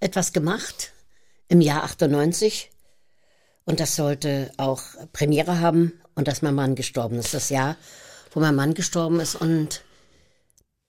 [0.00, 0.92] etwas gemacht
[1.48, 2.70] im Jahr 98
[3.64, 4.82] und das sollte auch
[5.12, 7.34] Premiere haben und dass mein Mann gestorben ist.
[7.34, 7.76] Das Jahr,
[8.32, 9.82] wo mein Mann gestorben ist und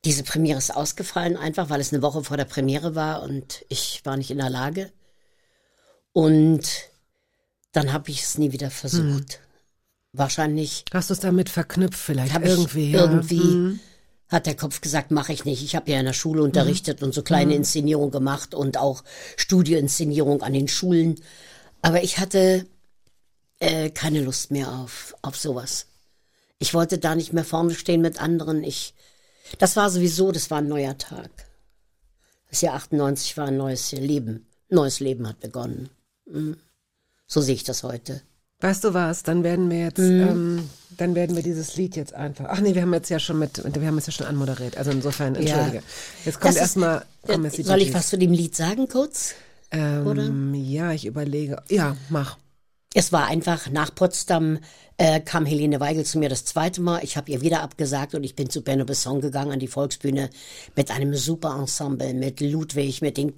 [0.06, 4.02] diese Premiere ist ausgefallen, einfach weil es eine Woche vor der Premiere war und ich
[4.06, 4.92] war nicht in der Lage.
[6.14, 6.90] Und
[7.74, 9.40] dann habe ich es nie wieder versucht.
[10.12, 12.92] Wahrscheinlich Hast du es damit verknüpft vielleicht irgendwie?
[12.92, 13.02] ja.
[13.02, 13.80] irgendwie Hm.
[14.28, 15.64] hat der Kopf gesagt, mache ich nicht.
[15.64, 19.04] Ich habe ja in der Schule unterrichtet und so kleine Inszenierungen gemacht und auch
[19.38, 21.16] Studioinszenierung an den Schulen.
[21.82, 22.66] Aber ich hatte
[23.60, 25.86] äh, keine Lust mehr auf, auf sowas.
[26.58, 28.64] Ich wollte da nicht mehr vorne stehen mit anderen.
[28.64, 28.94] Ich,
[29.60, 31.30] das war sowieso, das war ein neuer Tag.
[32.50, 34.48] Das Jahr 98 war ein neues Leben.
[34.70, 35.90] Neues Leben hat begonnen.
[36.26, 36.58] Mhm.
[37.28, 38.22] So sehe ich das heute.
[38.62, 39.24] Weißt du was?
[39.24, 40.22] Dann werden wir jetzt, Mhm.
[40.30, 42.46] ähm, dann werden wir dieses Lied jetzt einfach.
[42.50, 44.78] Ach nee, wir haben jetzt ja schon mit, wir haben es ja schon anmoderiert.
[44.78, 45.82] Also insofern, entschuldige.
[46.26, 49.34] Jetzt kommt erstmal, Soll ich was zu dem Lied sagen kurz?
[49.72, 49.80] Gees.
[50.06, 50.24] oder?
[50.26, 51.62] ähm, Ja, ich überlege.
[51.70, 52.38] Ja, mach.
[52.96, 54.58] Es war einfach, nach Potsdam
[54.98, 57.04] äh, kam Helene Weigel zu mir das zweite Mal.
[57.04, 60.32] Ich habe ihr wieder abgesagt und ich bin zu Benno Besson gegangen an die Volksbühne
[60.76, 63.34] mit einem super Ensemble, mit Ludwig, mit den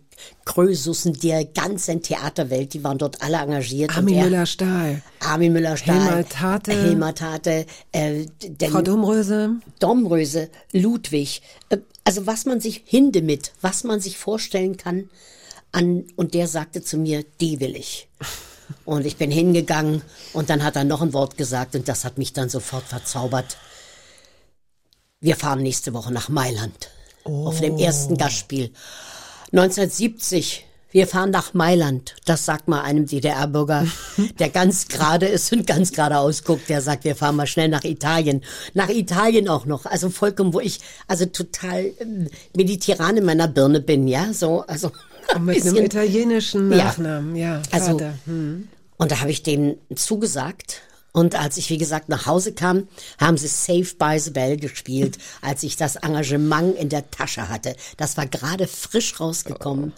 [0.46, 2.74] Krösussen der ganzen Theaterwelt.
[2.74, 3.96] Die waren dort alle engagiert.
[3.96, 6.00] Armin er- Müller-Stahl, Armin Müller-Stahl.
[6.00, 6.72] Helmut Tate.
[6.72, 7.66] Helmut Tate.
[7.92, 8.26] Äh,
[8.70, 9.58] Frau Domröse.
[9.80, 15.10] Domröse, Ludwig, äh, also was man sich, Hindemith, was man sich vorstellen kann
[15.74, 18.08] an, und der sagte zu mir, die will ich.
[18.86, 20.02] Und ich bin hingegangen
[20.34, 23.58] und dann hat er noch ein Wort gesagt und das hat mich dann sofort verzaubert.
[25.20, 26.90] Wir fahren nächste Woche nach Mailand.
[27.24, 28.72] Auf dem ersten Gastspiel.
[29.52, 30.66] 1970.
[30.92, 32.16] Wir fahren nach Mailand.
[32.26, 33.86] Das sagt mal einem DDR-Bürger,
[34.40, 36.68] der ganz gerade ist und ganz geradeaus guckt.
[36.68, 38.44] Der sagt, wir fahren mal schnell nach Italien.
[38.74, 39.86] Nach Italien auch noch.
[39.86, 44.34] Also vollkommen, wo ich also total ähm, mediterran in meiner Birne bin, ja.
[44.34, 44.92] So, also.
[45.36, 46.86] Und mit einem bisschen- italienischen Ja.
[46.86, 47.62] Nachnamen, ja.
[47.72, 48.14] Also- Vater.
[48.26, 48.68] Hm.
[48.98, 50.82] und da habe ich denen zugesagt.
[51.14, 52.88] Und als ich, wie gesagt, nach Hause kam,
[53.20, 57.76] haben sie Save by the Bell gespielt, als ich das Engagement in der Tasche hatte.
[57.98, 59.92] Das war gerade frisch rausgekommen.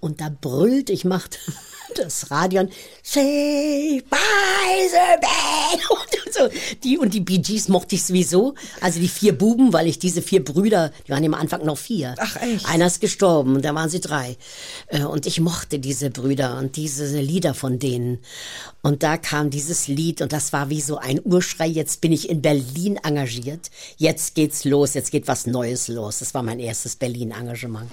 [0.00, 1.38] Und da brüllt, ich machte
[1.96, 2.70] das Radio an,
[3.02, 5.80] Save by the Bell.
[5.90, 6.48] Und so.
[6.82, 8.54] Die, und die Bee Gees mochte ich sowieso.
[8.80, 12.14] Also die vier Buben, weil ich diese vier Brüder, die waren am Anfang noch vier.
[12.18, 12.66] Ach, echt?
[12.68, 14.36] Einer ist gestorben und da waren sie drei.
[14.88, 18.18] Äh, Und ich mochte diese Brüder und diese Lieder von denen.
[18.82, 21.66] Und da kam dieses Lied und das war wie so ein Urschrei.
[21.66, 23.70] Jetzt bin ich in Berlin engagiert.
[23.96, 24.94] Jetzt geht's los.
[24.94, 26.18] Jetzt geht was Neues los.
[26.18, 27.90] Das war mein erstes Berlin-Engagement.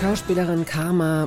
[0.00, 1.26] Schauspielerin Karma.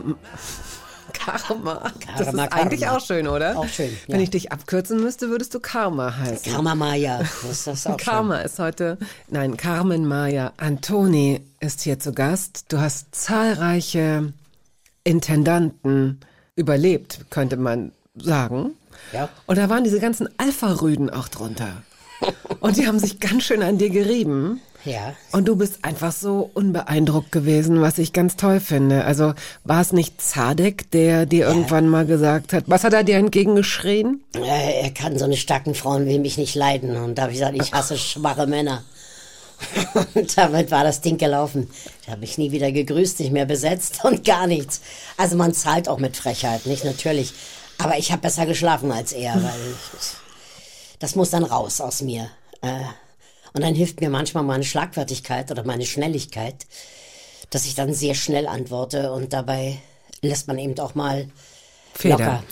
[1.14, 1.91] Karma.
[2.18, 2.98] Das ist Karma, eigentlich Karma.
[2.98, 3.58] auch schön, oder?
[3.58, 4.24] Auch schön, Wenn ja.
[4.24, 6.54] ich dich abkürzen müsste, würdest du Karma heißen.
[6.54, 7.20] Karma Maya.
[7.48, 12.66] Das ist auch Karma ist heute, nein, Carmen Maya Antoni ist hier zu Gast.
[12.70, 14.34] Du hast zahlreiche
[15.04, 16.20] Intendanten
[16.56, 18.76] überlebt, könnte man sagen.
[19.14, 19.30] Ja.
[19.48, 21.82] Und da waren diese ganzen Alpha-Rüden auch drunter.
[22.60, 24.62] Und die haben sich ganz schön an dir gerieben.
[24.86, 25.14] Ja.
[25.32, 29.04] Und du bist einfach so unbeeindruckt gewesen, was ich ganz toll finde.
[29.04, 29.34] Also
[29.64, 34.24] war es nicht Zadek, der dir irgendwann mal gesagt hat, was hat er dir entgegengeschrien?
[34.36, 36.96] Äh, er kann so eine starken Frauen wie mich nicht leiden.
[36.96, 38.84] Und da habe ich gesagt, ich hasse schwache Männer.
[40.16, 41.70] Und damit war das Ding gelaufen.
[42.06, 44.80] Da habe ich nie wieder gegrüßt, nicht mehr besetzt und gar nichts.
[45.18, 47.34] Also man zahlt auch mit Frechheit, nicht natürlich.
[47.78, 49.76] Aber ich habe besser geschlafen als er, weil
[51.00, 52.30] das muss dann raus aus mir.
[52.62, 52.84] Äh,
[53.54, 56.66] und dann hilft mir manchmal meine Schlagfertigkeit oder meine Schnelligkeit,
[57.50, 59.78] dass ich dann sehr schnell antworte und dabei
[60.22, 61.28] lässt man eben auch mal
[61.94, 62.18] Feder.
[62.18, 62.44] locker.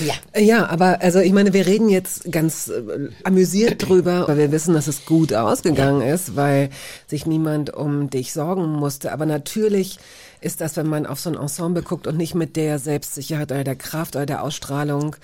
[0.00, 0.14] Ja.
[0.40, 4.74] Ja, aber also ich meine, wir reden jetzt ganz äh, amüsiert drüber, weil wir wissen,
[4.74, 6.70] dass es gut ausgegangen ist, weil
[7.06, 9.12] sich niemand um dich sorgen musste.
[9.12, 9.98] Aber natürlich
[10.40, 13.64] ist das, wenn man auf so ein Ensemble guckt und nicht mit der Selbstsicherheit oder
[13.64, 15.16] der Kraft oder der Ausstrahlung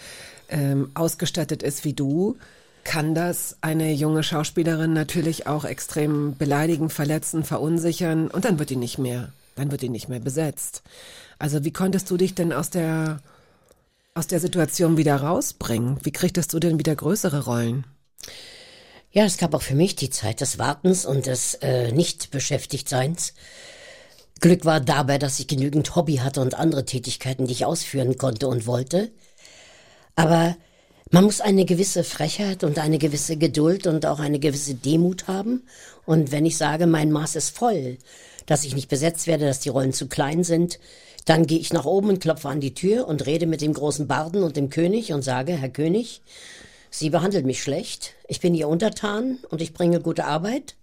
[0.48, 2.36] ähm, ausgestattet ist wie du,
[2.90, 8.74] kann das eine junge Schauspielerin natürlich auch extrem beleidigen, verletzen, verunsichern und dann wird die
[8.74, 10.82] nicht mehr, dann wird die nicht mehr besetzt.
[11.38, 13.20] Also wie konntest du dich denn aus der
[14.14, 15.98] aus der Situation wieder rausbringen?
[16.02, 17.84] Wie kriegtest du denn wieder größere Rollen?
[19.12, 23.34] Ja, es gab auch für mich die Zeit des Wartens und des äh, Nicht-Beschäftigtseins.
[24.40, 28.48] Glück war dabei, dass ich genügend Hobby hatte und andere Tätigkeiten, die ich ausführen konnte
[28.48, 29.12] und wollte.
[30.16, 30.56] Aber
[31.11, 35.65] man muss eine gewisse Frechheit und eine gewisse Geduld und auch eine gewisse Demut haben.
[36.07, 37.99] Und wenn ich sage, mein Maß ist voll,
[38.47, 40.78] dass ich nicht besetzt werde, dass die Rollen zu klein sind,
[41.24, 44.07] dann gehe ich nach oben und klopfe an die Tür und rede mit dem großen
[44.07, 46.23] Barden und dem König und sage, Herr König,
[46.93, 50.74] Sie behandelt mich schlecht, ich bin ihr untertan und ich bringe gute Arbeit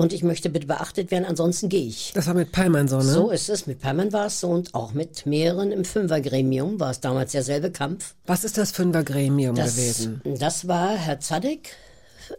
[0.00, 2.12] und ich möchte bitte beachtet werden, ansonsten gehe ich.
[2.14, 3.02] Das war mit Palman so, ne?
[3.02, 6.90] So ist es, mit Perman war es so und auch mit mehreren im Fünfergremium war
[6.90, 8.14] es damals derselbe Kampf.
[8.26, 10.22] Was ist das Fünfergremium Das, gewesen?
[10.24, 11.76] das war Herr Zadek,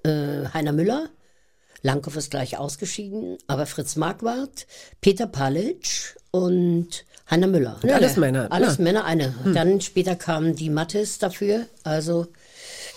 [0.04, 1.10] äh, Heiner Müller,
[1.84, 4.68] Langhoff ist gleich ausgeschieden, aber Fritz Marquardt,
[5.02, 7.80] Peter Palic und Heiner Müller.
[7.82, 8.78] Und alles Männer, Alles ja.
[8.78, 8.84] Hm.
[8.84, 9.34] Männer, eine.
[9.54, 12.28] Dann später kamen die Mattes dafür, also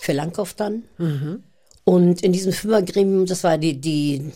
[0.01, 0.83] für Langhoff dann.
[0.97, 1.43] Mhm.
[1.83, 4.31] Und in diesem Fünfergremium, das war die, die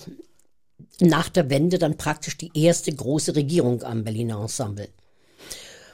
[1.01, 4.89] nach der Wende dann praktisch die erste große Regierung am Berliner Ensemble.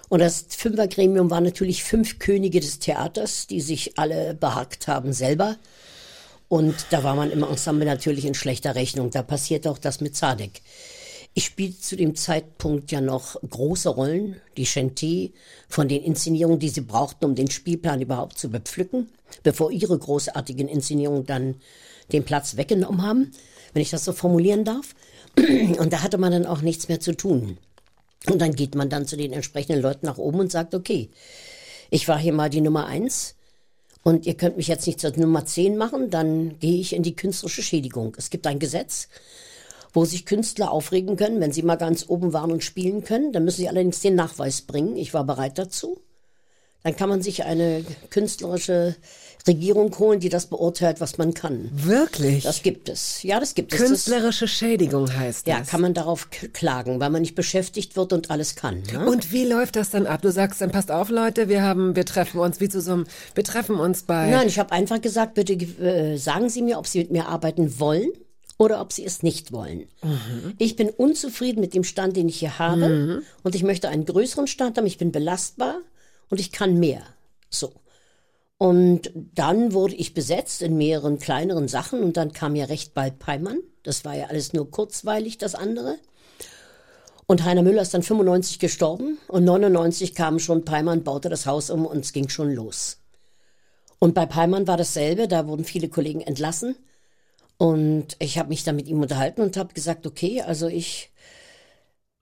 [0.09, 5.57] Und das Fünfergremium war natürlich fünf Könige des Theaters, die sich alle behagt haben selber.
[6.47, 9.09] Und da war man im Ensemble natürlich in schlechter Rechnung.
[9.09, 10.61] Da passiert auch das mit Zadek.
[11.33, 15.33] Ich spielte zu dem Zeitpunkt ja noch große Rollen, die Chanté,
[15.67, 19.09] von den Inszenierungen, die sie brauchten, um den Spielplan überhaupt zu bepflücken,
[19.43, 21.55] bevor ihre großartigen Inszenierungen dann
[22.13, 23.31] den Platz weggenommen haben,
[23.75, 24.95] wenn ich das so formulieren darf.
[25.37, 27.57] Und da hatte man dann auch nichts mehr zu tun.
[28.27, 31.09] Und dann geht man dann zu den entsprechenden Leuten nach oben und sagt, okay,
[31.91, 33.35] ich war hier mal die Nummer eins
[34.01, 37.15] und ihr könnt mich jetzt nicht zur Nummer zehn machen, dann gehe ich in die
[37.15, 38.15] künstlerische Schädigung.
[38.17, 39.09] Es gibt ein Gesetz,
[39.93, 43.31] wo sich Künstler aufregen können, wenn sie mal ganz oben waren und spielen können.
[43.31, 44.95] Dann müssen sie allerdings den Nachweis bringen.
[44.95, 45.99] Ich war bereit dazu.
[46.83, 48.95] Dann kann man sich eine künstlerische
[49.47, 51.69] Regierung holen, die das beurteilt, was man kann.
[51.71, 52.43] Wirklich?
[52.43, 53.21] Das gibt es.
[53.23, 53.79] Ja, das gibt es.
[53.79, 55.67] Das- Künstlerische Schädigung heißt ja, das.
[55.67, 58.81] kann man darauf klagen, weil man nicht beschäftigt wird und alles kann.
[58.91, 59.05] Ne?
[59.07, 60.21] Und wie läuft das dann ab?
[60.21, 63.05] Du sagst dann, passt auf, Leute, wir haben, wir treffen uns wie zu so einem,
[63.35, 64.29] wir treffen uns bei.
[64.31, 67.79] Nein, ich habe einfach gesagt, bitte äh, sagen Sie mir, ob Sie mit mir arbeiten
[67.79, 68.09] wollen
[68.57, 69.83] oder ob Sie es nicht wollen.
[70.57, 74.47] Ich bin unzufrieden mit dem Stand, den ich hier habe und ich möchte einen größeren
[74.47, 74.87] Stand haben.
[74.87, 75.75] Ich bin belastbar
[76.29, 77.01] und ich kann mehr.
[77.49, 77.71] So.
[78.57, 83.19] Und dann wurde ich besetzt in mehreren kleineren Sachen und dann kam ja recht bald
[83.19, 83.59] Peimann.
[83.83, 85.97] Das war ja alles nur kurzweilig, das andere.
[87.27, 91.69] Und Heiner Müller ist dann 95 gestorben und 99 kam schon Peimann, baute das Haus
[91.69, 92.99] um und es ging schon los.
[93.99, 96.75] Und bei Peimann war dasselbe, da wurden viele Kollegen entlassen.
[97.57, 101.11] Und ich habe mich dann mit ihm unterhalten und habe gesagt, okay, also ich,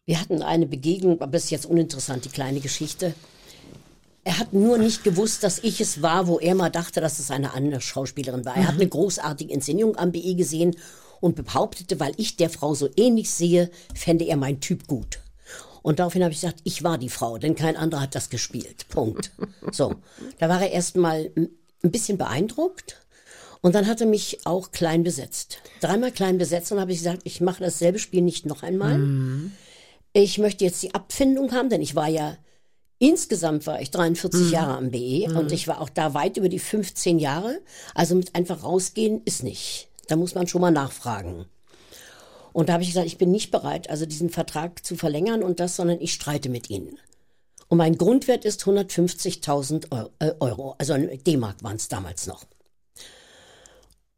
[0.06, 3.14] wir hatten eine Begegnung, aber ist jetzt uninteressant, die kleine Geschichte.
[4.26, 7.30] Er hat nur nicht gewusst, dass ich es war, wo er mal dachte, dass es
[7.30, 8.56] eine andere Schauspielerin war.
[8.56, 10.76] Er hat eine großartige Inszenierung am BE gesehen
[11.20, 15.20] und behauptete, weil ich der Frau so ähnlich sehe, fände er mein Typ gut.
[15.82, 18.88] Und daraufhin habe ich gesagt, ich war die Frau, denn kein anderer hat das gespielt.
[18.90, 19.32] Punkt.
[19.72, 19.96] So,
[20.40, 23.02] da war er erstmal ein bisschen beeindruckt
[23.62, 25.58] und dann hat er mich auch klein besetzt.
[25.82, 29.02] Dreimal klein besetzt und habe ich gesagt, ich mache dasselbe Spiel nicht noch einmal.
[30.14, 32.38] Ich möchte jetzt die Abfindung haben, denn ich war ja
[33.04, 36.60] Insgesamt war ich 43 Jahre am BE und ich war auch da weit über die
[36.60, 37.60] 15 Jahre.
[37.94, 39.90] Also mit einfach rausgehen ist nicht.
[40.08, 41.46] Da muss man schon mal nachfragen.
[42.54, 45.60] Und da habe ich gesagt, ich bin nicht bereit, also diesen Vertrag zu verlängern und
[45.60, 46.98] das, sondern ich streite mit Ihnen.
[47.68, 52.46] Und mein Grundwert ist 150.000 Eu- äh, Euro, also D-Mark waren es damals noch.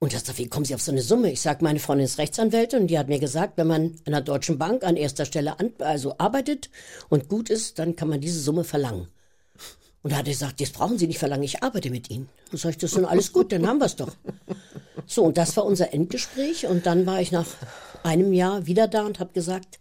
[0.05, 1.31] Und dachte, wie kommen Sie auf so eine Summe?
[1.31, 4.21] Ich sage, meine Freundin ist Rechtsanwältin und die hat mir gesagt, wenn man an der
[4.21, 6.69] Deutschen Bank an erster Stelle an, also arbeitet
[7.09, 9.07] und gut ist, dann kann man diese Summe verlangen.
[10.03, 12.29] Und da hat er gesagt, das brauchen Sie nicht verlangen, ich arbeite mit Ihnen.
[12.51, 14.15] Und sag ich, das ist nun alles gut, dann haben wir es doch.
[15.07, 17.47] So, und das war unser Endgespräch und dann war ich nach
[18.03, 19.79] einem Jahr wieder da und habe gesagt,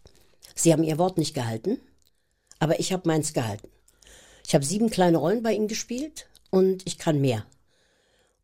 [0.54, 1.82] Sie haben Ihr Wort nicht gehalten,
[2.60, 3.68] aber ich habe meins gehalten.
[4.46, 7.44] Ich habe sieben kleine Rollen bei Ihnen gespielt und ich kann mehr.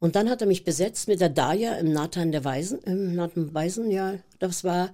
[0.01, 3.53] Und dann hat er mich besetzt mit der Daya im Nathan der Weisen, im Nathan
[3.55, 4.93] Weisen, ja, das war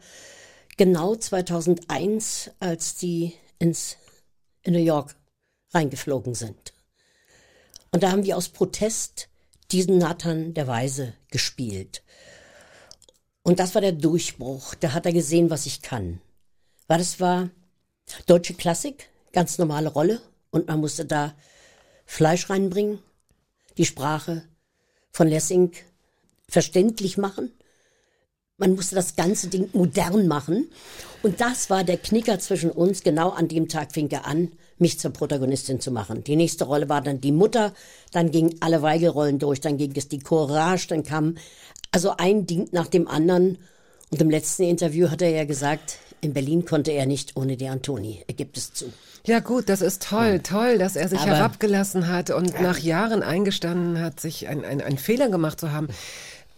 [0.77, 3.97] genau 2001, als die ins,
[4.63, 5.15] in New York
[5.73, 6.75] reingeflogen sind.
[7.93, 9.29] Und da haben wir aus Protest
[9.71, 12.03] diesen Nathan der Weise gespielt.
[13.43, 14.75] Und das war der Durchbruch.
[14.75, 16.21] Da hat er gesehen, was ich kann.
[16.89, 17.51] Weil das war
[18.27, 20.21] deutsche Klassik, ganz normale Rolle.
[20.51, 21.37] Und man musste da
[22.07, 22.99] Fleisch reinbringen,
[23.79, 24.49] die Sprache
[25.17, 25.73] von Lessing
[26.47, 27.51] verständlich machen.
[28.59, 30.69] Man musste das ganze Ding modern machen.
[31.23, 33.03] Und das war der Knicker zwischen uns.
[33.03, 36.23] Genau an dem Tag fing er an, mich zur Protagonistin zu machen.
[36.23, 37.73] Die nächste Rolle war dann die Mutter.
[38.13, 39.63] Dann gingen alle Weigelrollen durch.
[39.63, 40.89] Dann ging es die Courage.
[40.89, 41.39] Dann kam
[41.93, 43.57] also ein Ding nach dem anderen.
[44.11, 47.69] Und im letzten Interview hat er ja gesagt, in Berlin konnte er nicht ohne die
[47.69, 48.25] Antoni.
[48.27, 48.87] Er gibt es zu.
[49.27, 53.23] Ja gut, das ist toll, toll, dass er sich Aber- herabgelassen hat und nach Jahren
[53.23, 55.89] eingestanden hat, sich ein, ein, einen Fehler gemacht zu haben.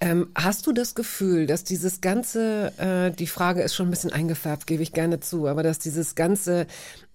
[0.00, 4.12] Ähm, hast du das Gefühl, dass dieses ganze, äh, die Frage ist schon ein bisschen
[4.12, 6.66] eingefärbt, gebe ich gerne zu, aber dass dieses ganze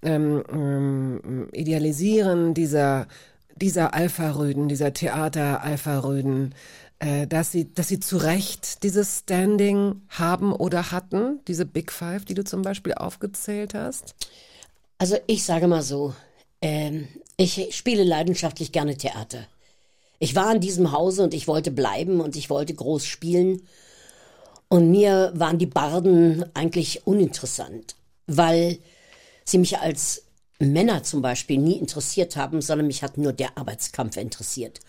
[0.02, 3.08] ähm, ähm, Idealisieren dieser
[3.56, 6.56] dieser Alpha-Rüden, dieser Theater-Alpha-Rüden,
[7.28, 12.34] dass sie, dass sie zu Recht dieses Standing haben oder hatten, diese Big Five, die
[12.34, 14.16] du zum Beispiel aufgezählt hast?
[14.98, 16.14] Also ich sage mal so,
[16.62, 19.46] ähm, ich spiele leidenschaftlich gerne Theater.
[20.20, 23.64] Ich war in diesem Hause und ich wollte bleiben und ich wollte groß spielen.
[24.70, 27.96] Und mir waren die Barden eigentlich uninteressant,
[28.28, 28.78] weil
[29.44, 30.24] sie mich als
[30.60, 34.80] Männer zum Beispiel nie interessiert haben, sondern mich hat nur der Arbeitskampf interessiert.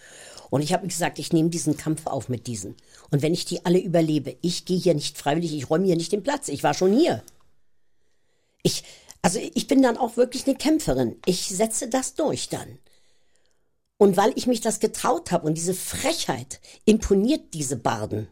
[0.51, 2.77] Und ich habe gesagt, ich nehme diesen Kampf auf mit diesen.
[3.11, 6.12] Und wenn ich die alle überlebe, ich gehe hier nicht freiwillig, ich räume hier nicht
[6.12, 6.49] den Platz.
[6.49, 7.23] Ich war schon hier.
[8.62, 8.85] Ich,
[9.23, 11.16] also ich bin dann auch wirklich eine Kämpferin.
[11.27, 12.79] Ich setze das durch dann.
[13.97, 18.29] Und weil ich mich das getraut habe und diese Frechheit imponiert diese Barden.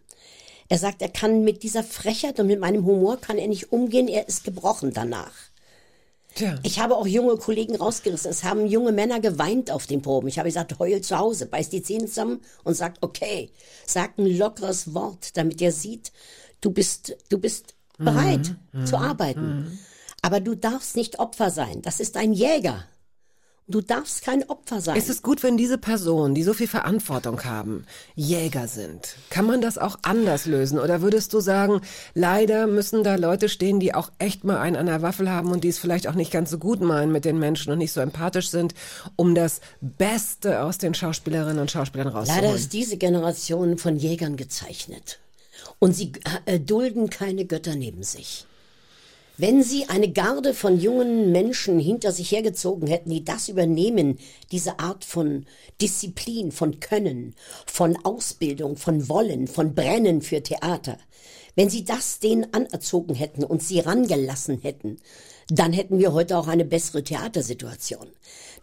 [0.68, 4.08] Er sagt, er kann mit dieser Frechheit und mit meinem Humor kann er nicht umgehen,
[4.08, 5.32] er ist gebrochen danach.
[6.34, 6.58] Tja.
[6.62, 8.30] Ich habe auch junge Kollegen rausgerissen.
[8.30, 10.28] Es haben junge Männer geweint auf den Proben.
[10.28, 13.50] Ich habe gesagt, heul zu Hause, beiß die Zähne zusammen und sagt, okay,
[13.86, 16.12] sag ein lockeres Wort, damit er sieht,
[16.60, 18.54] du bist, du bist bereit
[18.84, 19.78] zu arbeiten.
[20.22, 21.82] Aber du darfst nicht Opfer sein.
[21.82, 22.84] Das ist ein Jäger.
[23.72, 24.96] Du darfst kein Opfer sein.
[24.96, 29.16] Ist es gut, wenn diese Personen, die so viel Verantwortung haben, Jäger sind?
[29.30, 30.78] Kann man das auch anders lösen?
[30.78, 31.80] Oder würdest du sagen,
[32.12, 35.64] leider müssen da Leute stehen, die auch echt mal einen an der Waffel haben und
[35.64, 38.02] die es vielleicht auch nicht ganz so gut meinen mit den Menschen und nicht so
[38.02, 38.74] empathisch sind,
[39.16, 42.44] um das Beste aus den Schauspielerinnen und Schauspielern rauszuholen?
[42.44, 45.18] Leider ist diese Generation von Jägern gezeichnet.
[45.78, 46.12] Und sie
[46.44, 48.46] äh, dulden keine Götter neben sich.
[49.38, 54.18] Wenn sie eine Garde von jungen Menschen hinter sich hergezogen hätten, die das übernehmen,
[54.50, 55.46] diese Art von
[55.80, 57.34] Disziplin, von Können,
[57.66, 60.98] von Ausbildung, von Wollen, von Brennen für Theater,
[61.56, 64.98] wenn sie das denen anerzogen hätten und sie rangelassen hätten,
[65.48, 68.08] dann hätten wir heute auch eine bessere Theatersituation.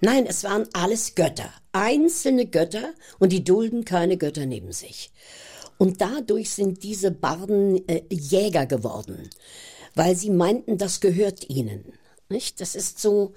[0.01, 5.11] Nein, es waren alles Götter, einzelne Götter, und die dulden keine Götter neben sich.
[5.79, 9.29] Und dadurch sind diese Barden äh, Jäger geworden
[9.99, 11.91] weil sie meinten, das gehört ihnen.
[12.29, 12.61] Nicht?
[12.61, 13.33] Das ist so.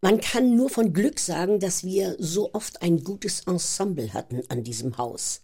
[0.00, 4.64] Man kann nur von Glück sagen, dass wir so oft ein gutes Ensemble hatten an
[4.64, 5.42] diesem Haus.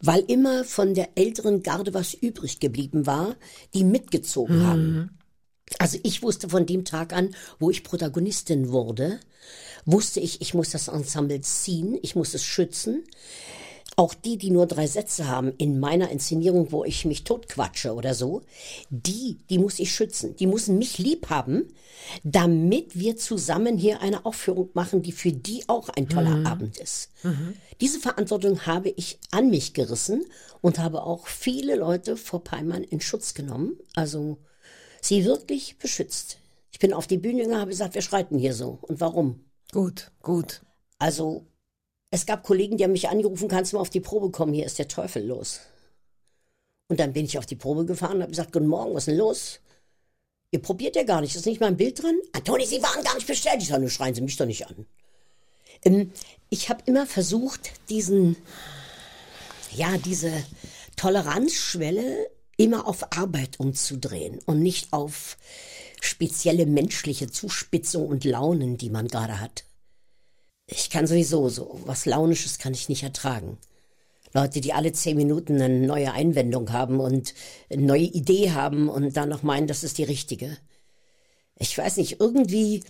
[0.00, 3.34] Weil immer von der älteren Garde was übrig geblieben war,
[3.74, 5.18] die mitgezogen haben.
[5.80, 9.18] Also ich wusste von dem Tag an, wo ich Protagonistin wurde,
[9.86, 13.02] wusste ich, ich muss das Ensemble ziehen, ich muss es schützen.
[13.98, 18.12] Auch die, die nur drei Sätze haben in meiner Inszenierung, wo ich mich totquatsche oder
[18.12, 18.42] so,
[18.90, 20.36] die, die muss ich schützen.
[20.36, 21.72] Die müssen mich lieb haben,
[22.22, 27.10] damit wir zusammen hier eine Aufführung machen, die für die auch ein toller Abend ist.
[27.80, 30.26] Diese Verantwortung habe ich an mich gerissen
[30.60, 33.78] und habe auch viele Leute vor Peimann in Schutz genommen.
[33.94, 34.36] Also
[35.00, 36.38] sie wirklich beschützt.
[36.70, 38.78] Ich bin auf die Bühne gegangen, habe gesagt, wir schreiten hier so.
[38.82, 39.46] Und warum?
[39.72, 40.60] Gut, gut.
[40.98, 41.46] Also,
[42.16, 44.64] es gab Kollegen, die haben mich angerufen, kannst du mal auf die Probe kommen, hier
[44.64, 45.60] ist der Teufel los.
[46.88, 49.08] Und dann bin ich auf die Probe gefahren und habe gesagt, guten Morgen, was ist
[49.08, 49.60] denn los?
[50.50, 52.16] Ihr probiert ja gar nicht, ist nicht mal ein Bild dran?
[52.32, 53.60] Antoni, Sie waren gar nicht bestellt.
[53.60, 54.86] Ich sage, nur schreien Sie mich doch nicht an.
[55.84, 56.12] Ähm,
[56.48, 58.36] ich habe immer versucht, diesen,
[59.72, 60.32] ja, diese
[60.96, 65.36] Toleranzschwelle immer auf Arbeit umzudrehen und nicht auf
[66.00, 69.64] spezielle menschliche Zuspitzung und Launen, die man gerade hat.
[70.66, 73.58] Ich kann sowieso so was Launisches kann ich nicht ertragen.
[74.32, 77.32] Leute, die alle zehn Minuten eine neue Einwendung haben und
[77.70, 80.58] eine neue Idee haben und dann noch meinen, das ist die richtige.
[81.58, 82.82] Ich weiß nicht, irgendwie,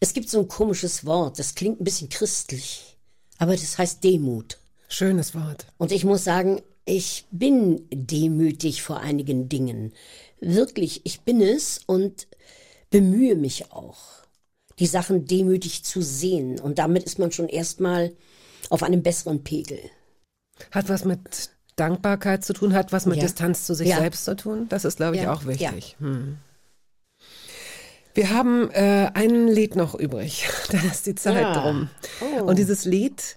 [0.00, 2.98] es gibt so ein komisches Wort, das klingt ein bisschen christlich,
[3.38, 4.58] aber das heißt Demut.
[4.88, 5.66] Schönes Wort.
[5.78, 9.94] Und ich muss sagen, ich bin demütig vor einigen Dingen.
[10.40, 12.26] Wirklich, ich bin es und
[12.90, 14.23] bemühe mich auch,
[14.78, 16.58] die Sachen demütig zu sehen.
[16.60, 18.12] Und damit ist man schon erstmal
[18.70, 19.78] auf einem besseren Pegel.
[20.70, 23.22] Hat was mit Dankbarkeit zu tun, hat was mit Ja.
[23.24, 23.98] Distanz zu sich Ja.
[23.98, 24.66] selbst zu tun.
[24.68, 25.32] Das ist, glaube ich, Ja.
[25.32, 25.96] auch wichtig.
[25.98, 26.38] Hm.
[28.14, 30.46] Wir haben äh, ein Lied noch übrig.
[30.70, 31.88] Dann ist die Zeit drum.
[32.20, 32.44] Oh.
[32.44, 33.36] Und dieses Lied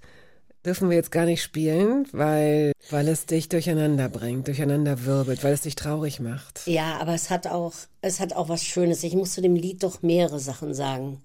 [0.66, 5.54] dürfen wir jetzt gar nicht spielen, weil, weil es dich durcheinander bringt, durcheinander wirbelt, weil
[5.54, 6.62] es dich traurig macht.
[6.68, 9.02] Ja, aber es hat auch, es hat auch was Schönes.
[9.04, 11.22] Ich muss zu dem Lied doch mehrere Sachen sagen.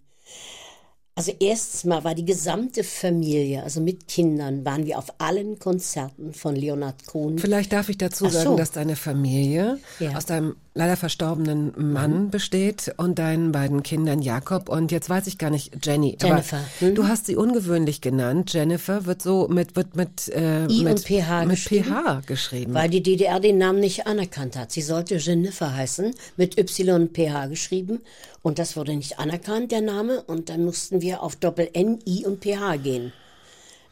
[1.15, 6.33] Also erstens mal war die gesamte Familie, also mit Kindern, waren wir auf allen Konzerten
[6.33, 7.39] von Leonard Cohen.
[7.39, 8.31] Vielleicht darf ich dazu so.
[8.31, 10.17] sagen, dass deine Familie Ja.
[10.17, 15.39] aus deinem leider verstorbenen Mann besteht und deinen beiden Kindern Jakob und jetzt weiß ich
[15.39, 16.17] gar nicht Jenny.
[16.21, 16.95] Jennifer, Aber hm?
[16.95, 18.53] Du hast sie ungewöhnlich genannt.
[18.53, 21.85] Jennifer wird so mit mit mit äh, I mit, und PH mit geschrieben.
[21.85, 22.75] PH geschrieben.
[22.75, 24.73] Weil die DDR den Namen nicht anerkannt hat.
[24.73, 28.01] Sie sollte Jennifer heißen, mit Y und PH geschrieben.
[28.43, 30.23] Und das wurde nicht anerkannt, der Name.
[30.23, 33.13] Und dann mussten wir auf Doppel N, I und PH gehen.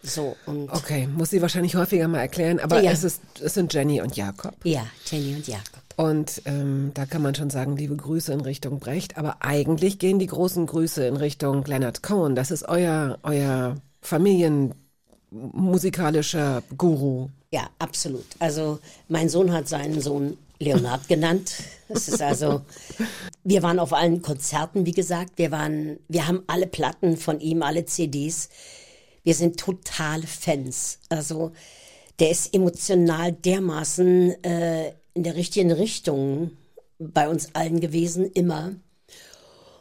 [0.02, 2.90] So, und okay, muss sie wahrscheinlich häufiger mal erklären, aber Ja.
[2.90, 4.54] es ist es sind Jenny und Jakob.
[4.64, 5.82] ja, Jenny und Jakob.
[5.96, 9.18] Und ähm, da kann man schon sagen, liebe Grüße in Richtung Brecht.
[9.18, 12.34] Aber eigentlich gehen die großen Grüße in Richtung Leonard Cohen.
[12.34, 17.28] Das ist euer, euer familienmusikalischer Guru.
[17.52, 18.24] Ja, absolut.
[18.38, 18.78] Also
[19.08, 21.52] mein Sohn hat seinen Sohn Leonard genannt.
[21.88, 22.62] Das ist also,
[23.44, 25.32] wir waren auf allen Konzerten, wie gesagt.
[25.36, 28.48] Wir waren, wir haben alle Platten von ihm, alle CDs.
[29.22, 30.98] Wir sind totale Fans.
[31.08, 31.52] Also
[32.18, 36.52] der ist emotional dermaßen äh, in der richtigen Richtung
[36.98, 38.74] bei uns allen gewesen, immer.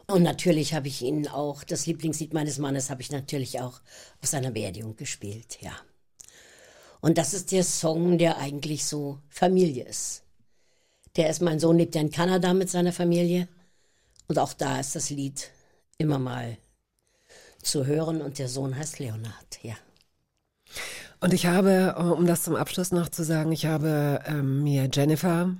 [0.06, 3.80] Und natürlich habe ich ihn auch, das Lieblingslied meines Mannes habe ich natürlich auch
[4.22, 5.72] auf seiner Beerdigung gespielt, ja.
[7.00, 10.22] Und das ist der Song, der eigentlich so Familie ist.
[11.16, 13.48] Der ist, mein Sohn lebt ja in Kanada mit seiner Familie.
[14.28, 15.50] Und auch da ist das Lied
[15.98, 16.58] immer mal
[17.62, 18.20] zu hören.
[18.20, 19.74] Und der Sohn heißt Leonard, ja.
[21.20, 24.88] Und ich habe, äh, um das zum Abschluss noch zu sagen, ich habe ähm, mir
[24.92, 25.54] Jennifer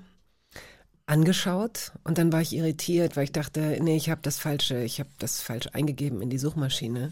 [1.06, 5.00] angeschaut und dann war ich irritiert, weil ich dachte, nee, ich habe das falsche, ich
[5.00, 7.10] habe das falsch eingegeben in die Suchmaschine.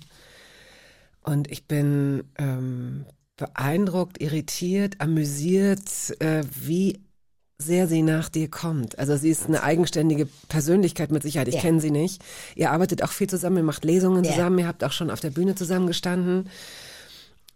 [1.23, 3.05] Und ich bin ähm,
[3.37, 7.01] beeindruckt, irritiert, amüsiert, äh, wie
[7.61, 8.99] sehr sie nach dir kommt.
[9.01, 11.49] Also sie ist eine eigenständige Persönlichkeit mit Sicherheit.
[11.49, 11.61] Ich Ja.
[11.61, 12.23] kenne sie nicht.
[12.55, 14.31] Ihr arbeitet auch viel zusammen, ihr macht Lesungen Ja.
[14.31, 16.49] zusammen, ihr habt auch schon auf der Bühne zusammengestanden.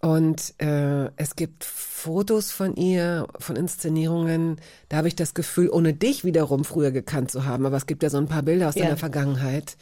[0.01, 4.61] Und äh, es gibt Fotos von ihr, von Inszenierungen.
[4.89, 7.65] Da habe ich das Gefühl, ohne dich wiederum früher gekannt zu haben.
[7.65, 8.87] Aber es gibt ja so ein paar Bilder aus Ja.
[8.87, 9.77] deiner Vergangenheit,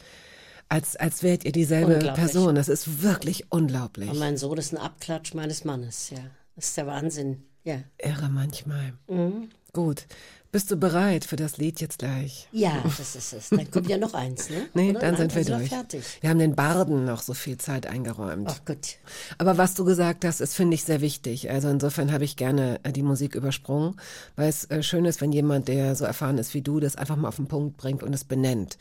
[0.69, 1.95] als, als wärt ihr dieselbe.
[2.13, 2.53] Person.
[2.53, 4.11] Das ist wirklich unglaublich.
[4.11, 6.19] Und mein Sohn ist ein Abklatsch meines Mannes, ja.
[6.55, 7.79] Das ist der Wahnsinn, ja.
[7.97, 8.93] Irre manchmal.
[9.07, 9.49] Mhm.
[9.73, 10.05] Gut.
[10.51, 12.49] Bist du bereit für das Lied jetzt gleich?
[12.51, 13.49] Ja, das ist es.
[13.51, 14.67] Dann kommt ja noch eins, ne?
[14.73, 14.99] Nee, Oder?
[14.99, 15.69] dann sind wir wir durch.
[15.69, 16.03] fertig.
[16.19, 18.49] Wir haben den Barden noch so viel Zeit eingeräumt.
[18.51, 18.97] Ach gut.
[19.37, 21.49] Aber was du gesagt hast, ist, finde ich, sehr wichtig.
[21.49, 23.95] Also insofern habe ich gerne äh, die Musik übersprungen,
[24.35, 27.15] weil es äh, schön ist, wenn jemand, der so erfahren ist wie du, das einfach
[27.15, 28.77] mal auf den Punkt bringt und es benennt.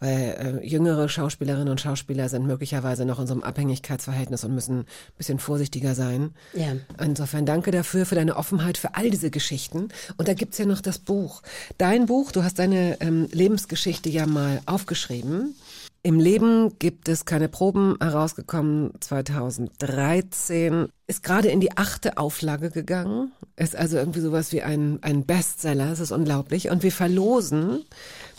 [0.00, 4.80] Weil äh, jüngere Schauspielerinnen und Schauspieler sind möglicherweise noch in so einem Abhängigkeitsverhältnis und müssen
[4.80, 4.86] ein
[5.18, 6.34] bisschen vorsichtiger sein.
[6.54, 6.72] Ja.
[6.98, 9.88] Insofern danke dafür, für deine Offenheit, für all diese Geschichten.
[10.16, 11.42] Und da gibt's ja noch das Buch.
[11.76, 15.54] Dein Buch, du hast deine ähm, Lebensgeschichte ja mal aufgeschrieben.
[16.02, 23.32] Im Leben gibt es keine Proben, herausgekommen 2013, ist gerade in die achte Auflage gegangen,
[23.56, 26.70] ist also irgendwie sowas wie ein, ein Bestseller, es ist unglaublich.
[26.70, 27.84] Und wir verlosen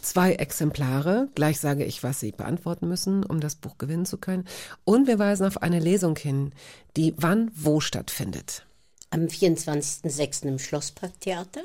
[0.02, 4.46] zwei Exemplare, gleich sage ich, was Sie beantworten müssen, um das Buch gewinnen zu können.
[4.84, 6.52] Und wir weisen auf eine Lesung hin,
[6.98, 8.66] die wann wo stattfindet.
[9.10, 10.48] Am 24.06.
[10.48, 11.62] im Schlossparktheater.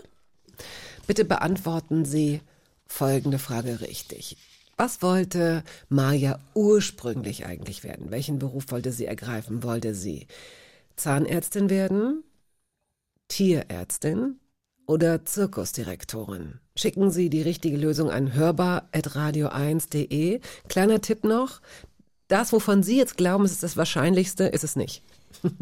[1.06, 2.40] Bitte beantworten Sie
[2.86, 4.36] folgende Frage richtig.
[4.76, 8.10] Was wollte Maja ursprünglich eigentlich werden?
[8.10, 9.62] Welchen Beruf wollte sie ergreifen?
[9.62, 10.26] Wollte sie
[10.96, 12.24] Zahnärztin werden,
[13.28, 14.38] Tierärztin
[14.86, 16.54] oder Zirkusdirektorin?
[16.76, 20.40] Schicken Sie die richtige Lösung an hörbar.radio1.de.
[20.68, 21.60] Kleiner Tipp noch.
[22.28, 25.02] Das, wovon Sie jetzt glauben, es ist das Wahrscheinlichste, ist es nicht.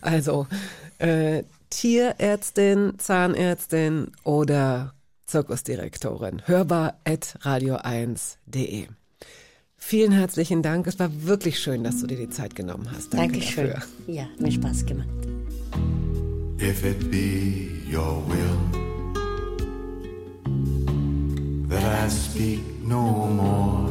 [0.00, 0.46] also,
[0.98, 4.94] äh, Tierärztin, Zahnärztin oder
[5.26, 6.42] Zirkusdirektorin.
[6.46, 8.88] Hörbar at radio1.de.
[9.76, 10.86] Vielen herzlichen Dank.
[10.86, 13.14] Es war wirklich schön, dass du dir die Zeit genommen hast.
[13.14, 13.70] Danke Dankeschön.
[13.70, 13.88] dafür.
[14.06, 15.08] Ja, hat mir Spaß gemacht.
[16.60, 18.56] If it be your will
[21.68, 23.86] that I speak no more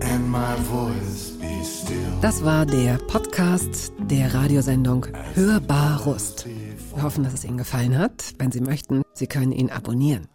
[0.00, 2.20] and my voice be still.
[2.20, 6.46] Das war der Podcast der Radiosendung Hörbar Rust.
[6.94, 8.34] Wir hoffen, dass es Ihnen gefallen hat.
[8.38, 10.28] Wenn Sie möchten, Sie können ihn abonnieren.